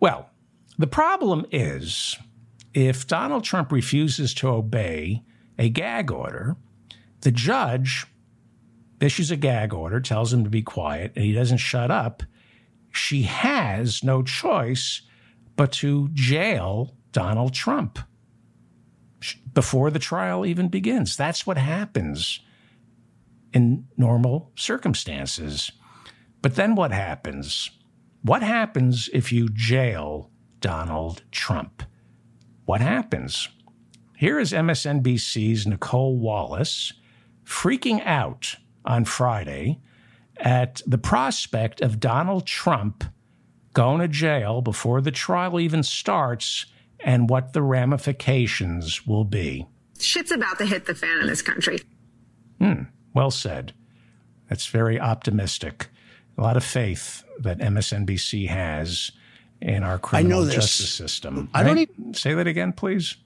Well, 0.00 0.30
the 0.78 0.86
problem 0.86 1.46
is 1.50 2.16
if 2.74 3.06
Donald 3.06 3.44
Trump 3.44 3.72
refuses 3.72 4.34
to 4.34 4.48
obey 4.48 5.22
a 5.58 5.68
gag 5.68 6.10
order, 6.10 6.56
the 7.22 7.32
judge 7.32 8.06
issues 9.00 9.30
a 9.30 9.36
gag 9.36 9.72
order, 9.72 10.00
tells 10.00 10.32
him 10.32 10.44
to 10.44 10.50
be 10.50 10.62
quiet, 10.62 11.12
and 11.14 11.24
he 11.24 11.32
doesn't 11.32 11.58
shut 11.58 11.90
up. 11.90 12.22
She 12.90 13.22
has 13.22 14.02
no 14.02 14.22
choice 14.22 15.02
but 15.56 15.72
to 15.72 16.08
jail 16.12 16.96
Donald 17.12 17.54
Trump 17.54 17.98
before 19.54 19.90
the 19.90 19.98
trial 19.98 20.46
even 20.46 20.68
begins. 20.68 21.16
That's 21.16 21.46
what 21.46 21.58
happens 21.58 22.40
in 23.52 23.86
normal 23.96 24.52
circumstances. 24.56 25.72
But 26.42 26.54
then 26.54 26.74
what 26.74 26.92
happens? 26.92 27.70
What 28.22 28.42
happens 28.42 29.08
if 29.12 29.32
you 29.32 29.48
jail 29.48 30.30
Donald 30.60 31.22
Trump? 31.32 31.82
What 32.68 32.82
happens? 32.82 33.48
Here 34.18 34.38
is 34.38 34.52
MSNBC's 34.52 35.66
Nicolle 35.66 36.18
Wallace 36.18 36.92
freaking 37.42 38.04
out 38.04 38.56
on 38.84 39.06
Friday 39.06 39.80
at 40.36 40.82
the 40.86 40.98
prospect 40.98 41.80
of 41.80 41.98
Donald 41.98 42.44
Trump 42.46 43.04
going 43.72 44.00
to 44.00 44.06
jail 44.08 44.60
before 44.60 45.00
the 45.00 45.10
trial 45.10 45.58
even 45.58 45.82
starts 45.82 46.66
and 47.00 47.30
what 47.30 47.54
the 47.54 47.62
ramifications 47.62 49.06
will 49.06 49.24
be. 49.24 49.66
Shit's 49.98 50.30
about 50.30 50.58
to 50.58 50.66
hit 50.66 50.84
the 50.84 50.94
fan 50.94 51.20
in 51.22 51.26
this 51.26 51.40
country. 51.40 51.78
Hmm, 52.58 52.82
well 53.14 53.30
said. 53.30 53.72
That's 54.50 54.66
very 54.66 55.00
optimistic. 55.00 55.88
a 56.36 56.42
lot 56.42 56.58
of 56.58 56.64
faith 56.64 57.24
that 57.40 57.60
MSNBC 57.60 58.48
has 58.48 59.10
in 59.60 59.82
our 59.82 59.98
criminal 59.98 60.40
know 60.40 60.44
this. 60.44 60.54
justice 60.54 60.90
system. 60.90 61.48
I 61.54 61.62
don't 61.62 61.76
Right? 61.76 62.16
Say 62.16 62.34
that 62.34 62.46
again, 62.46 62.72
please. 62.72 63.16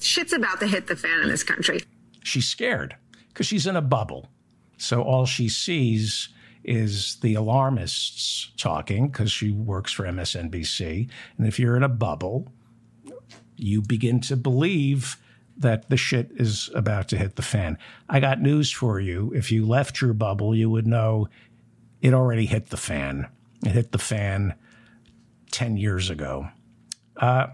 Shit's 0.00 0.32
about 0.32 0.60
to 0.60 0.66
hit 0.66 0.86
the 0.86 0.96
fan 0.96 1.22
in 1.22 1.28
this 1.28 1.42
country. 1.42 1.80
She's 2.22 2.46
scared 2.46 2.96
because 3.28 3.46
she's 3.46 3.66
in 3.66 3.76
a 3.76 3.82
bubble. 3.82 4.28
So 4.76 5.02
all 5.02 5.26
she 5.26 5.48
sees 5.48 6.28
is 6.64 7.16
the 7.16 7.34
alarmists 7.34 8.52
talking 8.56 9.08
because 9.08 9.32
she 9.32 9.50
works 9.50 9.92
for 9.92 10.04
MSNBC. 10.04 11.08
And 11.36 11.46
if 11.46 11.58
you're 11.58 11.76
in 11.76 11.82
a 11.82 11.88
bubble, 11.88 12.52
you 13.56 13.82
begin 13.82 14.20
to 14.20 14.36
believe 14.36 15.16
that 15.56 15.88
the 15.88 15.96
shit 15.96 16.30
is 16.36 16.70
about 16.74 17.08
to 17.08 17.16
hit 17.16 17.34
the 17.36 17.42
fan. 17.42 17.76
I 18.08 18.20
got 18.20 18.40
news 18.40 18.70
for 18.70 19.00
you. 19.00 19.32
If 19.34 19.50
you 19.50 19.66
left 19.66 20.00
your 20.00 20.12
bubble, 20.12 20.54
you 20.54 20.70
would 20.70 20.86
know 20.86 21.28
it 22.00 22.14
already 22.14 22.46
hit 22.46 22.68
the 22.68 22.76
fan. 22.76 23.26
It 23.64 23.72
hit 23.72 23.90
the 23.90 23.98
fan 23.98 24.54
10 25.50 25.76
years 25.76 26.10
ago. 26.10 26.48
Uh, 27.16 27.48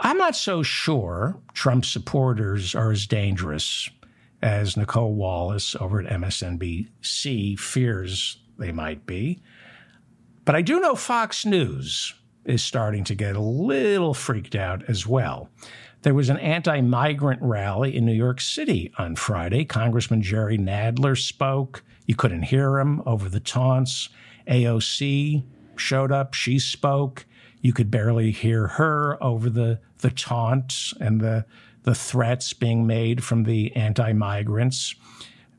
I'm 0.00 0.18
not 0.18 0.36
so 0.36 0.62
sure 0.62 1.36
Trump 1.54 1.84
supporters 1.84 2.74
are 2.74 2.90
as 2.90 3.06
dangerous 3.06 3.88
as 4.42 4.76
Nicolle 4.76 5.14
Wallace 5.14 5.74
over 5.76 6.00
at 6.00 6.12
MSNBC 6.12 7.58
fears 7.58 8.38
they 8.58 8.72
might 8.72 9.06
be. 9.06 9.40
But 10.44 10.54
I 10.54 10.62
do 10.62 10.80
know 10.80 10.94
Fox 10.94 11.44
News 11.44 12.14
is 12.44 12.62
starting 12.62 13.04
to 13.04 13.14
get 13.14 13.36
a 13.36 13.40
little 13.40 14.14
freaked 14.14 14.54
out 14.54 14.88
as 14.88 15.06
well. 15.06 15.48
There 16.02 16.14
was 16.14 16.28
an 16.28 16.36
anti 16.36 16.80
migrant 16.80 17.42
rally 17.42 17.96
in 17.96 18.04
New 18.06 18.12
York 18.12 18.40
City 18.40 18.92
on 18.98 19.16
Friday. 19.16 19.64
Congressman 19.64 20.22
Jerry 20.22 20.56
Nadler 20.56 21.20
spoke. 21.20 21.82
You 22.06 22.14
couldn't 22.14 22.42
hear 22.42 22.78
him 22.78 23.02
over 23.06 23.28
the 23.28 23.40
taunts. 23.40 24.08
AOC 24.46 25.42
showed 25.78 26.12
up. 26.12 26.34
She 26.34 26.58
spoke. 26.58 27.26
You 27.60 27.72
could 27.72 27.90
barely 27.90 28.30
hear 28.30 28.66
her 28.68 29.22
over 29.22 29.50
the, 29.50 29.80
the 29.98 30.10
taunts 30.10 30.94
and 31.00 31.20
the, 31.20 31.46
the 31.82 31.94
threats 31.94 32.52
being 32.52 32.86
made 32.86 33.24
from 33.24 33.44
the 33.44 33.74
anti 33.74 34.12
migrants. 34.12 34.94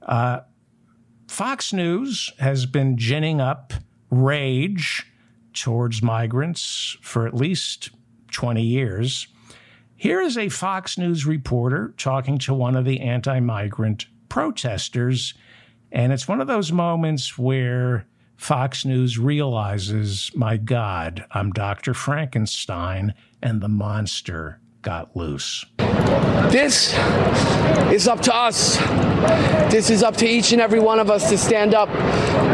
Uh, 0.01 0.41
Fox 1.27 1.73
News 1.73 2.31
has 2.39 2.65
been 2.65 2.97
ginning 2.97 3.41
up 3.41 3.73
rage 4.09 5.11
towards 5.53 6.01
migrants 6.01 6.97
for 7.01 7.27
at 7.27 7.33
least 7.33 7.89
20 8.31 8.61
years. 8.61 9.27
Here 9.95 10.21
is 10.21 10.37
a 10.37 10.49
Fox 10.49 10.97
News 10.97 11.25
reporter 11.25 11.93
talking 11.97 12.37
to 12.39 12.53
one 12.53 12.75
of 12.75 12.85
the 12.85 12.99
anti 12.99 13.39
migrant 13.39 14.05
protesters. 14.29 15.33
And 15.91 16.13
it's 16.13 16.27
one 16.27 16.39
of 16.39 16.47
those 16.47 16.71
moments 16.71 17.37
where 17.37 18.05
Fox 18.37 18.85
News 18.85 19.17
realizes, 19.17 20.31
my 20.35 20.57
God, 20.57 21.25
I'm 21.31 21.51
Dr. 21.51 21.93
Frankenstein 21.93 23.13
and 23.41 23.61
the 23.61 23.67
monster 23.67 24.59
got 24.83 25.15
loose. 25.17 25.65
This 26.49 26.93
is 27.91 28.07
up 28.07 28.21
to 28.21 28.33
us. 28.33 28.77
This 29.71 29.89
is 29.89 30.03
up 30.03 30.15
to 30.17 30.27
each 30.27 30.53
and 30.53 30.61
every 30.61 30.79
one 30.79 30.99
of 30.99 31.09
us 31.09 31.29
to 31.29 31.37
stand 31.37 31.73
up. 31.73 31.89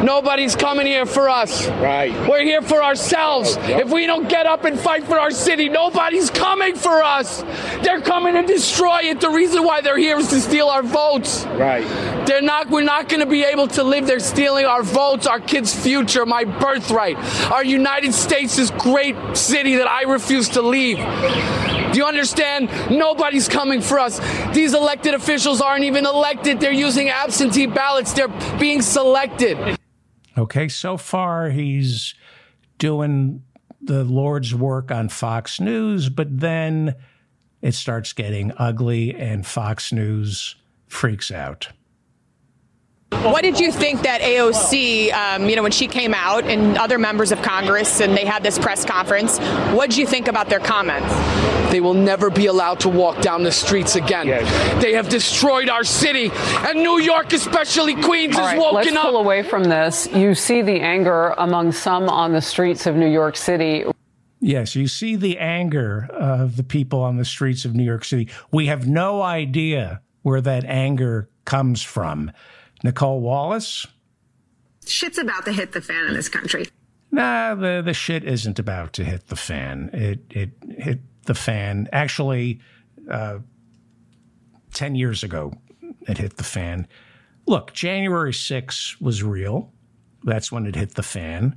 Nobody's 0.04 0.56
coming 0.56 0.86
here 0.86 1.06
for 1.06 1.30
us. 1.30 1.68
Right. 1.68 2.12
We're 2.30 2.44
here 2.44 2.62
for 2.62 2.84
ourselves. 2.84 3.56
Oh, 3.58 3.80
if 3.80 3.90
we 3.90 4.06
don't 4.06 4.28
get 4.28 4.46
up 4.46 4.66
and 4.66 4.78
fight 4.78 5.06
for 5.06 5.18
our 5.18 5.32
city, 5.32 5.70
nobody's 5.70 6.30
coming 6.30 6.76
for 6.76 7.02
us. 7.02 7.42
They're 7.84 8.02
coming 8.02 8.34
to 8.34 8.44
destroy 8.44 9.00
it. 9.04 9.22
The 9.22 9.30
reason 9.30 9.64
why 9.64 9.80
they're 9.80 9.98
here 9.98 10.18
is 10.18 10.28
to 10.28 10.42
steal 10.42 10.68
our 10.68 10.84
votes. 10.84 11.46
Right. 11.46 11.86
They're 12.28 12.42
not 12.42 12.70
we're 12.70 12.84
not 12.84 13.08
going 13.08 13.22
to 13.22 13.26
be 13.26 13.44
able 13.44 13.68
to 13.70 13.84
live. 13.84 14.06
They're 14.06 14.20
stealing 14.20 14.66
our 14.66 14.84
votes, 14.84 15.26
our 15.26 15.40
kids' 15.40 15.74
future, 15.74 16.26
my 16.26 16.44
birthright. 16.44 17.18
Our 17.50 17.64
United 17.64 18.14
States 18.14 18.58
is 18.58 18.72
great 18.72 19.16
city 19.38 19.76
that 19.78 19.90
I 19.90 20.02
refuse 20.02 20.50
to 20.50 20.62
leave. 20.62 20.98
Do 20.98 22.00
you 22.00 22.06
understand? 22.06 22.70
Nobody's 22.92 23.48
coming 23.48 23.80
for 23.80 24.00
us. 24.00 24.20
These 24.54 24.74
elected 24.74 25.14
officials 25.14 25.62
aren't 25.62 25.86
even 25.86 26.06
elected. 26.06 26.60
They're 26.60 26.74
using 26.74 27.10
absentee 27.10 27.68
ballots. 27.68 28.12
They're 28.12 28.34
being 28.60 28.82
selected. 28.82 29.78
Okay, 30.38 30.68
so 30.68 30.98
far 30.98 31.50
he's 31.50 32.16
doing 32.80 33.44
the 33.82 34.04
Lord's 34.04 34.56
work 34.56 34.92
on 34.92 35.10
Fox 35.10 35.60
News, 35.60 36.10
but 36.10 36.40
then 36.40 36.96
it 37.62 37.74
starts 37.74 38.14
getting 38.14 38.52
ugly 38.58 39.14
and 39.14 39.46
Fox 39.46 39.92
News 39.92 40.56
freaks 40.88 41.32
out. 41.32 41.70
What 43.22 43.44
did 43.44 43.60
you 43.60 43.72
think 43.72 44.02
that 44.02 44.22
AOC, 44.22 45.14
um, 45.14 45.50
you 45.50 45.56
know, 45.56 45.64
when 45.64 45.72
she 45.72 45.88
came 45.88 46.14
out 46.14 46.44
and 46.46 46.78
other 46.78 46.98
members 46.98 47.32
of 47.32 47.42
Congress 47.42 48.02
and 48.02 48.18
they 48.18 48.26
had 48.26 48.44
this 48.44 48.60
press 48.60 48.84
conference, 48.84 49.38
what 49.74 49.90
did 49.90 49.98
you 49.98 50.06
think 50.06 50.28
about 50.28 50.50
their 50.50 50.60
comments? 50.60 51.14
They 51.72 51.80
will 51.80 51.94
never 51.94 52.30
be 52.30 52.48
allowed 52.48 52.82
to 52.82 52.90
walk 52.90 53.22
down 53.22 53.44
the 53.44 53.52
streets 53.52 53.96
again. 53.96 54.28
They 54.80 54.94
have 54.94 55.10
destroyed 55.10 55.70
our 55.70 55.84
city, 55.84 56.32
and 56.34 56.84
New 56.84 57.00
York, 57.00 57.34
especially 57.34 57.96
Queens, 57.96 58.36
All 58.36 58.42
is 58.42 58.48
right, 58.48 58.58
woken 58.60 58.76
let's 58.76 58.96
up. 58.96 59.04
pull 59.04 59.18
away 59.18 59.42
from 59.42 59.64
this. 59.64 60.08
You 60.14 60.36
see 60.36 60.62
the 60.62 60.82
anger 60.82 61.34
among 61.38 61.72
some 61.72 62.10
on 62.10 62.34
the 62.34 62.42
streets 62.42 62.86
of 62.86 62.96
New 62.96 63.10
York 63.10 63.36
City. 63.38 63.86
Yes, 64.40 64.76
you 64.76 64.88
see 64.88 65.16
the 65.16 65.40
anger 65.40 66.10
of 66.12 66.58
the 66.58 66.64
people 66.64 67.02
on 67.02 67.16
the 67.18 67.26
streets 67.26 67.64
of 67.66 67.74
New 67.74 67.84
York 67.86 68.04
City. 68.04 68.30
We 68.52 68.68
have 68.68 68.88
no 68.88 69.22
idea 69.22 70.02
where 70.22 70.42
that 70.42 70.66
anger 70.66 71.30
comes 71.46 71.82
from. 71.82 72.32
Nicolle 72.84 73.22
Wallace? 73.22 73.88
Shit's 74.86 75.18
about 75.18 75.46
to 75.46 75.54
hit 75.54 75.72
the 75.72 75.82
fan 75.82 76.08
in 76.08 76.14
this 76.14 76.30
country. 76.30 76.68
Nah, 77.12 77.56
the, 77.56 77.82
the 77.84 77.94
shit 77.94 78.24
isn't 78.24 78.60
about 78.60 78.94
to 78.94 79.04
hit 79.04 79.28
the 79.28 79.36
fan. 79.36 79.90
It 79.94 80.20
it 80.30 80.50
hit 80.78 81.00
the 81.26 81.36
fan. 81.36 81.88
Actually, 81.94 82.60
uh, 83.10 83.40
10 84.74 84.96
years 84.96 85.24
ago, 85.24 85.54
it 86.08 86.18
hit 86.18 86.38
the 86.38 86.44
fan. 86.44 86.88
Look, 87.46 87.74
January 87.74 88.34
6 88.34 89.00
was 89.00 89.24
real. 89.24 89.72
That's 90.24 90.52
when 90.52 90.66
it 90.66 90.76
hit 90.76 90.96
the 90.96 91.04
fan. 91.04 91.56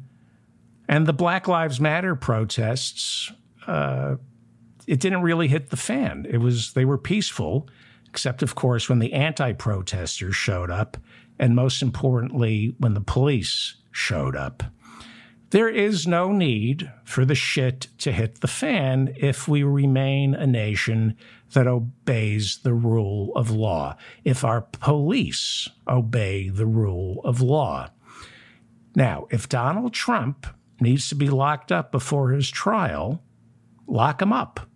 And 0.88 1.06
the 1.06 1.12
Black 1.12 1.48
Lives 1.48 1.80
Matter 1.80 2.14
protests, 2.14 3.32
uh, 3.66 4.16
it 4.86 5.00
didn't 5.00 5.22
really 5.22 5.48
hit 5.48 5.70
the 5.70 5.76
fan. 5.76 6.26
It 6.28 6.38
was 6.38 6.72
they 6.74 6.84
were 6.84 6.98
peaceful, 6.98 7.68
except 8.08 8.42
of 8.42 8.54
course 8.54 8.88
when 8.88 8.98
the 8.98 9.12
anti-protesters 9.12 10.36
showed 10.36 10.70
up, 10.70 10.96
and 11.38 11.54
most 11.54 11.82
importantly 11.82 12.74
when 12.78 12.94
the 12.94 13.00
police 13.00 13.76
showed 13.90 14.36
up. 14.36 14.62
There 15.50 15.68
is 15.68 16.06
no 16.06 16.32
need 16.32 16.90
for 17.04 17.24
the 17.24 17.36
shit 17.36 17.86
to 17.98 18.10
hit 18.10 18.40
the 18.40 18.48
fan 18.48 19.14
if 19.16 19.46
we 19.46 19.62
remain 19.62 20.34
a 20.34 20.46
nation 20.46 21.16
that 21.52 21.68
obeys 21.68 22.58
the 22.58 22.74
rule 22.74 23.32
of 23.36 23.50
law, 23.50 23.96
if 24.24 24.44
our 24.44 24.62
police 24.62 25.68
obey 25.86 26.48
the 26.48 26.66
rule 26.66 27.20
of 27.24 27.40
law. 27.40 27.88
Now, 28.96 29.28
if 29.30 29.48
Donald 29.48 29.92
Trump 29.92 30.46
needs 30.80 31.08
to 31.10 31.14
be 31.14 31.30
locked 31.30 31.70
up 31.70 31.92
before 31.92 32.30
his 32.30 32.50
trial, 32.50 33.22
lock 33.86 34.20
him 34.20 34.32
up. 34.32 34.68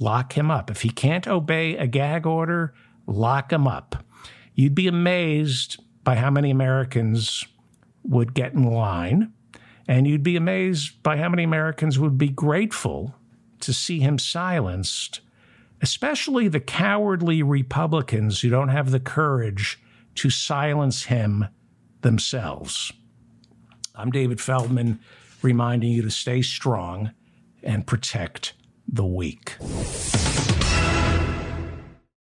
Lock 0.00 0.32
him 0.32 0.50
up. 0.50 0.70
If 0.70 0.82
he 0.82 0.90
can't 0.90 1.28
obey 1.28 1.76
a 1.76 1.86
gag 1.86 2.26
order, 2.26 2.74
lock 3.06 3.52
him 3.52 3.66
up. 3.66 4.04
You'd 4.54 4.74
be 4.74 4.88
amazed 4.88 5.82
by 6.06 6.14
how 6.14 6.30
many 6.30 6.52
Americans 6.52 7.44
would 8.04 8.32
get 8.32 8.52
in 8.52 8.62
line, 8.62 9.32
and 9.88 10.06
you'd 10.06 10.22
be 10.22 10.36
amazed 10.36 11.02
by 11.02 11.16
how 11.16 11.28
many 11.28 11.42
Americans 11.42 11.98
would 11.98 12.16
be 12.16 12.28
grateful 12.28 13.16
to 13.58 13.72
see 13.72 13.98
him 13.98 14.16
silenced, 14.16 15.20
especially 15.82 16.46
the 16.46 16.60
cowardly 16.60 17.42
Republicans 17.42 18.40
who 18.40 18.48
don't 18.48 18.68
have 18.68 18.92
the 18.92 19.00
courage 19.00 19.80
to 20.14 20.30
silence 20.30 21.06
him 21.06 21.46
themselves. 22.02 22.92
I'm 23.96 24.12
David 24.12 24.40
Feldman, 24.40 25.00
reminding 25.42 25.90
you 25.90 26.02
to 26.02 26.10
stay 26.12 26.40
strong 26.40 27.10
and 27.64 27.84
protect 27.84 28.52
the 28.86 29.04
weak. 29.04 29.56